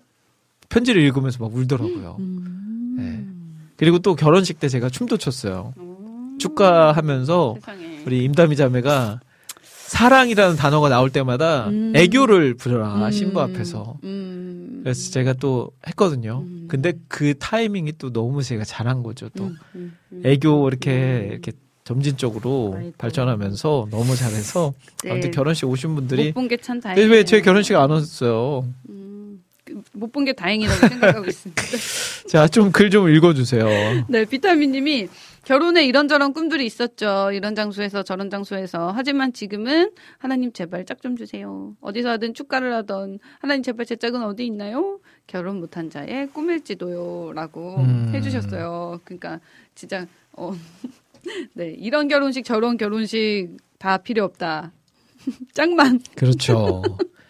[0.69, 2.17] 편지를 읽으면서 막 울더라고요.
[2.19, 2.64] 음.
[3.77, 3.85] 네.
[3.85, 5.73] 그리고 또 결혼식 때 제가 춤도 췄어요.
[5.77, 6.37] 음.
[6.39, 8.01] 축가하면서 세상에.
[8.05, 9.19] 우리 임다미 자매가
[9.63, 11.93] 사랑이라는 단어가 나올 때마다 음.
[11.95, 13.11] 애교를 부려라 음.
[13.11, 13.97] 신부 앞에서.
[14.03, 14.81] 음.
[14.83, 16.43] 그래서 제가 또 했거든요.
[16.45, 16.65] 음.
[16.67, 19.29] 근데 그 타이밍이 또 너무 제가 잘한 거죠.
[19.37, 19.57] 또 음.
[19.75, 19.97] 음.
[20.11, 20.21] 음.
[20.25, 21.31] 애교 이렇게 음.
[21.31, 21.51] 이렇게
[21.83, 22.93] 점진적으로 아이고.
[22.97, 24.73] 발전하면서 너무 잘해서
[25.03, 25.11] 네.
[25.11, 27.09] 아무튼 결혼식 오신 분들이 못 본 게 참 다행이에요.
[27.11, 28.65] 왜제 결혼식 안 오셨어요?
[29.93, 31.61] 못 본 게 다행이라고 생각하고 있습니다.
[32.29, 33.65] 자, 좀 글 좀 읽어주세요.
[34.09, 35.07] 네, 비타민님이
[35.43, 37.31] 결혼에 이런저런 꿈들이 있었죠.
[37.33, 38.91] 이런 장소에서 저런 장소에서.
[38.95, 41.75] 하지만 지금은 하나님 제발 짝 좀 주세요.
[41.81, 44.99] 어디서 하든 축가를 하던 하나님 제발 제 짝은 어디 있나요?
[45.27, 48.11] 결혼 못한 자의 꿈일지도요 라고 음.
[48.13, 49.01] 해주셨어요.
[49.03, 49.39] 그러니까
[49.75, 50.51] 진짜 어,
[51.53, 54.71] 네 이런 결혼식 저런 결혼식 다 필요 없다.
[55.53, 56.81] 짝만 그렇죠.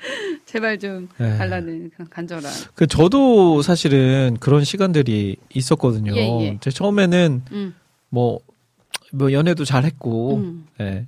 [0.45, 1.37] 제발 좀 네.
[1.37, 2.51] 달라는 그런 간절한.
[2.75, 6.15] 그 저도 사실은 그런 시간들이 있었거든요.
[6.15, 6.57] 예, 예.
[6.61, 7.75] 제 처음에는 음,
[8.09, 8.39] 뭐,
[9.11, 10.65] 뭐 연애도 잘했고, 음.
[10.81, 11.05] 예.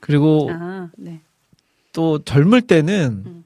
[0.00, 1.20] 그리고 아, 네.
[1.92, 3.44] 또 젊을 때는 음.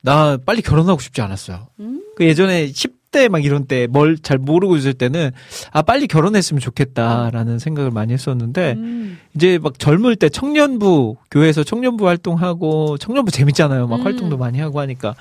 [0.00, 1.68] 나 빨리 결혼하고 싶지 않았어요.
[1.80, 2.02] 음.
[2.16, 5.30] 그 예전에 10대 막 이런 때 뭘 잘 모르고 있을 때는
[5.70, 9.18] 아 빨리 결혼했으면 좋겠다라는 생각을 많이 했었는데 음.
[9.34, 13.86] 이제 막 젊을 때 청년부 교회에서 청년부 활동하고 청년부 재밌잖아요.
[13.86, 14.04] 막 음.
[14.04, 15.14] 활동도 많이 하고 하니까.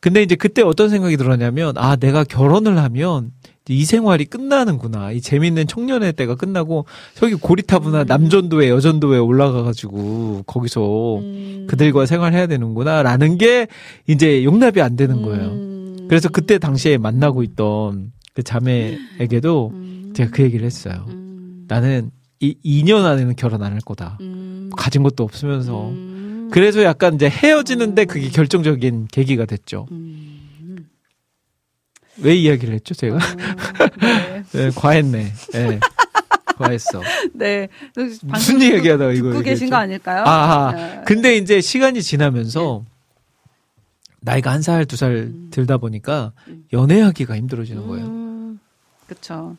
[0.00, 3.30] 근데 이제 그때 어떤 생각이 들었냐면 아 내가 결혼을 하면
[3.68, 5.12] 이 생활이 끝나는구나.
[5.12, 8.06] 이 재밌는 청년의 때가 끝나고 저기 고리타분한 음.
[8.06, 11.66] 남전도에 여전도에 올라가가지고 거기서 음.
[11.68, 13.68] 그들과 생활해야 되는구나라는 게
[14.08, 15.50] 이제 용납이 안 되는 거예요.
[15.50, 16.06] 음.
[16.08, 20.12] 그래서 그때 당시에 만나고 있던 그 자매에게도 음.
[20.14, 21.04] 제가 그 얘기를 했어요.
[21.08, 21.64] 음.
[21.68, 22.10] 나는
[22.42, 24.18] 이 2년 안에는 결혼 안 할 거다.
[24.20, 24.70] 음.
[24.76, 25.90] 가진 것도 없으면서.
[25.90, 26.50] 음.
[26.52, 29.86] 그래서 약간 이제 헤어지는데 그게 결정적인 계기가 됐죠.
[29.92, 30.88] 음.
[32.18, 33.16] 왜 이야기를 했죠, 제가?
[33.16, 34.44] 어, 네.
[34.52, 35.32] 네, 과했네.
[35.52, 35.80] 네.
[36.56, 37.00] 과했어.
[37.32, 37.68] 네.
[38.22, 39.70] 무슨 얘기 하다가 이거 듣고 계신 얘기했죠?
[39.70, 40.24] 거 아닐까요?
[40.26, 40.72] 아하.
[40.72, 41.02] 네.
[41.06, 42.84] 근데 이제 시간이 지나면서
[44.20, 45.48] 나이가 한 살, 두살 음.
[45.50, 46.32] 들다 보니까
[46.72, 48.06] 연애하기가 힘들어지는 거예요.
[48.06, 48.60] 음.
[49.06, 49.56] 그쵸.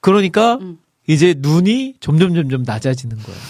[0.00, 0.78] 그러니까 음.
[1.10, 3.40] 이제 눈이 점점 점점 낮아지는 거예요.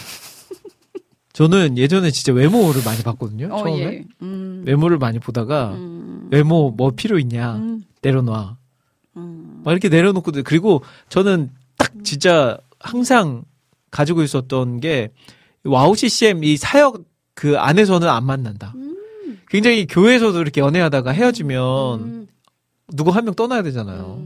[1.33, 3.49] 저는 예전에 진짜 외모를 많이 봤거든요.
[3.53, 4.05] 어, 처음에 예.
[4.23, 4.63] 음.
[4.67, 6.29] 외모를 많이 보다가 음.
[6.31, 7.83] 외모 뭐 필요 있냐 음.
[8.03, 8.57] 내려놔.
[9.17, 9.61] 음.
[9.65, 13.45] 막 이렇게 내려놓고 그리고 저는 딱 진짜 항상
[13.91, 15.11] 가지고 있었던 게
[15.65, 17.05] 와우 CCM 이 사역
[17.35, 18.75] 그 안에서는 안 만난다.
[19.49, 22.27] 굉장히 교회에서도 이렇게 연애하다가 헤어지면 음.
[22.93, 24.23] 누구 한 명 떠나야 되잖아요.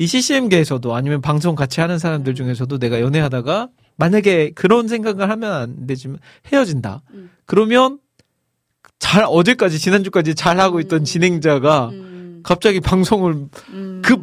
[0.00, 0.02] 음.
[0.02, 5.86] 이 CCM계에서도 아니면 방송 같이 하는 사람들 중에서도 내가 연애하다가 만약에 그런 생각을 하면 안
[5.86, 6.18] 되지만
[6.50, 7.02] 헤어진다.
[7.12, 7.30] 음.
[7.44, 7.98] 그러면
[8.98, 12.40] 잘 어제까지 지난주까지 잘 하고 있던 진행자가 음.
[12.42, 14.02] 갑자기 방송을 음.
[14.02, 14.22] 급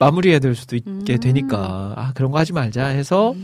[0.00, 1.20] 마무리해야 될 수도 있게 음.
[1.20, 3.34] 되니까 아 그런 거 하지 말자 해서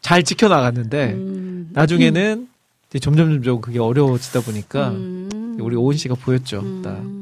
[0.00, 1.70] 잘 지켜 나갔는데 음.
[1.72, 2.48] 나중에는
[2.88, 5.56] 이제 점점 점점 그게 어려워지다 보니까 음.
[5.60, 6.60] 우리 오은 씨가 보였죠.
[6.60, 6.82] 음.
[6.82, 7.15] 딱.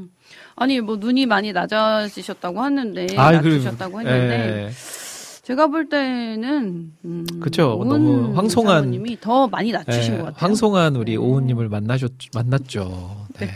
[0.56, 4.70] 아니 뭐 눈이 많이 낮아지셨다고 하는데 그- 낮으셨다고 했는데 예.
[5.42, 7.76] 제가 볼 때는 음, 그쵸.
[7.78, 10.38] 오은 너무 황송한- 사모님이 더 많이 낮추신 예, 것 같아요.
[10.38, 11.16] 황송한 우리 네.
[11.16, 13.26] 오은님을 만나셨 만났죠.
[13.38, 13.50] 네.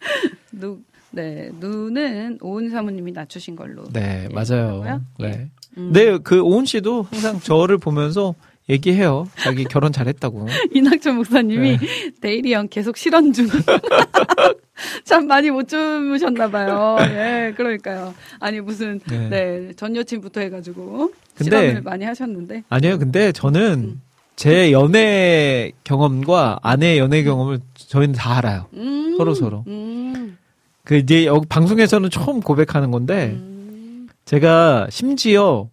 [0.52, 3.84] 눈, 네 눈은 오은 사모님이 낮추신 걸로.
[3.92, 5.00] 네, 예, 맞아요.
[5.18, 5.48] 네.
[5.78, 5.90] 음.
[5.92, 8.34] 네, 그 오은 씨도 항상 저를 보면서
[8.68, 9.28] 얘기해요.
[9.36, 10.46] 자기 결혼 잘했다고.
[10.74, 11.86] 이낙준 목사님이 네.
[12.20, 13.46] 데일리 형 계속 실언 중.
[15.04, 16.96] 참 많이 못 주무셨나 봐요.
[17.00, 18.14] 예, 그러니까요.
[18.40, 19.28] 아니 무슨 네.
[19.28, 22.64] 네, 전 여친부터 해가지고 근데- 실언을 많이 하셨는데.
[22.68, 23.32] 아니요, 근데 음.
[23.32, 24.00] 저는
[24.34, 28.66] 제 연애 경험과 아내의 연애 경험을 저희는 다 알아요.
[28.74, 29.64] 음, 서로 서로.
[29.66, 30.36] 음,
[30.84, 34.08] 그 이제 여기 방송에서는 처음 고백하는 건데 음.
[34.26, 35.68] 제가 심지어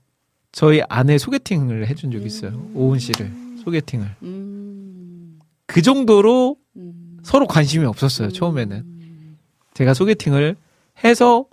[0.53, 2.65] 저희 아내 소개팅을 해준 적이 있어요.
[2.75, 3.31] 오은 씨를
[3.63, 4.07] 소개팅을.
[4.21, 7.17] 음, 그 정도로 음.
[7.23, 8.29] 서로 관심이 없었어요.
[8.29, 8.85] 처음에는
[9.73, 10.55] 제가 소개팅을
[11.03, 11.45] 해서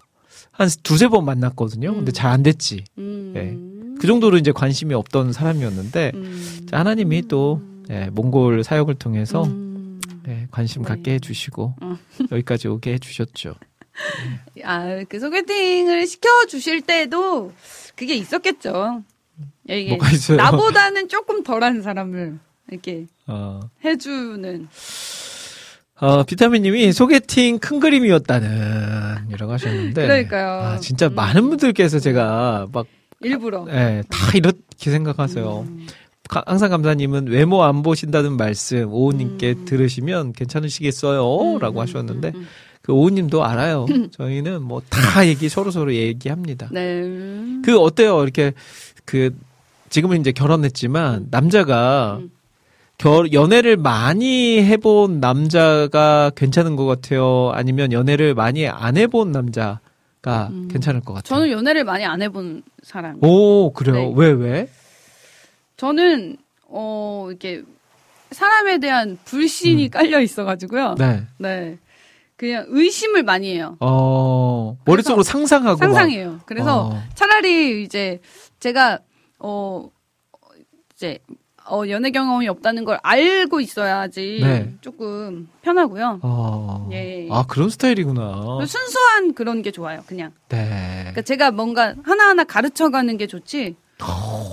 [0.53, 1.95] 한 두세 번 만났거든요.
[1.95, 2.13] 근데 음.
[2.13, 2.85] 잘안 됐지.
[2.99, 3.33] 음.
[3.37, 3.99] 예.
[3.99, 6.67] 그 정도로 이제 관심이 없던 사람이었는데 음.
[6.71, 10.01] 자, 하나님이 또 예, 몽골 사역을 통해서 음.
[10.29, 10.89] 예, 관심 네.
[10.89, 11.97] 갖게 해주시고 어.
[12.31, 13.55] 여기까지 오게 해주셨죠.
[14.65, 17.53] 아, 그 소개팅을 시켜 주실 때도
[17.97, 19.03] 그게 있었겠죠.
[19.69, 20.37] 이게 뭐가 있어요?
[20.39, 22.39] 나보다는 조금 덜한 사람을
[22.71, 24.69] 이렇게 어, 해주는.
[26.01, 30.49] 어, 비타민님이 소개팅 큰 그림이었다는 이라고 하셨는데 그러니까요.
[30.63, 31.15] 아, 진짜 음.
[31.15, 32.87] 많은 분들께서 제가 막
[33.21, 33.67] 일부러.
[33.69, 35.67] 예, 다 이렇게 생각하세요.
[35.69, 35.87] 음.
[36.29, 39.65] 가- 항상 감사님은 외모 안 보신다는 말씀 오우님께 음.
[39.67, 41.23] 들으시면 괜찮으시겠어요?
[41.57, 42.47] 음, 라고 음, 하셨는데 음, 음.
[42.91, 43.87] 그 오우님도 알아요.
[44.11, 46.69] 저희는 뭐 다 얘기 서로 서로 얘기합니다.
[46.73, 47.03] 네.
[47.65, 48.23] 그 어때요?
[48.23, 48.53] 이렇게
[49.05, 49.35] 그
[49.91, 52.31] 지금은 이제 결혼했지만 남자가 음.
[52.99, 57.51] 결 연애를 많이 해본 남자가 괜찮은 것 같아요.
[57.55, 60.69] 아니면 연애를 많이 안 해본 남자가 음.
[60.71, 61.29] 괜찮을 것 같아요.
[61.39, 63.17] 저는 연애를 많이 안 해본 사람.
[63.23, 63.95] 오 그래요?
[63.95, 64.13] 네.
[64.17, 64.69] 왜 왜?
[65.77, 66.37] 저는
[66.67, 67.63] 어 이렇게
[68.33, 70.97] 사람에 대한 불신이 깔려 있어가지고요.
[70.99, 71.23] 네.
[71.39, 71.79] 네.
[72.41, 73.77] 그냥 의심을 많이 해요.
[73.81, 76.41] 어 머릿속으로 상상하고 막- 상상해요.
[76.47, 77.03] 그래서 어.
[77.15, 78.19] 차라리 이제
[78.61, 79.01] 제가
[79.39, 79.91] 어
[80.95, 81.19] 이제
[81.71, 84.73] 어 연애 경험이 없다는 걸 알고 있어야지 네.
[84.81, 86.21] 조금 편하고요.
[86.23, 86.89] 어.
[86.93, 87.29] 예.
[87.31, 88.65] 아 그런 스타일이구나.
[88.67, 90.03] 순수한 그런 게 좋아요.
[90.07, 90.33] 그냥.
[90.49, 90.67] 네.
[91.01, 93.77] 그러니까 제가 뭔가 하나하나 가르쳐가는 게 좋지.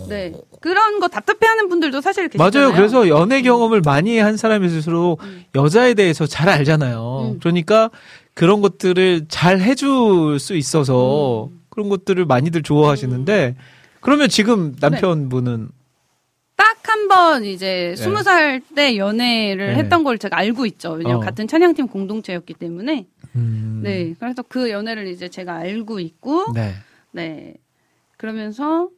[0.09, 0.33] 네.
[0.61, 2.67] 그런 거 답답해하는 분들도 사실 계시잖아요.
[2.69, 2.75] 맞아요.
[2.75, 5.45] 그래서 연애 경험을 많이 한 사람일수록 음.
[5.55, 7.31] 여자에 대해서 잘 알잖아요.
[7.33, 7.39] 음.
[7.39, 7.89] 그러니까
[8.33, 11.61] 그런 것들을 잘 해줄 수 있어서 음.
[11.69, 13.55] 그런 것들을 많이들 좋아하시는데
[14.01, 15.69] 그러면 지금 남편분은
[16.55, 18.01] 딱 한 번 이제 네.
[18.01, 19.75] 스무 살때 연애를 네.
[19.75, 20.93] 했던 걸 제가 알고 있죠.
[20.93, 21.19] 왜냐면 어.
[21.19, 23.05] 같은 찬양팀 공동체였기 때문에.
[23.35, 24.13] 음, 네.
[24.19, 26.73] 그래서 그 연애를 이제 제가 알고 있고, 네.
[27.11, 27.53] 네.
[28.17, 28.89] 그러면서,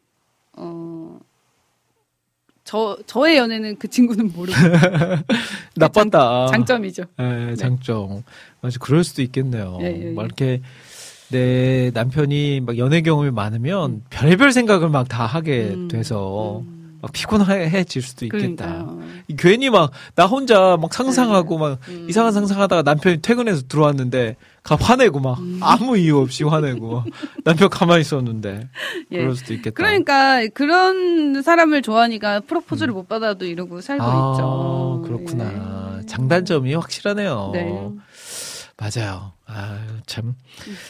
[0.59, 1.17] 어,
[2.63, 4.57] 저, 저의 연애는 그 친구는 모르고.
[5.75, 6.47] 나빴다.
[6.47, 7.03] 장 점이죠.
[7.19, 8.23] 예, 장점.
[8.61, 9.77] 맞아, 그럴 수도 있겠네요.
[9.81, 10.11] 예, 예, 예.
[10.11, 10.61] 막 이렇게
[11.31, 16.78] 내 남편이 막 연애 경험이 많으면 별별 생각을 막 다 하게 음, 돼서 음.
[17.01, 18.65] 막 피곤해질 수도 있겠다.
[18.65, 18.99] 그러니까요.
[19.37, 22.05] 괜히 막 나 혼자 막 상상하고 막 음.
[22.09, 25.59] 이상한 상상하다가 남편이 퇴근해서 들어왔는데 가 화내고 막 음.
[25.61, 27.05] 아무 이유 없이 화내고 막
[27.45, 28.67] 남편 가만히 있었는데
[29.11, 29.17] 예.
[29.17, 29.73] 그럴 수도 있겠다.
[29.75, 34.09] 그러니까 그런 사람을 좋아하니까 프로포즈를 못 받아도 이러고 살고 음.
[34.09, 35.03] 아, 있죠.
[35.05, 35.99] 그렇구나.
[36.01, 36.05] 예.
[36.05, 37.51] 장단점이 확실하네요.
[37.53, 37.89] 네.
[38.77, 39.33] 맞아요.
[39.45, 40.35] 아, 참.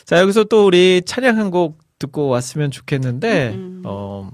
[0.06, 3.82] 자, 여기서 또 우리 찬양 한 곡 듣고 왔으면 좋겠는데, 음.
[3.86, 4.30] 어,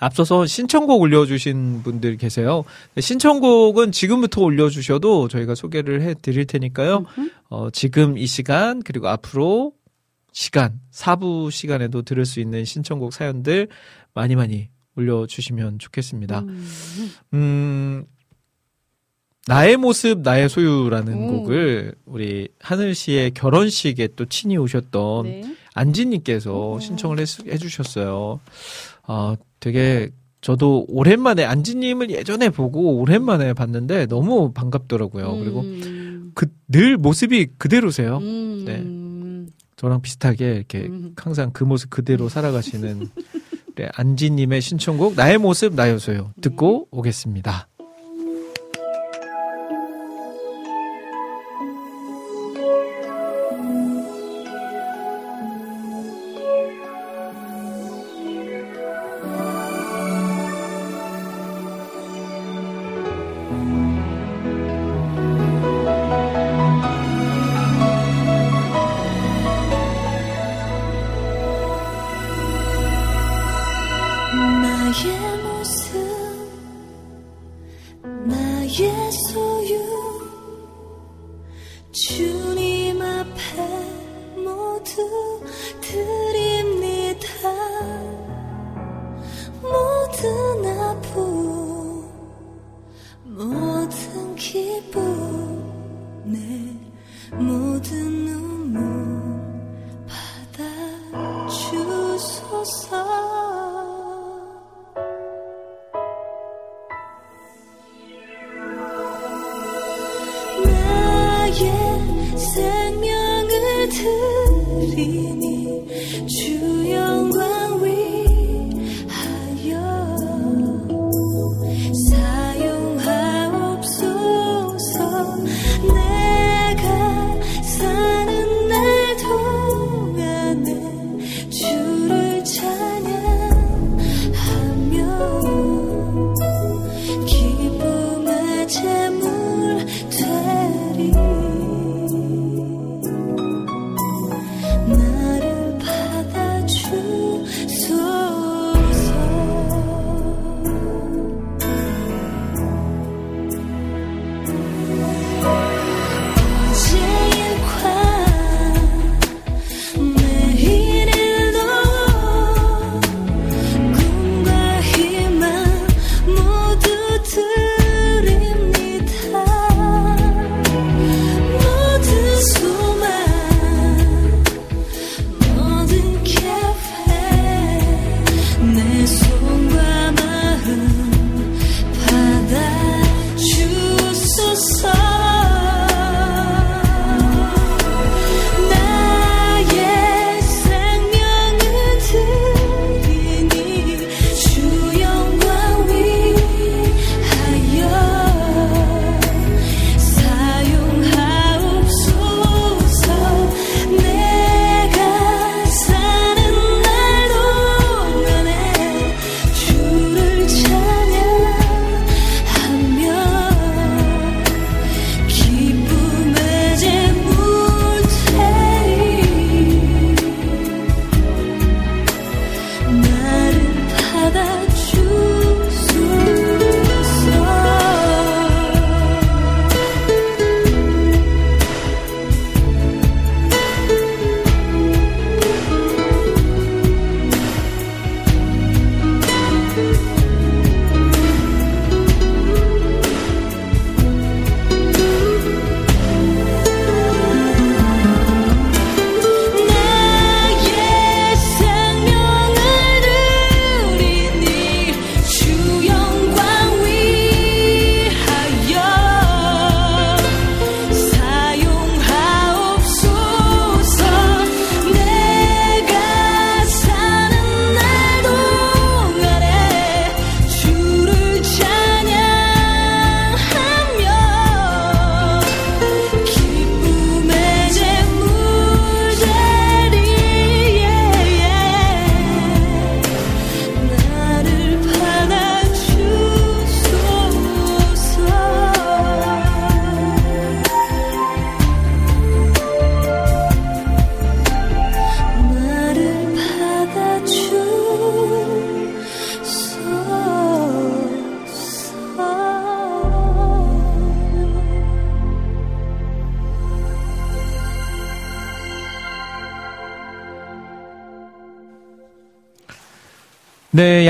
[0.00, 2.64] 앞서서 신청곡 올려주신 분들 계세요.
[2.98, 7.04] 신청곡은 지금부터 올려주셔도 저희가 소개를 해 드릴 테니까요.
[7.50, 9.72] 어, 지금 이 시간, 그리고 앞으로
[10.32, 13.68] 시간, 4부 시간에도 들을 수 있는 신청곡 사연들
[14.14, 16.44] 많이 많이 올려주시면 좋겠습니다.
[17.34, 18.04] 음,
[19.46, 21.26] 나의 모습, 나의 소유라는 오.
[21.42, 25.56] 곡을 우리 하늘 씨의 결혼식에 또 친히 오셨던 네.
[25.74, 28.40] 안지님께서 신청을 했- 해주셨어요.
[29.02, 30.10] 아, 되게
[30.40, 35.36] 저도 오랜만에 안지님을 예전에 보고 오랜만에 봤는데 너무 반갑더라고요.
[35.36, 36.32] 그리고 음.
[36.34, 38.18] 그늘 모습이 그대로세요.
[38.18, 38.64] 음.
[38.64, 39.50] 네.
[39.76, 41.14] 저랑 비슷하게 이렇게 음.
[41.16, 43.08] 항상 그 모습 그대로 살아가시는
[43.76, 47.69] 네, 안지님의 신청곡 나의 모습 소유 듣고 오겠습니다.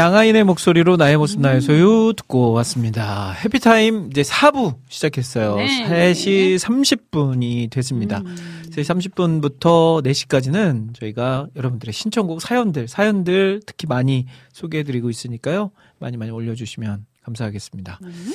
[0.01, 3.33] 양아인의 목소리로 나의 모습 나의 소유 듣고 왔습니다.
[3.33, 5.57] 해피타임 이제 4부 시작했어요.
[5.57, 6.13] 네.
[6.15, 8.23] 3시 30분이 됐습니다.
[8.25, 8.63] 음.
[8.71, 14.25] 3시 30분부터 4시까지는 저희가 여러분들의 신청곡 사연들, 사연들 특히 많이
[14.55, 15.71] 소개해드리고 있으니까요.
[15.99, 17.99] 많이 많이 올려주시면 감사하겠습니다.
[18.03, 18.33] 음.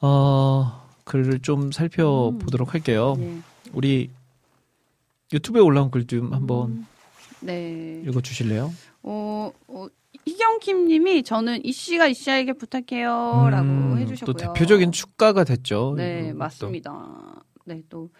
[0.00, 3.16] 어, 글을 좀 살펴보도록 할게요.
[3.18, 3.40] 네.
[3.72, 4.10] 우리
[5.32, 6.86] 유튜브에 올라온 글 좀 한번
[7.40, 8.00] 네.
[8.06, 8.72] 읽어주실래요?
[9.02, 9.86] 어, 어,
[10.26, 13.48] 희경킴 님이 저는 이 씨가 이 씨에게 부탁해요.
[13.50, 14.32] 라고 음, 해주셨고요.
[14.32, 15.94] 또 대표적인 축가가 됐죠.
[15.96, 16.38] 네, 이것도.
[16.38, 17.42] 맞습니다.
[17.66, 18.10] 네, 또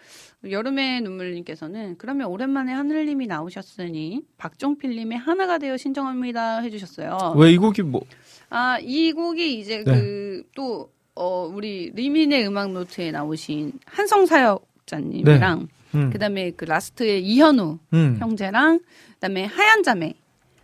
[0.49, 7.35] 여름의 눈물님께서는 그러면 오랜만에 하늘님이 나오셨으니 박종필님의 하나가 되어 신청합니다 해주셨어요.
[7.37, 8.01] 왜 이 곡이 뭐
[8.49, 9.93] 아, 이 곡이 이제 네.
[9.93, 18.17] 그또 어, 우리 리민의 음악 노트에 나오신 한성 사역자님이랑 음, 그다음에 그 라스트의 이현우 음,
[18.19, 18.79] 형제랑
[19.13, 20.13] 그다음에 하얀 자매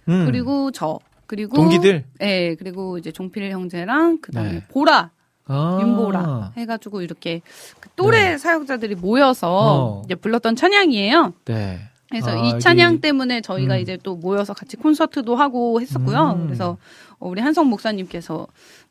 [0.09, 0.25] 음.
[0.25, 0.99] 그리고 저
[1.31, 4.65] 그리고 동기들 네 그리고 이제 종필 형제랑 그다음에 네.
[4.67, 5.11] 보라
[5.45, 5.79] 아.
[5.81, 7.41] 윤보라 해가지고 이렇게
[7.79, 10.01] 그 또래 사역자들이 모여서 어.
[10.03, 11.33] 이제 불렀던 찬양이에요.
[11.45, 11.79] 네.
[12.09, 13.79] 그래서 아, 이 찬양 이게- 때문에 저희가 음.
[13.79, 16.33] 이제 또 모여서 같이 콘서트도 하고 했었고요.
[16.33, 16.45] 음.
[16.47, 16.77] 그래서
[17.19, 18.45] 어, 우리 한성 목사님께서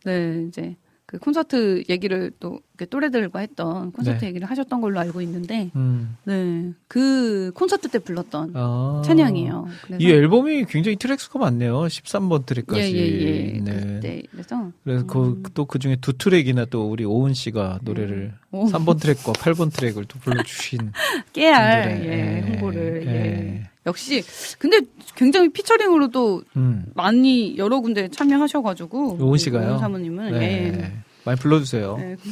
[0.06, 0.76] 네 이제
[1.10, 4.28] 그 콘서트 얘기를 또 또래들과 했던 콘서트 네.
[4.28, 6.16] 얘기를 하셨던 걸로 알고 있는데 음.
[6.24, 9.02] 네 그 콘서트 때 불렀던 아.
[9.04, 9.68] 찬양이에요.
[9.98, 11.82] 이 앨범이 굉장히 트랙 수가 많네요.
[11.82, 12.80] 13번 트랙까지.
[12.80, 13.80] 예 예 예 네.
[13.80, 15.42] 그때 그래서 그래서 음.
[15.42, 18.66] 그, 또그 중에 두 트랙이나 또 우리 오은 씨가 노래를 오.
[18.66, 20.92] 3번 트랙과 8번 트랙을 또 불러주신.
[21.32, 23.69] 깨알 분들의, 예, 예, 홍보를 예.
[23.80, 23.82] 예.
[23.86, 24.22] 역시
[24.58, 24.80] 근데
[25.14, 26.86] 굉장히 featuring으로도 음.
[26.94, 29.78] 많이 여러 군데 참여하셔가지고 오은 씨가요?
[29.78, 30.72] 사모님은 네.
[30.74, 30.92] 예.
[31.24, 31.96] 많이 불러주세요.
[31.98, 32.16] 네.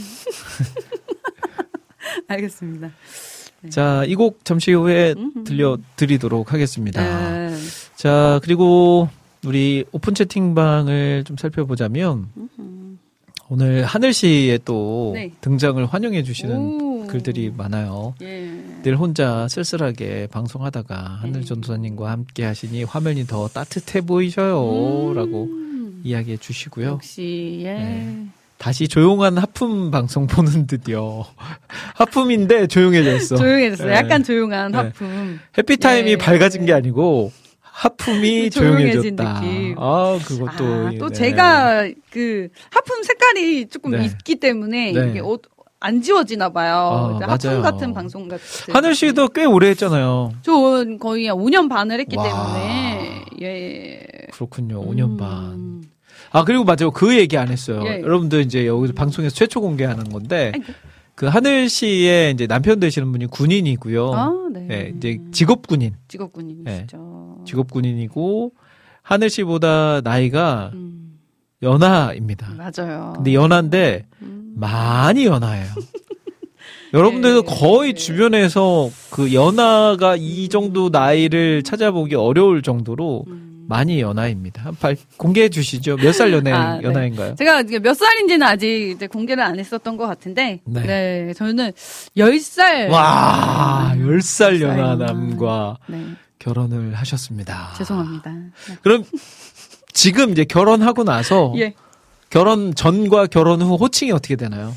[2.29, 2.91] 알겠습니다.
[3.71, 5.15] 자, 이 곡 잠시 후에.
[5.45, 7.03] 들려드리도록 하겠습니다.
[7.49, 7.57] 네.
[7.97, 9.09] 자, 그리고
[9.45, 12.29] 우리 오픈 채팅방을 좀 살펴보자면
[13.49, 15.33] 오늘 하늘 씨의 또 네.
[15.41, 16.88] 등장을 환영해 주시는 오.
[17.09, 18.15] 글들이 많아요.
[18.23, 18.49] 예.
[18.83, 21.47] 늘 혼자 쓸쓸하게 방송하다가 하늘 네.
[21.47, 25.13] 전도사님과 함께 하시니 화면이 더 따뜻해 보이셔요.
[25.15, 26.01] 라고 음.
[26.05, 26.87] 이야기해 주시고요.
[26.87, 27.73] 역시 예.
[27.75, 28.27] 네.
[28.59, 31.25] 다시 조용한 하품 방송 보는 듯요.
[31.95, 33.37] 하품인데 조용해졌어.
[33.37, 33.89] 조용해졌어요.
[33.89, 33.95] 네.
[33.95, 34.79] 약간 조용한 네.
[34.79, 35.41] 하품.
[35.57, 36.17] 해피타임이 네.
[36.17, 37.33] 밝아진 게 아니고
[37.79, 39.41] 하품이 조용해진 조용해졌다.
[39.41, 39.75] 느낌.
[39.79, 40.65] 아, 그것도.
[40.65, 41.15] 아, 또 네.
[41.15, 44.05] 제가 그 하품 색깔이 조금 네.
[44.05, 45.11] 있기 때문에 네.
[45.11, 45.43] 이게 옷,
[45.81, 47.19] 안 지워지나 봐요.
[47.23, 47.33] 아.
[47.33, 48.75] 하품 같은 방송 같은.
[48.75, 50.33] 하늘 씨도 꽤 오래 했잖아요.
[50.43, 52.25] 전 거의 한 5년 반을 했기 와.
[52.25, 54.01] 때문에 예.
[54.33, 54.85] 그렇군요.
[54.85, 55.17] 5년 음.
[55.17, 55.83] 반.
[56.31, 56.91] 아, 그리고 맞아요.
[56.91, 57.83] 그 얘기 안 했어요.
[57.87, 58.01] 예.
[58.01, 60.73] 여러분들 이제 여기서 방송에서 최초 공개하는 건데, 아이고.
[61.15, 64.13] 그 하늘 씨의 이제 남편 되시는 분이 군인이고요.
[64.13, 64.61] 아, 네.
[64.67, 65.95] 네, 이제 직업 군인.
[66.07, 67.45] 직업 군인이시죠.
[67.47, 68.53] 직업 군인이고,
[69.03, 71.19] 하늘 씨보다 나이가 음,
[71.63, 72.53] 연하입니다.
[72.57, 73.15] 맞아요.
[73.17, 74.38] 근데 연하인데, 음.
[74.59, 75.67] 많이 연하예요.
[76.95, 77.55] 여러분들도 네.
[77.57, 83.67] 거의 주변에서 그 연하가 이 정도 나이를 찾아보기 어려울 정도로 음.
[83.69, 84.63] 많이 연하입니다.
[84.65, 85.97] 한 발, 공개해 주시죠.
[85.99, 86.85] 몇 살 연하, 아, 네.
[86.85, 87.35] 연하인가요?
[87.35, 90.83] 제가 이게 몇 살인지는 아직 이제 공개를 안 했었던 것 같은데, 네.
[90.87, 91.73] 네, 저는
[92.17, 92.89] 10살.
[92.91, 96.03] 와, 10살 열 연하 살 남과 네,
[96.39, 97.75] 결혼을 하셨습니다.
[97.77, 98.31] 죄송합니다.
[98.33, 98.77] 네.
[98.81, 99.05] 그럼
[99.93, 101.75] 지금 이제 결혼하고 나서 예.
[102.31, 104.73] 결혼 전과 결혼 후 호칭이 어떻게 되나요?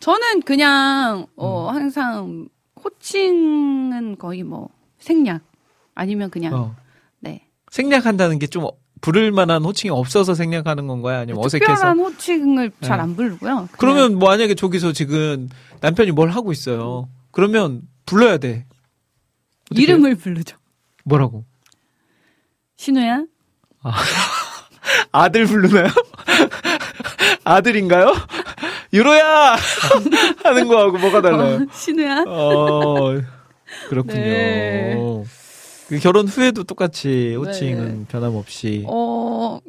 [0.00, 1.26] 저는 그냥, 음.
[1.36, 2.48] 어, 항상,
[2.82, 4.68] 호칭은 거의 뭐,
[4.98, 5.40] 생략.
[5.94, 6.76] 아니면 그냥, 어.
[7.20, 7.46] 네.
[7.70, 8.66] 생략한다는 게 좀
[9.02, 11.18] 부를 만한 호칭이 없어서 생략하는 건가요?
[11.20, 11.74] 아니면 어색해서?
[11.74, 13.02] 특별한 호칭을 잘 네.
[13.02, 13.68] 안 부르고요.
[13.78, 15.48] 그러면 만약에 저기서 지금
[15.80, 17.08] 남편이 뭘 하고 있어요.
[17.30, 18.48] 그러면 불러야 돼.
[18.54, 18.64] 해요?
[19.70, 20.56] 이름을 부르죠.
[21.04, 21.44] 뭐라고?
[22.76, 23.24] 신우야?
[23.82, 23.92] 아
[25.32, 25.88] 들 부르나요?
[27.44, 28.14] 아들인가요?
[28.92, 29.56] 유로야
[30.44, 31.56] 하는 거하고 뭐가 달라요?
[31.62, 32.24] 어, 신우야?
[32.26, 33.14] 어
[33.88, 34.14] 그렇군요.
[34.20, 34.96] 네.
[35.88, 38.04] 그 결혼 후에도 똑같이 호칭은 네.
[38.08, 39.60] 변함없이 어,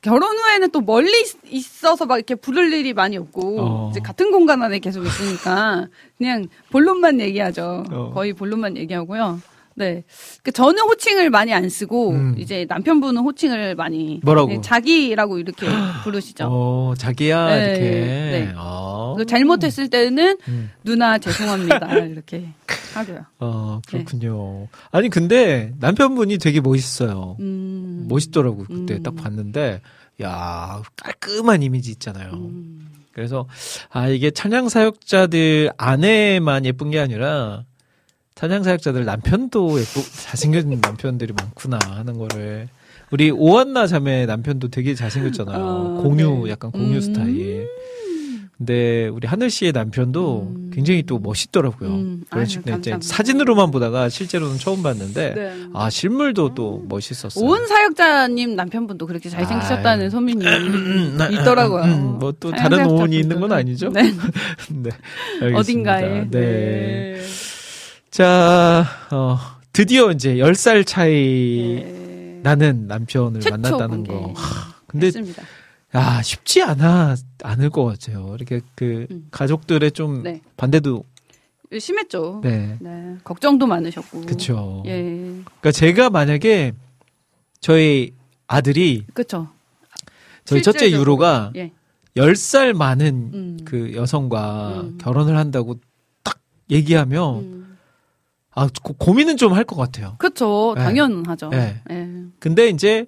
[0.00, 3.88] 결혼 후에는 또 멀리 있- 있어서 막 이렇게 부를 일이 많이 없고, 어.
[3.92, 5.86] 이제 같은 공간 안에 계속 있으니까,
[6.18, 7.84] 그냥 본론만 얘기하죠.
[7.92, 8.10] 어.
[8.12, 9.40] 거의 본론만 얘기하고요.
[9.74, 10.04] 네.
[10.42, 12.34] 그 저는 호칭을 많이 안 쓰고, 음.
[12.38, 14.20] 이제 남편분은 호칭을 많이.
[14.22, 14.48] 뭐라고?
[14.48, 15.66] 네, 자기라고 이렇게
[16.04, 16.46] 부르시죠.
[16.50, 18.52] 어 자기야 네, 이렇게 네.
[18.56, 19.14] 아.
[19.16, 20.70] 그 잘못했을 때는, 음.
[20.84, 21.78] 누나 죄송합니다.
[22.04, 22.48] 이렇게
[22.94, 23.24] 하고요.
[23.38, 24.68] 어 그렇군요.
[24.90, 27.36] 아니 근데 남편분이 되게 멋있어요.
[27.40, 28.06] 음.
[28.08, 29.02] 멋있더라고 그때 음.
[29.02, 29.80] 딱 봤는데
[30.22, 32.32] 야 깔끔한 이미지 있잖아요.
[32.32, 32.88] 음.
[33.12, 33.46] 그래서
[33.90, 37.64] 아 이게 찬양 사역자들 안에만 예쁜 게 아니라
[38.42, 42.68] 사냥 사역자들 남편도 예쁘 잘생긴 남편들이 많구나 하는 거를
[43.12, 45.64] 우리 오한나 자매 남편도 되게 잘생겼잖아요.
[45.64, 46.50] 어, 공유 네.
[46.50, 47.00] 약간 공유 음.
[47.00, 47.68] 스타일.
[48.58, 50.70] 근데 우리 하늘 씨의 남편도 음.
[50.74, 51.88] 굉장히 또 멋있더라고요.
[51.88, 52.24] 음.
[52.30, 52.98] 그런 식으로 이제.
[53.00, 55.66] 사진으로만 보다가 실제로는 처음 봤는데 네.
[55.72, 57.44] 아 실물도 또 멋있었어요.
[57.44, 60.10] 온 사역자님 남편분도 그렇게 잘생기셨다는 아유.
[60.10, 61.84] 소문이 음, 음, 있더라고요.
[61.84, 62.86] 음, 뭐또 다른.
[62.86, 63.90] 오온이 있는 건 아니죠?
[63.90, 64.12] 네.
[64.68, 64.90] 네.
[65.54, 66.28] 어딘가에.
[66.28, 67.20] 네.
[68.12, 69.38] 자, 어,
[69.72, 72.40] 드디어 이제 10살 차이 네.
[72.42, 74.04] 나는 남편을 만났다는.
[74.04, 74.34] 거.
[74.36, 75.42] 하, 근데 했습니다.
[75.92, 78.34] 아, 쉽지 않아 않을 것 같아요.
[78.34, 79.28] 이렇게 그 음.
[79.30, 80.42] 가족들의 좀 네.
[80.58, 81.04] 반대도
[81.78, 82.42] 심했죠.
[82.44, 82.76] 네.
[82.80, 83.16] 네.
[83.24, 84.26] 걱정도 많으셨고.
[84.26, 84.82] 그쵸.
[84.84, 85.00] 예.
[85.02, 86.72] 그러니까 제가 만약에
[87.60, 88.12] 저희
[88.46, 89.48] 아들이 그쵸.
[90.44, 90.90] 저희 첫째.
[90.90, 91.72] 유로가 예.
[92.14, 93.58] 10살 많은 음.
[93.64, 94.98] 그 여성과 음.
[94.98, 95.80] 결혼을 한다고
[96.22, 96.38] 딱
[96.70, 97.71] 얘기하면 음.
[98.54, 100.16] 아 고, 고민은 좀 할 것 같아요.
[100.76, 100.82] 네.
[100.84, 101.48] 당연하죠.
[101.50, 101.80] 네.
[101.90, 102.08] 예.
[102.38, 103.06] 근데 이제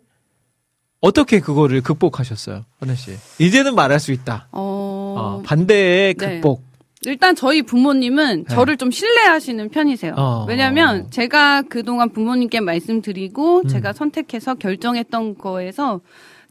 [1.00, 3.12] 어떻게 그거를 극복하셨어요, 하늘 씨?
[3.38, 4.48] 이제는 말할 수 있다.
[4.52, 6.40] 어, 어, 반대의 네.
[6.40, 6.62] 극복.
[7.06, 8.54] 일단 저희 부모님은 네.
[8.54, 10.14] 저를 좀 신뢰하시는 편이세요.
[10.16, 10.46] 어.
[10.48, 13.68] 왜냐하면 제가 그동안 부모님께 말씀드리고 음.
[13.68, 16.00] 제가 선택해서 결정했던 거에서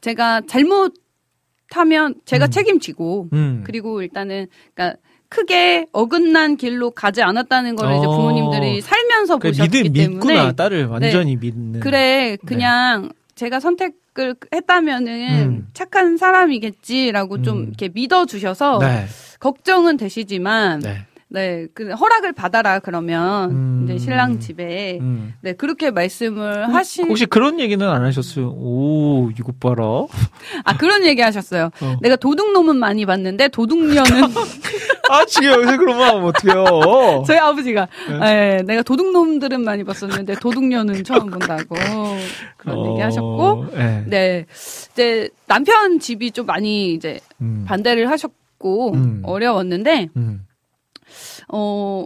[0.02, 2.52] 제가 잘못하면 제가 음.
[2.52, 3.64] 책임지고 음.
[3.66, 4.46] 그리고 일단은
[4.76, 5.00] 그러니까
[5.34, 8.00] 크게 어긋난 길로 가지 않았다는 이제 어.
[8.02, 11.80] 부모님들이 살면서 그 보셨기 믿, 때문에 믿구나 딸을 완전히 믿는.
[11.80, 15.12] 그래 그냥 제가 선택을 했다면은
[15.50, 15.68] 음.
[15.74, 17.64] 착한 사람이겠지라고 좀 음.
[17.70, 19.08] 이렇게 믿어주셔서 네.
[19.40, 21.08] 걱정은 되시지만 네.
[21.30, 23.82] 네, 그 허락을 받아라 그러면 음.
[23.84, 25.34] 이제 신랑 집에 음.
[25.42, 28.50] 네 그렇게 말씀을 하신 혹시 그런 얘기는 안 하셨어요?
[28.50, 30.06] 오, 이거 봐라.
[30.64, 31.72] 아 그런 얘기 하셨어요.
[31.82, 31.98] 어.
[32.02, 34.06] 내가 도둑놈은 많이 봤는데 도둑녀는
[35.10, 37.24] 아, 지금 여기서 그러면 하면 어떡해요?
[37.28, 37.88] 저희 아버지가
[38.22, 41.76] 네, 내가 도둑놈들은 많이 봤었는데 도둑녀는 처음 본다고
[42.58, 44.04] 그런 얘기 하셨고 네.
[44.08, 44.46] 네
[44.94, 47.66] 이제 남편 집이 좀 많이 이제 음.
[47.68, 49.22] 반대를 하셨고 음.
[49.26, 50.46] 어려웠는데 음.
[51.50, 52.06] 어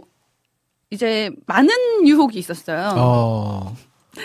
[0.90, 1.68] 이제 많은
[2.04, 2.94] 유혹이 있었어요.
[2.96, 3.76] 어.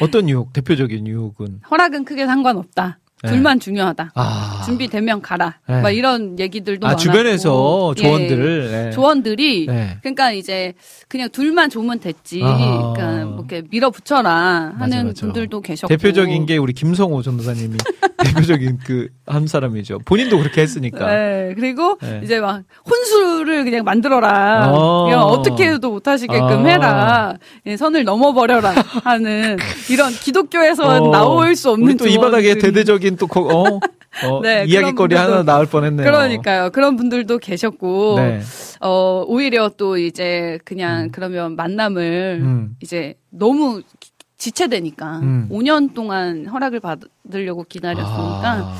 [0.02, 0.52] 어떤 유혹?
[0.54, 1.62] 대표적인 유혹은?
[1.70, 3.00] 허락은 크게 상관없다.
[3.24, 3.30] 네.
[3.30, 4.12] 둘만 중요하다.
[4.16, 4.62] 아.
[4.66, 5.56] 준비되면 가라.
[5.68, 5.82] 네.
[5.82, 7.02] 막 이런 얘기들도 아, 많았고.
[7.02, 8.02] 주변에서 예.
[8.04, 8.72] 조언들을.
[8.72, 8.91] 네.
[8.91, 9.98] 조언들이 네.
[10.02, 10.74] 그러니까 이제
[11.08, 12.41] 그냥 둘만 좋으면 됐지.
[12.44, 12.94] 아하.
[12.94, 15.22] 그러니까 뭐 이렇게 밀어붙여라 하는 맞아, 맞아.
[15.22, 15.88] 분들도 계셨고.
[15.88, 17.78] 대표적인 게 우리 김성호 전도사님이
[18.24, 20.00] 대표적인 그 한 사람이죠.
[20.06, 21.08] 본인도 그렇게 했으니까.
[21.08, 22.20] 네, 그리고 네.
[22.26, 24.70] 이제 막 혼수를 그냥 만들어라.
[24.74, 25.08] 어.
[25.08, 26.70] 이런 어떻게 해도 못 하시게끔 아.
[26.70, 27.34] 해라.
[27.66, 28.74] 예, 선을 넘어 버려라
[29.06, 29.58] 하는
[29.90, 33.80] 이런 기독교에서 어, 나올 수 없는 또 이 바닥에 대대적인 또 거- 어, 어,
[34.44, 36.06] 네, 이야기거리 하나 나올 뻔했네요.
[36.06, 36.69] 그러니까요.
[36.72, 38.40] 그런 분들도 계셨고, 네.
[38.81, 42.76] 어, 오히려 또 이제 그냥 그러면 만남을 음.
[42.81, 45.48] 이제 너무 기- 지체되니까 음.
[45.52, 48.73] 5년 동안 허락을 받으려고 기다렸으니까 아.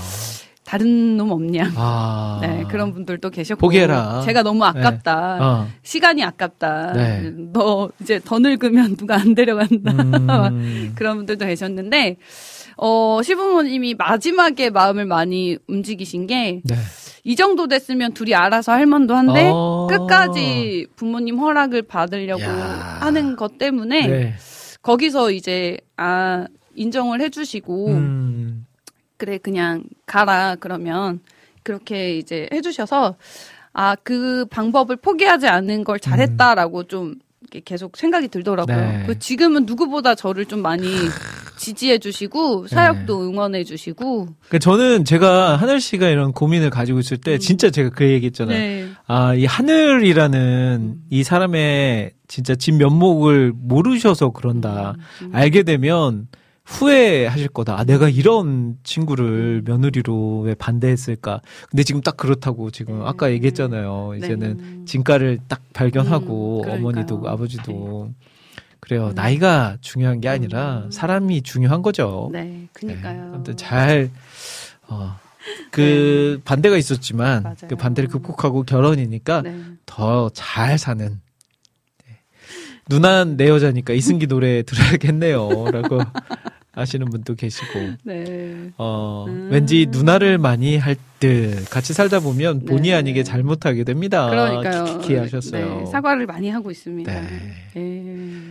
[0.66, 1.72] 다른 놈 없냐.
[1.76, 2.40] 아.
[2.44, 3.60] 네, 그런 분들도 계셨고.
[3.60, 4.22] 포기해라.
[4.26, 5.38] 제가 너무 아깝다.
[5.42, 5.68] 어.
[5.84, 6.94] 시간이 아깝다.
[6.94, 7.32] 네.
[7.54, 9.92] 너 이제 더 늙으면 누가 안 데려간다.
[10.50, 10.92] 음.
[10.96, 12.18] 그런 분들도 계셨는데,
[12.78, 16.76] 어, 시부모님이 마지막에 마음을 많이 움직이신 게, 네.
[17.24, 19.88] 이 정도 됐으면 둘이 알아서 할 만도 한데, 어.
[19.90, 22.98] 끝까지 부모님 허락을 받으려고 야.
[23.02, 24.34] 하는 것 때문에, 네.
[24.82, 26.46] 거기서 이제, 아,
[26.76, 28.66] 인정을 해주시고, 음.
[29.18, 31.22] 그래, 그냥 가라, 그러면,
[31.64, 33.16] 그렇게 이제 해주셔서,
[33.72, 38.76] 아, 그 방법을 포기하지 않는 걸 잘했다라고 좀, 이렇게 계속 생각이 들더라고요.
[38.76, 39.04] 네.
[39.06, 40.88] 그 지금은 누구보다 저를 좀 많이
[41.64, 47.38] 지지해 주시고, 사역도 응원해 주시고, 그러니까 저는 제가 하늘 씨가 이런 고민을 가지고 있을 때
[47.38, 48.58] 진짜 제가 그 얘기 했잖아요.
[48.58, 48.62] 음.
[48.62, 48.90] 네.
[49.08, 54.96] 아, 이 하늘이라는 이 사람의 진짜 진 면목을 모르셔서 그런다.
[55.22, 55.30] 음.
[55.34, 56.28] 알게 되면
[56.66, 57.78] 후회하실 거다.
[57.78, 59.64] 아, 내가 이런 친구를 음.
[59.66, 61.42] 며느리로 왜 반대했을까.
[61.70, 63.06] 근데 지금 딱 그렇다고 지금 네.
[63.06, 64.14] 아까 얘기했잖아요.
[64.18, 64.86] 이제는 네.
[64.86, 66.72] 진가를 딱 발견하고 음.
[66.72, 68.10] 어머니도 아버지도.
[68.84, 69.08] 그래요.
[69.08, 69.16] 음.
[69.16, 70.92] 나이가 중요한 게 아니라 음.
[70.92, 72.30] 사람이 중요한 거죠.
[72.34, 72.68] 네, 네.
[72.74, 73.32] 그니까요.
[73.34, 74.10] 아무튼 잘,
[74.90, 75.16] 어,
[75.72, 77.56] 그 반대가 있었지만 맞아요.
[77.70, 79.58] 그 반대를 극복하고 결혼이니까 네.
[79.86, 81.22] 더잘 사는.
[82.06, 82.20] 네.
[82.90, 85.72] 누난 내 여자니까 이승기 노래 들어야겠네요.
[85.72, 86.00] 라고
[86.74, 87.80] 하시는 분도 계시고.
[88.04, 88.70] 네.
[88.78, 89.48] 어, 음.
[89.50, 92.94] 왠지 누나를 많이 할 듯 같이 살다 보면 본의 네.
[92.96, 94.30] 아니게 잘못하게 됩니다.
[94.30, 94.84] 그러니까요.
[95.00, 95.80] 키키키 하셨어요.
[95.80, 97.10] 네, 사과를 많이 하고 있습니다.
[97.14, 97.54] 네.
[97.74, 98.42] 네.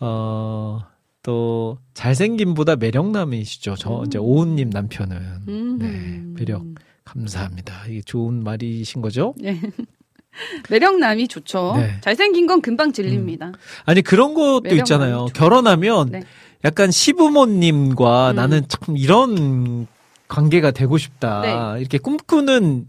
[0.00, 0.80] 어,
[1.22, 3.76] 또 잘생김보다 매력남이시죠.
[3.76, 5.16] 저 이제 오은님 남편은
[5.48, 5.78] 음.
[5.78, 6.64] 네, 매력
[7.04, 7.86] 감사합니다.
[7.88, 9.34] 이게 좋은 말이신 거죠?
[9.38, 9.60] 네.
[10.68, 11.74] 매력남이 좋죠.
[11.76, 11.96] 네.
[12.00, 13.52] 잘생긴 건 금방 질립니다.
[13.84, 15.26] 아니 그런 것도 있잖아요.
[15.34, 16.22] 결혼하면 네.
[16.64, 18.36] 약간 시부모님과 음.
[18.36, 19.86] 나는 참 이런
[20.28, 21.78] 관계가 되고 싶다.
[21.78, 22.86] 이렇게 꿈꾸는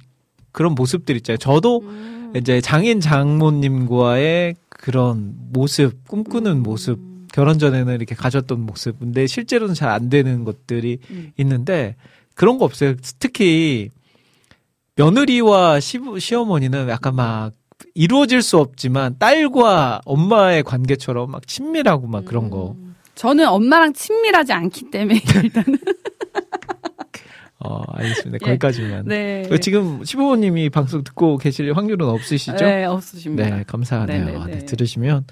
[0.51, 1.37] 그런 모습들 있잖아요.
[1.37, 2.33] 저도 음.
[2.35, 4.55] 이제 장인 장모님과의
[4.85, 6.99] 그런 모습, 꿈꾸는 모습,
[7.33, 8.99] 결혼 전에는 이렇게 가졌던 모습.
[8.99, 11.31] 근데 실제로는 잘 안 되는 것들이 음.
[11.37, 11.95] 있는데
[12.35, 12.93] 그런 거 없어요.
[13.17, 13.89] 특히
[14.95, 17.53] 며느리와 시부, 시어머니는 약간 막
[17.95, 22.75] 이루어질 수 없지만 딸과 엄마의 관계처럼 막 친밀하고 막 그런 거.
[23.15, 25.79] 저는 엄마랑 친밀하지 않기 때문에 일단은
[27.65, 28.37] 어, 알겠습니다.
[28.45, 28.49] 예.
[28.49, 29.05] 거기까지만.
[29.05, 29.47] 네.
[29.51, 32.65] 어, 지금 시부모님이 방송 듣고 계실 확률은 없으시죠?
[32.65, 33.55] 네, 없으십니다.
[33.57, 34.25] 네, 감사하네요.
[34.25, 34.45] 네네네.
[34.45, 35.25] 네, 들으시면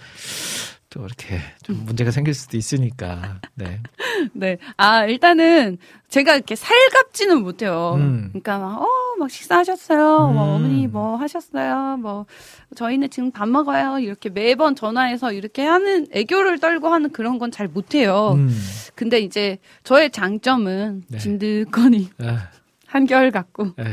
[0.94, 3.40] 또 이렇게 좀 문제가 생길 수도 있으니까.
[3.56, 3.82] 네.
[4.34, 4.58] 네.
[4.78, 7.96] 아, 일단은 제가 이렇게 살갑지는 못해요.
[7.98, 8.28] 음.
[8.30, 8.88] 그러니까 막, 어,
[9.18, 10.30] 막 식사하셨어요.
[10.30, 10.34] 음.
[10.36, 11.98] 뭐 어머니 뭐 하셨어요.
[11.98, 12.28] 뭐
[12.76, 13.98] 저희는 지금 밥 먹어요.
[14.00, 18.34] 이렇게 매번 전화해서 이렇게 하는 애교를 떨고 하는 그런 건 잘 못해요.
[18.36, 18.50] 음.
[18.96, 21.18] 근데 이제 저의 장점은 네.
[21.18, 22.50] 진득거니 아,
[22.88, 23.84] 한결 같고 에.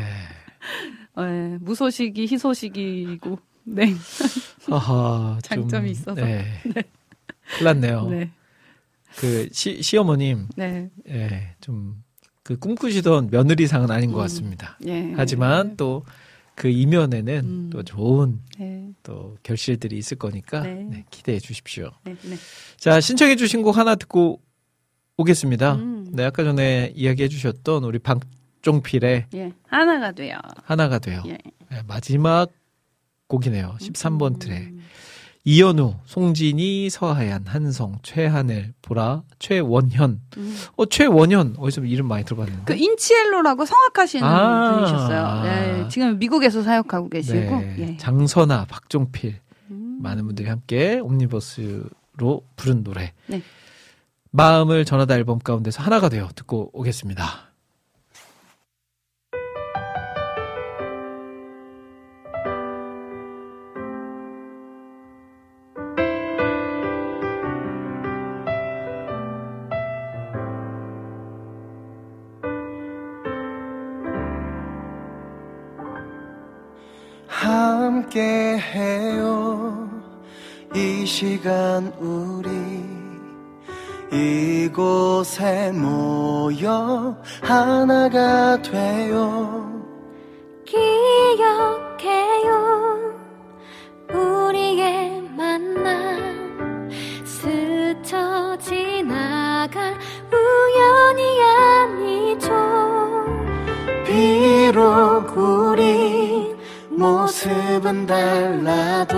[1.19, 3.39] 예, 무소식이 희소식이고
[3.75, 3.95] 네.
[4.69, 6.15] 하하, 좀, 장점이 있어서.
[6.15, 6.45] 네.
[6.63, 8.09] 큰일 났네요.
[8.09, 8.31] 네.
[9.17, 10.91] 그 시, 시어머님, 네.
[11.09, 12.03] 예, 좀,
[12.43, 14.23] 그 꿈꾸시던 며느리상은 아닌 것 음.
[14.23, 14.79] 같습니다.
[14.87, 15.13] 예.
[15.17, 17.71] 하지만 또그 이면에는 음.
[17.71, 18.89] 또 좋은 네.
[19.03, 20.75] 또 결실들이 있을 거니까 네.
[20.75, 21.91] 네, 기대해 주십시오.
[22.05, 22.17] 네.
[22.23, 22.37] 네.
[22.77, 24.41] 자, 신청해 주신 곡 하나 듣고
[25.17, 25.75] 오겠습니다.
[25.75, 26.09] 음.
[26.13, 29.53] 네, 아까 전에 이야기해 주셨던 우리 박종필의 예.
[29.67, 30.39] 하나가 돼요.
[30.65, 31.23] 하나가 돼요.
[31.27, 31.39] 예.
[31.71, 32.51] 네, 마지막
[33.31, 33.77] 곡이네요.
[33.81, 34.59] 13번 트랙.
[34.59, 34.81] 음.
[35.45, 40.21] 이현우, 송진이, 서하얀, 한성, 최하늘, 보라, 최원현.
[40.37, 40.57] 음.
[40.77, 41.55] 어, 최원현.
[41.59, 42.65] 어디서 이름 많이 들어봤는데.
[42.67, 44.75] 그 인치엘로라고 성악하시는 아.
[44.75, 45.43] 분이셨어요.
[45.45, 47.39] 네, 지금 미국에서 사역하고 계시고.
[47.39, 47.77] 네.
[47.79, 47.97] 예.
[47.97, 49.37] 장선아, 박종필.
[49.71, 49.99] 음.
[50.03, 53.15] 많은 분들이 함께 옴니버스로 부른 노래.
[53.27, 53.43] 네.
[54.33, 57.50] 마음을 전하다 앨범 가운데서 하나가 되어 듣고 오겠습니다.
[78.71, 79.89] 해요.
[80.75, 82.49] 이 시간 우리
[84.13, 89.69] 이곳에 모여 하나가 돼요
[90.65, 91.61] 기억해요.
[94.13, 96.89] 우리의 만남
[97.25, 99.99] 스쳐 지나갈
[100.33, 102.51] 우연이 아니죠.
[104.07, 106.20] 비록 우리
[107.01, 109.17] 모습은 달라도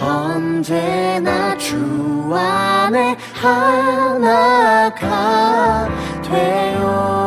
[0.00, 1.76] 언제나 주
[2.34, 4.98] 안에 하나가
[6.22, 7.25] 돼요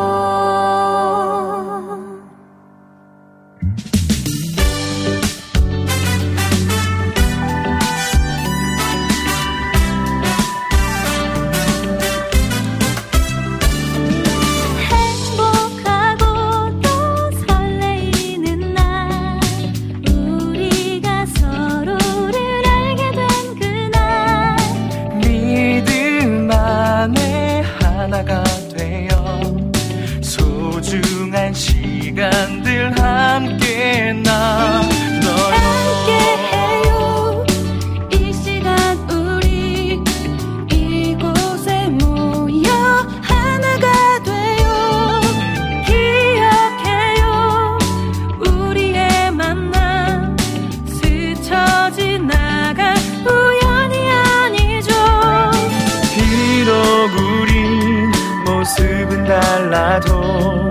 [59.70, 60.68] 달라도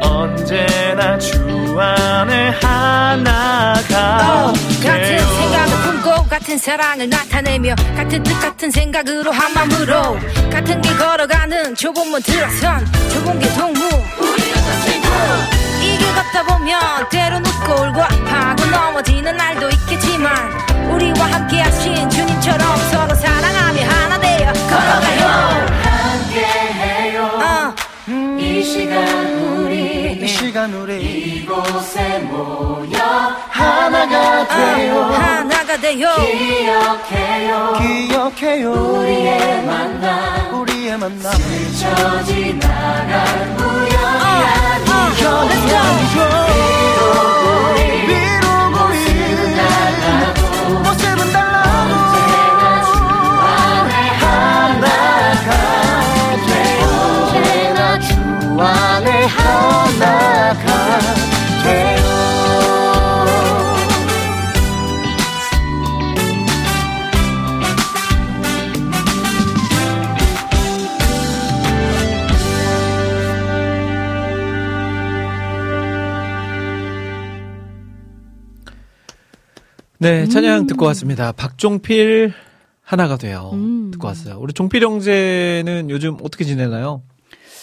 [0.00, 1.36] 언제나 주
[1.76, 10.18] 안에 하나가 같은 돼요 생각을 품고 같은 사랑을 나타내며 같은 뜻 같은 생각으로 한 마음으로
[10.52, 13.80] 같은 길 걸어가는 좁은 문 들어선 좁은 길 동무
[15.82, 20.32] 이길 걷다 보면 때론 웃고 울고 아파하고 넘어지는 날도 있겠지만
[20.92, 25.87] 우리와 함께 하신 주님처럼 서로 사랑하며 하나 되어 걸어가요 어.
[28.58, 29.06] 이 시간
[29.38, 32.98] 우리 이 시간 우리 이곳에 모여
[33.48, 35.00] 하나가 돼요.
[35.04, 37.78] 하나가 되어 기억해요.
[37.78, 38.72] 기억해요.
[38.72, 40.60] 우리의 만남.
[40.60, 41.32] 우리의 만남.
[41.34, 45.28] 스쳐 지나갈 우연이 go.
[45.78, 46.18] 아니죠
[46.82, 47.04] 비록
[47.70, 48.47] 우리 비록
[80.00, 81.32] 네, 찬양 듣고 왔습니다.
[81.32, 82.32] 박종필
[82.82, 83.50] 하나가 돼요.
[83.52, 83.90] 음.
[83.90, 84.38] 듣고 왔어요.
[84.40, 87.02] 우리 종필 형제는 요즘 어떻게 지내나요?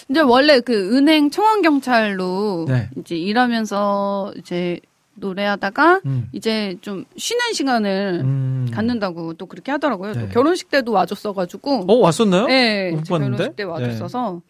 [0.09, 2.89] 이제 원래 그 은행 청원 경찰로 네.
[2.97, 4.79] 이제 일하면서 이제
[5.15, 6.27] 노래하다가 음.
[6.33, 8.67] 이제 좀 쉬는 시간을 음.
[8.71, 10.13] 갖는다고 또 그렇게 하더라고요.
[10.13, 10.27] 또 네.
[10.27, 11.85] 결혼식 때도 와줬어가지고.
[11.87, 12.47] 어, 왔었나요?
[12.47, 13.37] 네, 못제 봤는데?
[13.37, 14.41] 결혼식 때 와줬어서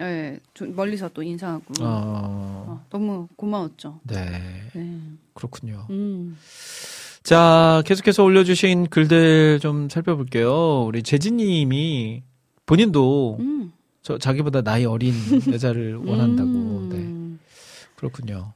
[0.00, 4.00] 예, 좀 멀리서 또 인사하고 어, 어, 너무 고마웠죠.
[4.04, 4.24] 네.
[4.72, 4.98] 네.
[5.34, 5.86] 그렇군요.
[5.90, 6.38] 음.
[7.28, 10.84] 자, 계속해서 올려주신 글들 좀 살펴볼게요.
[10.86, 12.22] 우리 재진님이
[12.64, 13.70] 본인도 음.
[14.00, 15.12] 저 자기보다 나이 어린
[15.52, 16.48] 여자를 원한다고.
[16.88, 16.96] 네.
[16.96, 17.38] 음.
[17.96, 18.54] 그렇군요.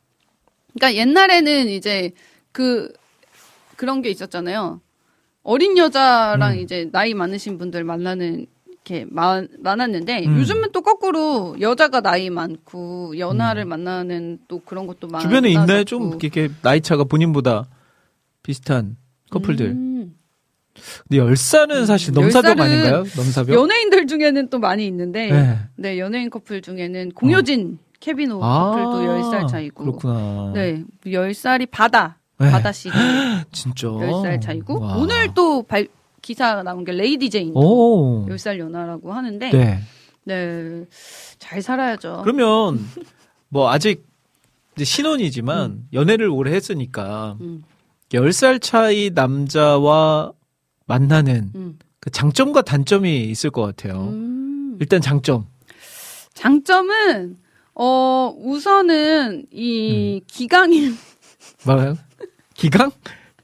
[0.72, 2.12] 그러니까 옛날에는 이제
[2.50, 2.90] 그
[3.76, 4.80] 그런 게 있었잖아요.
[5.42, 6.58] 어린 여자랑 음.
[6.60, 8.46] 이제 나이 많으신 분들 만나는
[8.84, 10.38] 게 많, 많았는데 음.
[10.38, 15.24] 요즘은 또 거꾸로 여자가 나이 많고 연하를 만나는 또 그런 것도 많아.
[15.24, 15.84] 주변에 있나요?
[15.84, 17.66] 좀 이렇게 나이 차가 본인보다
[18.42, 18.96] 비슷한
[19.30, 19.66] 커플들.
[19.66, 20.14] 음.
[21.08, 23.04] 근데 열살은 사실 열 넘사벽 아닌가요?
[23.16, 23.54] 넘사벽?
[23.54, 25.58] 연예인들 중에는 또 많이 있는데 네.
[25.76, 30.52] 네, 연예인 커플 중에는 공효진, 케빈오 커플도 10살 차이고 아, 그렇구나.
[30.54, 32.18] 네, 10살이 바다.
[32.38, 32.50] 네.
[32.50, 32.90] 바다 씨
[33.52, 33.88] 진짜.
[33.88, 34.96] 10살 차이고 와.
[34.96, 35.86] 오늘 또 발,
[36.22, 38.26] 기사 나온 게 레이디 제인 오.
[38.26, 39.80] 10살 연하라고 하는데 네.
[40.24, 40.84] 네.
[41.38, 42.22] 잘 살아야죠.
[42.24, 42.84] 그러면
[43.48, 44.06] 뭐 아직
[44.78, 47.62] 신혼이지만 연애를 오래 했으니까 음.
[48.12, 50.32] 10살 차이 남자와
[50.86, 51.78] 만나는 음.
[52.00, 54.08] 그 장점과 단점이 있을 것 같아요.
[54.08, 54.76] 음.
[54.80, 55.46] 일단 장점.
[56.34, 57.38] 장점은
[57.74, 60.92] 어 우선은 이 기강이
[61.64, 61.96] 뭐요?
[62.54, 62.90] 기강?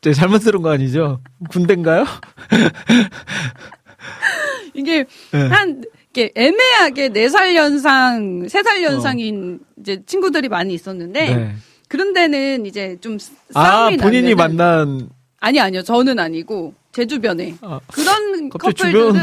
[0.01, 1.21] 제가 잘못 들은 거 아니죠?
[1.51, 2.05] 군대인가요?
[4.75, 5.49] 이게 네.
[5.49, 5.83] 한
[6.19, 11.37] 이렇게 애매하게 4살 연상, 3살 연상인 이제 친구들이 많이 있었는데 어.
[11.37, 11.55] 네.
[11.89, 13.19] 그런 데는 이제 좀
[13.55, 15.09] 아, 본인이 나면은- 만난
[15.41, 15.83] 아니 아니요.
[15.83, 19.15] 저는 아니고 제 주변에 아, 그런 커플들은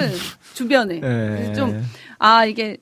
[0.53, 0.99] 주변에 예.
[0.99, 2.77] 그래서 좀아 이게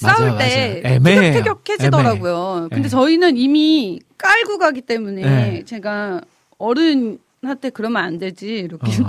[0.00, 0.94] 맞아요, 싸울 때 맞아요.
[0.96, 1.32] 애매해요.
[1.34, 2.54] 티격태격해지더라고요.
[2.56, 2.68] 애매해.
[2.70, 2.88] 근데 예.
[2.88, 5.22] 저희는 이미 깔고 가기 때문에
[5.58, 5.64] 예.
[5.64, 6.20] 제가
[6.58, 8.86] 어른한테 그러면 안 되지 이렇게.
[9.02, 9.08] 어.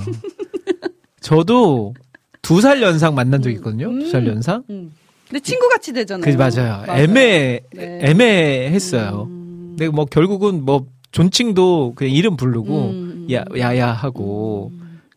[1.22, 1.94] 저도
[2.42, 3.90] 두 살 연상 만난 적 있거든요.
[3.90, 4.00] 음.
[4.00, 4.64] 두살 연상?
[4.70, 4.94] 음.
[5.28, 6.26] 근데 친구 같이 되잖아요.
[6.26, 6.84] 그 맞아요.
[6.90, 8.00] 애매 네.
[8.04, 9.28] 애매했어요.
[9.30, 9.39] 음.
[9.80, 13.28] 근데 뭐 결국은 뭐 존칭도 그냥 이름 부르고 음.
[13.32, 14.74] 야 야야 하고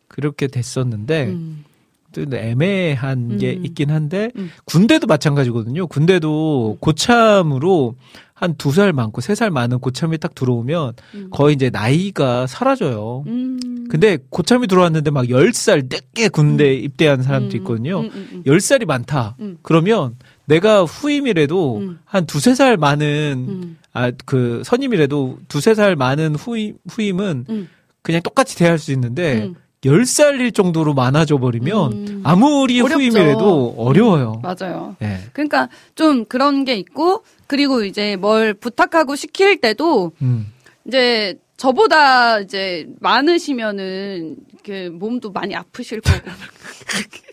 [0.07, 1.65] 그렇게 됐었는데 음.
[2.13, 3.65] 또 애매한 게 음.
[3.65, 4.49] 있긴 한데 음.
[4.65, 5.87] 군대도 마찬가지거든요.
[5.87, 7.95] 군대도 고참으로
[8.33, 11.27] 한 두 살 많고 세 살 많은 고참이 딱 들어오면 음.
[11.31, 13.23] 거의 이제 나이가 사라져요.
[13.27, 13.87] 음.
[13.89, 17.57] 근데 고참이 들어왔는데 막 10살 늦게 군대 입대한 사람도 음.
[17.57, 17.99] 있거든요.
[18.01, 18.43] 음, 음, 음.
[18.45, 19.35] 10살이 많다.
[19.39, 19.57] 음.
[19.61, 20.15] 그러면
[20.45, 21.99] 내가 후임이라도 음.
[22.05, 23.77] 한 두세 살 많은 음.
[23.93, 27.69] 아 그 선임이라도 두세 살 많은 후임 후임은 음.
[28.01, 29.55] 그냥 똑같이 대할 수 있는데 음.
[29.81, 32.21] 10살일 정도로 많아져 버리면 음.
[32.23, 32.95] 아무리 어렵죠.
[32.95, 34.41] 후임이라도 어려워요.
[34.41, 34.95] 맞아요.
[35.01, 35.19] 예.
[35.33, 40.51] 그러니까 좀 그런 게 있고 그리고 이제 뭘 부탁하고 시킬 때도 음.
[40.87, 46.17] 이제 저보다 이제 많으시면은 그 몸도 많이 아프실 거고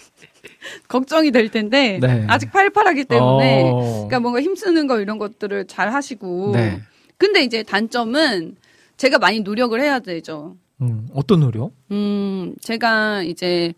[0.89, 2.25] 걱정이 될 텐데 네.
[2.29, 3.81] 아직 팔팔하기 때문에 어.
[3.81, 6.81] 그러니까 뭔가 힘쓰는 거 이런 것들을 잘 하시고 네.
[7.17, 8.57] 근데 이제 단점은
[8.97, 10.57] 제가 많이 노력을 해야 되죠.
[10.83, 11.73] 음, 어떤 노력?
[11.91, 13.75] 음, 제가 이제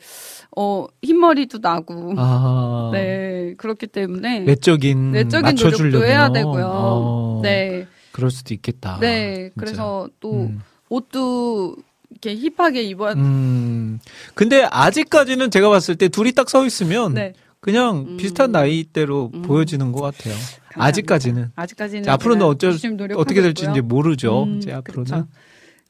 [0.57, 2.91] 어 흰머리도 나고 아.
[2.95, 5.13] 네 그렇기 때문에 내적인
[5.43, 6.67] 맞춰주려면 노력도 해야 되고요.
[6.67, 8.99] 어, 네, 그럴 수도 있겠다.
[9.01, 9.51] 네.
[9.51, 9.55] 진짜.
[9.57, 10.61] 그래서 또 음.
[10.89, 11.77] 옷도
[12.25, 13.15] 이렇게 힙하게 입어야.
[13.15, 13.99] 음.
[14.35, 17.33] 근데 아직까지는 제가 봤을 때 둘이 딱 서 있으면 네.
[17.61, 18.17] 그냥 음.
[18.17, 19.43] 비슷한 나이대로 음.
[19.43, 20.35] 보여지는 것 같아요.
[20.35, 20.85] 감사합니다.
[20.85, 21.53] 아직까지는.
[21.57, 22.73] 아직까지는 자, 앞으로는 어쩔
[23.17, 23.73] 어떻게 될지 있고요.
[23.73, 24.43] 이제 모르죠.
[24.45, 25.05] 음, 이제 앞으로는.
[25.05, 25.29] 그렇죠.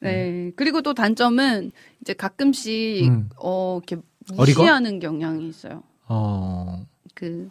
[0.01, 0.51] 네.
[0.55, 3.29] 그리고 또 단점은 이제 가끔씩 음.
[3.37, 4.01] 어 이렇게
[4.37, 4.61] 어리거?
[4.61, 5.83] 무시하는 경향이 있어요.
[6.07, 6.85] 어.
[7.13, 7.49] 그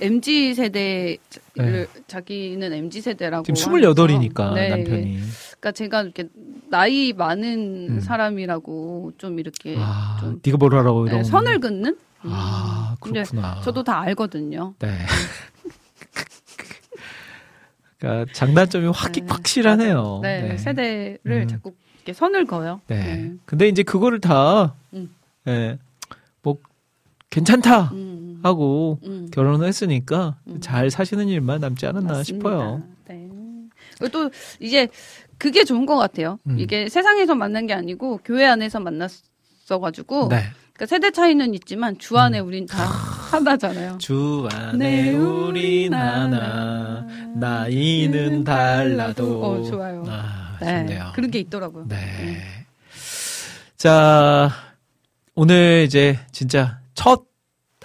[0.00, 1.18] MZ 세대를
[1.56, 1.86] 네.
[2.06, 4.68] 자기는 MZ 세대라고 지금 하면서 28이니까 네.
[4.68, 5.18] 남편이.
[5.60, 6.28] 그러니까 제가 이렇게
[6.70, 8.00] 나이 많은 음.
[8.00, 11.18] 사람이라고 좀 이렇게 아, 좀 네가 뭘 하라고 이런.
[11.18, 11.96] 네, 선을 긋는?
[12.22, 13.00] 아, 음.
[13.00, 13.60] 그렇구나.
[13.62, 14.74] 저도 다 알거든요.
[14.78, 14.88] 네.
[17.98, 20.20] 그러니까 장단점이 확 네, 확실하네요.
[20.22, 20.56] 네, 네.
[20.58, 21.48] 세대를 음.
[21.48, 22.80] 자꾸 이렇게 선을 그어요.
[22.88, 23.32] 네.
[23.46, 25.14] 근데 이제 그거를 다, 음.
[25.48, 25.78] 예,
[26.42, 26.58] 뭐,
[27.30, 29.28] 괜찮다 음, 하고 음.
[29.32, 30.60] 결혼을 했으니까 음.
[30.60, 32.22] 잘 사시는 일만 남지 않았나 맞습니다.
[32.22, 32.82] 싶어요.
[33.08, 33.28] 네.
[33.98, 34.30] 그리고 또
[34.60, 34.88] 이제
[35.38, 36.38] 그게 좋은 것 같아요.
[36.46, 36.58] 음.
[36.58, 40.44] 이게 세상에서 만난 게 아니고 교회 안에서 만났어가지고 네.
[40.72, 42.76] 그러니까 세대 차이는 있지만 주 안에 우린 다
[43.30, 43.98] 하나잖아요.
[43.98, 49.42] 주 안에 네, 우린 하나, 나이는 달라도.
[49.42, 50.04] 어, 좋아요.
[50.06, 51.12] 아, 네, 좋네요.
[51.14, 51.86] 그런 게 있더라고요.
[51.88, 52.38] 네.
[53.76, 54.50] 자,
[55.34, 57.25] 오늘 이제 진짜 첫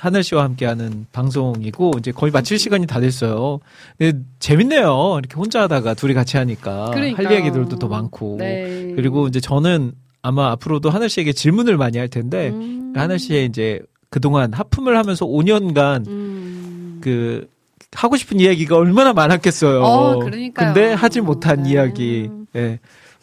[0.02, 3.60] 하늘 씨와 함께하는 방송이고 이제 거의 마칠 시간이 다 됐어요.
[4.00, 5.20] 근데 재밌네요.
[5.20, 7.28] 이렇게 혼자 하다가 둘이 같이 하니까 그러니까요.
[7.28, 8.94] 할 얘기들도 더 많고 네.
[8.96, 9.92] 그리고 이제 저는
[10.24, 12.94] 아마 앞으로도 하늘 씨에게 질문을 많이 할 텐데 음.
[12.96, 13.80] 하늘 씨의 이제
[14.10, 17.00] 그동안 하품을 하면서 5년간 음.
[17.04, 17.48] 그
[17.92, 19.84] 하고 싶은 이야기가 얼마나 많았겠어요.
[19.84, 20.74] 어, 그러니까요.
[20.74, 21.74] 근데 하지 못한 네.
[21.74, 22.28] 이야기.
[22.56, 22.80] 예.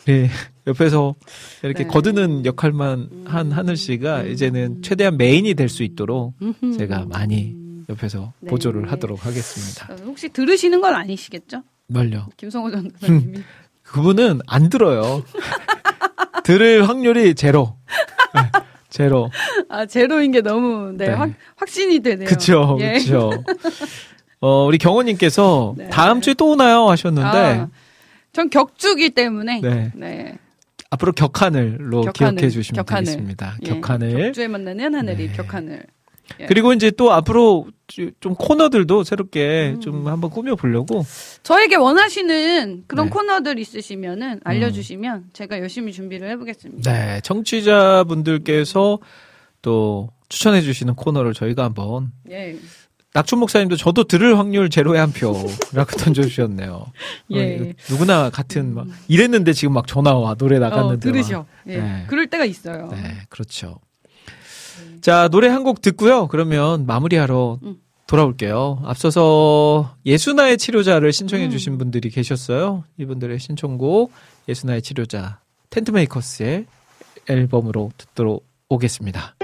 [0.06, 0.30] 네.
[0.68, 1.14] 옆에서
[1.62, 1.88] 이렇게 네.
[1.88, 6.34] 거드는 역할만 한 하늘 씨가 이제는 최대한 메인이 될 수 있도록.
[6.78, 7.56] 제가 많이
[7.88, 8.50] 옆에서 네.
[8.50, 9.92] 보조를 하도록 하겠습니다.
[9.92, 11.62] 어, 혹시 들으시는 건 아니시겠죠?
[11.88, 12.26] 멀려.
[12.36, 13.38] 김성호 전도사님이.
[13.82, 15.22] 그분은 안 들어요.
[16.44, 17.76] 들을 확률이 제로.
[18.34, 18.40] 네,
[18.90, 19.30] 제로.
[19.68, 21.12] 아, 제로인 게 너무, 네, 네.
[21.14, 22.28] 확, 확신이 되네요.
[22.28, 22.94] 그쵸, 예.
[22.94, 23.30] 그쵸.
[24.40, 25.88] 어, 우리 경호님께서 네.
[25.90, 26.88] 다음 주에 또 오나요?
[26.88, 27.68] 하셨는데, 아,
[28.32, 29.60] 전 격주기 때문에.
[29.94, 30.38] 네.
[30.90, 30.94] 네.
[30.94, 33.04] 앞으로 격하늘로 격하늘, 기억해 주시면 격하늘.
[33.04, 33.56] 되겠습니다.
[33.62, 34.22] 예, 격하늘.
[34.26, 35.32] 격주에 만나는 하늘이 네.
[35.36, 35.82] 격하늘.
[36.40, 36.46] 예.
[36.46, 39.80] 그리고 이제 또 앞으로 주- 좀 코너들도 새롭게 음.
[39.80, 41.04] 좀 한번 꾸며 보려고.
[41.42, 43.10] 저에게 원하시는 그런 네.
[43.10, 46.90] 코너들 있으시면은 알려주시면 제가 열심히 준비를 해보겠습니다.
[46.92, 48.98] 네, 청취자분들께서
[49.62, 52.56] 또 추천해 주시는 코너를 저희가 한번 예.
[53.14, 55.48] 낙춘 목사님도 저도 들을 확률 제로에 한 표라고
[55.98, 56.86] 던져주셨네요.
[57.32, 57.40] 예.
[57.40, 61.46] 어, 이거 누구나 같은 막 이랬는데 지금 막 전화 와 노래 나갔는데 어, 들으셔.
[61.68, 61.78] 예.
[61.78, 62.04] 네.
[62.08, 62.88] 그럴 때가 있어요.
[62.92, 63.78] 네, 그렇죠.
[65.00, 66.28] 자, 노래 한 곡 듣고요.
[66.28, 67.76] 그러면 마무리하러 음.
[68.06, 68.82] 돌아올게요.
[68.84, 71.50] 앞서서 예수나의 치료자를 신청해 음.
[71.50, 72.84] 주신 분들이 계셨어요.
[72.98, 74.12] 이분들의 신청곡
[74.48, 75.40] 예수나의 치료자
[75.70, 76.66] 텐트메이커스의
[77.28, 79.34] 앨범으로 듣도록 오겠습니다.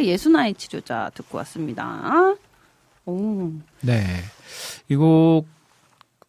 [0.00, 2.34] 메이커스의 예수나의 치료자 듣고 왔습니다.
[3.06, 3.52] 오,
[3.82, 4.04] 네.
[4.88, 5.46] 이 곡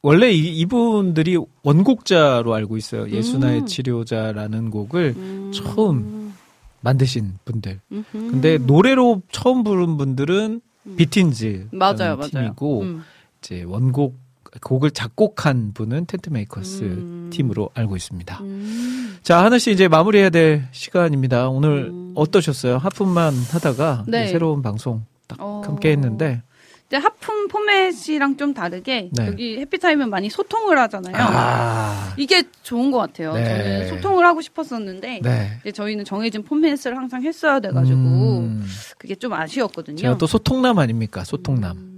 [0.04, 3.10] 원래 이, 이분들이 원곡자로 알고 있어요.
[3.10, 3.66] 예수나의 음.
[3.66, 5.52] 치료자라는 곡을 음.
[5.54, 6.34] 처음
[6.82, 7.80] 만드신 분들.
[7.92, 8.06] 음흠.
[8.12, 10.62] 근데 노래로 처음 부른 분들은
[10.98, 12.30] 비틴즈 맞아요, 맞아요.
[12.30, 13.04] 팀이고 음.
[13.40, 14.16] 이제 원곡
[14.60, 17.30] 곡을 작곡한 분은 텐트 메이커스 음.
[17.32, 18.42] 팀으로 알고 있습니다.
[18.42, 19.18] 음.
[19.24, 21.48] 자, 하늘 씨 이제 마무리해야 될 시간입니다.
[21.50, 22.12] 오늘 음.
[22.16, 22.78] 어떠셨어요?
[22.78, 24.28] 하품만 하다가 네.
[24.28, 25.62] 새로운 방송 딱 어.
[25.66, 26.42] 함께 했는데
[26.88, 29.28] 이제 하품 포맷이랑 좀 다르게 네.
[29.28, 31.16] 여기 해피타임은 많이 소통을 하잖아요.
[31.18, 32.14] 아.
[32.18, 33.34] 이게 좋은 것 같아요.
[33.34, 33.46] 네.
[33.46, 35.58] 저는 소통을 하고 싶었었는데 네.
[35.62, 38.66] 이제 저희는 정해진 포맷을 항상 했어야 돼가지고 음.
[38.98, 39.96] 그게 좀 아쉬웠거든요.
[39.96, 41.24] 제가 또 소통남 아닙니까?
[41.24, 41.78] 소통남.
[41.78, 41.91] 음.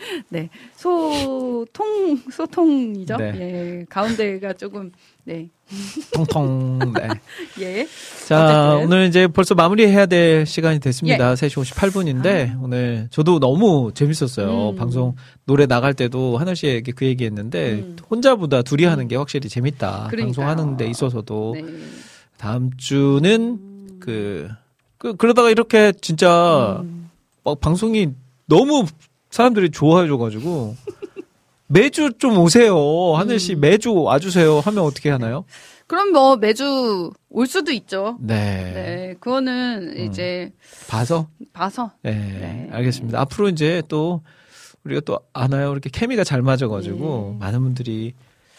[0.28, 3.16] 네, 소통 소통이죠.
[3.16, 3.32] 네.
[3.36, 4.90] 예, 가운데가 조금
[5.24, 5.48] 네,
[6.14, 6.78] 통통.
[6.94, 7.08] 네.
[7.60, 7.88] 예.
[8.26, 8.86] 자, 어쨌든.
[8.86, 11.30] 오늘 이제 벌써 마무리해야 될 시간이 됐습니다.
[11.30, 11.34] 예.
[11.34, 14.70] 3시 58분인데, 오늘 저도 너무 재밌었어요.
[14.70, 14.76] 음.
[14.76, 15.14] 방송
[15.44, 17.96] 노래 나갈 때도 하늘 씨에게 그 얘기 했는데, 음.
[18.10, 20.08] 혼자보다 둘이 하는 게 확실히 재밌다.
[20.10, 20.24] 그러니까요.
[20.46, 21.56] 방송하는 데 있어서도.
[21.56, 21.64] 네.
[22.38, 23.58] 다음 주는
[24.00, 24.48] 그,
[24.96, 27.10] 그, 그러다가 이렇게 진짜 음.
[27.44, 28.12] 막 방송이
[28.46, 28.86] 너무
[29.30, 30.76] 사람들이 좋아해줘가지고,
[31.68, 32.76] 매주 좀 오세요.
[33.14, 33.60] 하늘 씨 음.
[33.60, 34.60] 매주 와주세요.
[34.60, 35.44] 하면 어떻게 하나요?
[35.86, 38.16] 그럼 뭐 매주 올 수도 있죠.
[38.20, 38.34] 네.
[38.74, 40.52] 네, 그거는 이제
[40.88, 41.28] 봐서?
[41.52, 42.68] 봐서 네, 네.
[42.72, 43.18] 알겠습니다.
[43.20, 44.22] 앞으로 이제 또
[44.84, 45.72] 우리가 또 아나요?
[45.72, 47.38] 이렇게 케미가 잘 맞아가지고 네.
[47.44, 48.14] 많은 분들이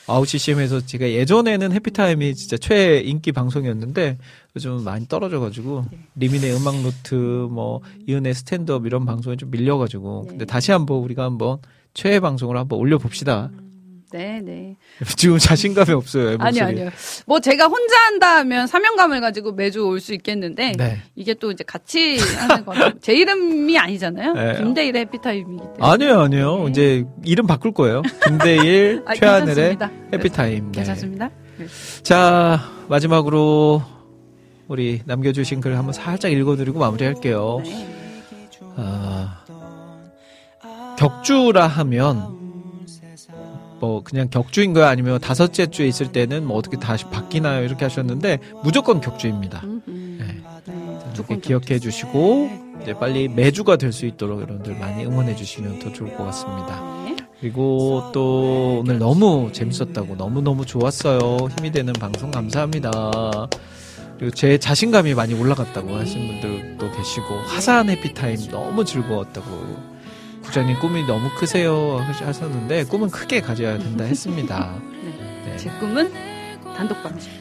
[0.09, 4.17] 와우 CCM에서 제가 예전에는 해피타임이 진짜 최인기 방송이었는데
[4.55, 5.99] 요즘 많이 떨어져가지고 네.
[6.15, 10.45] 리민의 음악 노트 뭐 이은의 스탠드업 이런 방송이 좀 밀려가지고 근데 네.
[10.45, 11.59] 다시 한번 우리가 한번
[11.93, 13.51] 최애 방송을 한번 올려봅시다.
[14.11, 14.75] 네, 네.
[15.17, 16.29] 지금 자신감이 없어요.
[16.39, 16.61] 아니 목소리.
[16.61, 16.89] 아니요.
[17.25, 20.97] 뭐 제가 혼자 한다 하면 사명감을 가지고 매주 올 수 있겠는데 네.
[21.15, 24.33] 이게 또 이제 같이 하는 거는 제 이름이 아니잖아요.
[24.33, 24.57] 네.
[24.57, 25.77] 김대일의 해피타임이기 때문에.
[25.79, 26.63] 아니에요, 아니에요.
[26.65, 26.69] 네.
[26.71, 28.01] 이제 이름 바꿀 거예요.
[28.25, 29.77] 김대일, 아, 최하늘의.
[30.13, 30.65] 해피타임.
[30.65, 30.71] 네.
[30.71, 31.29] 괜찮습니다.
[31.57, 31.65] 네.
[32.03, 33.83] 자, 마지막으로
[34.67, 37.61] 우리 남겨주신 글 한번 살짝 읽어드리고 마무리할게요.
[37.63, 37.95] 네.
[38.77, 39.43] 아,
[40.97, 42.38] 격주라 하면
[43.79, 48.39] 뭐 그냥 격주인 거야 아니면 다섯째 주에 있을 때는 뭐 어떻게 다시 바뀌나요 이렇게 하셨는데
[48.63, 49.63] 무조건 격주입니다.
[49.85, 49.93] 네.
[50.25, 50.41] 네.
[51.07, 52.49] 무조건 기억해 주시고
[52.81, 56.81] 이제 빨리 매주가 될 수 있도록 여러분들 많이 응원해 주시면 더 좋을 것 같습니다.
[57.05, 57.15] 네.
[57.41, 61.47] 그리고 또 오늘 너무 재밌었다고 너무너무 좋았어요.
[61.57, 62.91] 힘이 되는 방송 감사합니다.
[64.17, 69.47] 그리고 제 자신감이 많이 올라갔다고 하신 분들도 계시고 화사한 해피타임 너무 즐거웠다고
[70.49, 74.73] 국장님 꿈이 너무 크세요 하셨는데 꿈은 크게 가져야 된다 했습니다.
[75.03, 75.41] 네.
[75.45, 75.57] 네.
[75.57, 76.11] 제 꿈은
[76.75, 77.31] 단독 방송.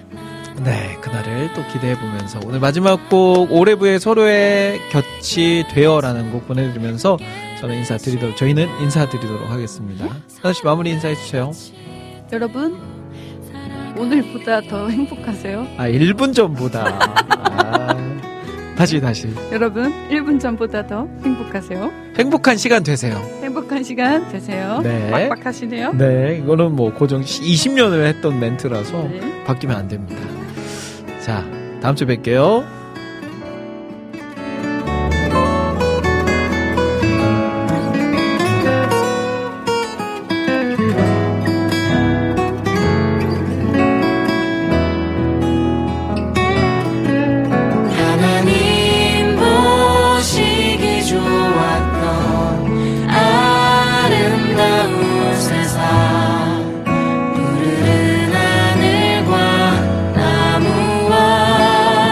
[0.62, 7.16] 네, 그날을 또 기대해 보면서 오늘 마지막 곡 오레브의 서로의 곁이 되어라는 곡 보내드리면서
[7.60, 10.06] 저는 인사드리도록 저희는 인사드리도록 하겠습니다.
[10.43, 11.51] 하나 씨 마무리 인사해 주세요.
[12.32, 12.78] 여러분
[13.97, 15.66] 오늘보다 더 행복하세요.
[15.78, 16.85] 아 1분 전보다
[17.30, 17.97] 아,
[18.78, 21.90] 다시 다시 여러분 1분 전보다 더 행복하세요.
[22.16, 23.16] 행복한 시간 되세요.
[23.42, 24.80] 행복한 시간 되세요.
[24.84, 25.10] 네.
[25.10, 25.94] 빡빡하시네요.
[25.94, 29.44] 네, 이거는 뭐 고정 20년을 했던 멘트라서 네.
[29.44, 30.22] 바뀌면 안 됩니다.
[31.20, 31.44] 자,
[31.82, 32.77] 다음 주에 뵐게요.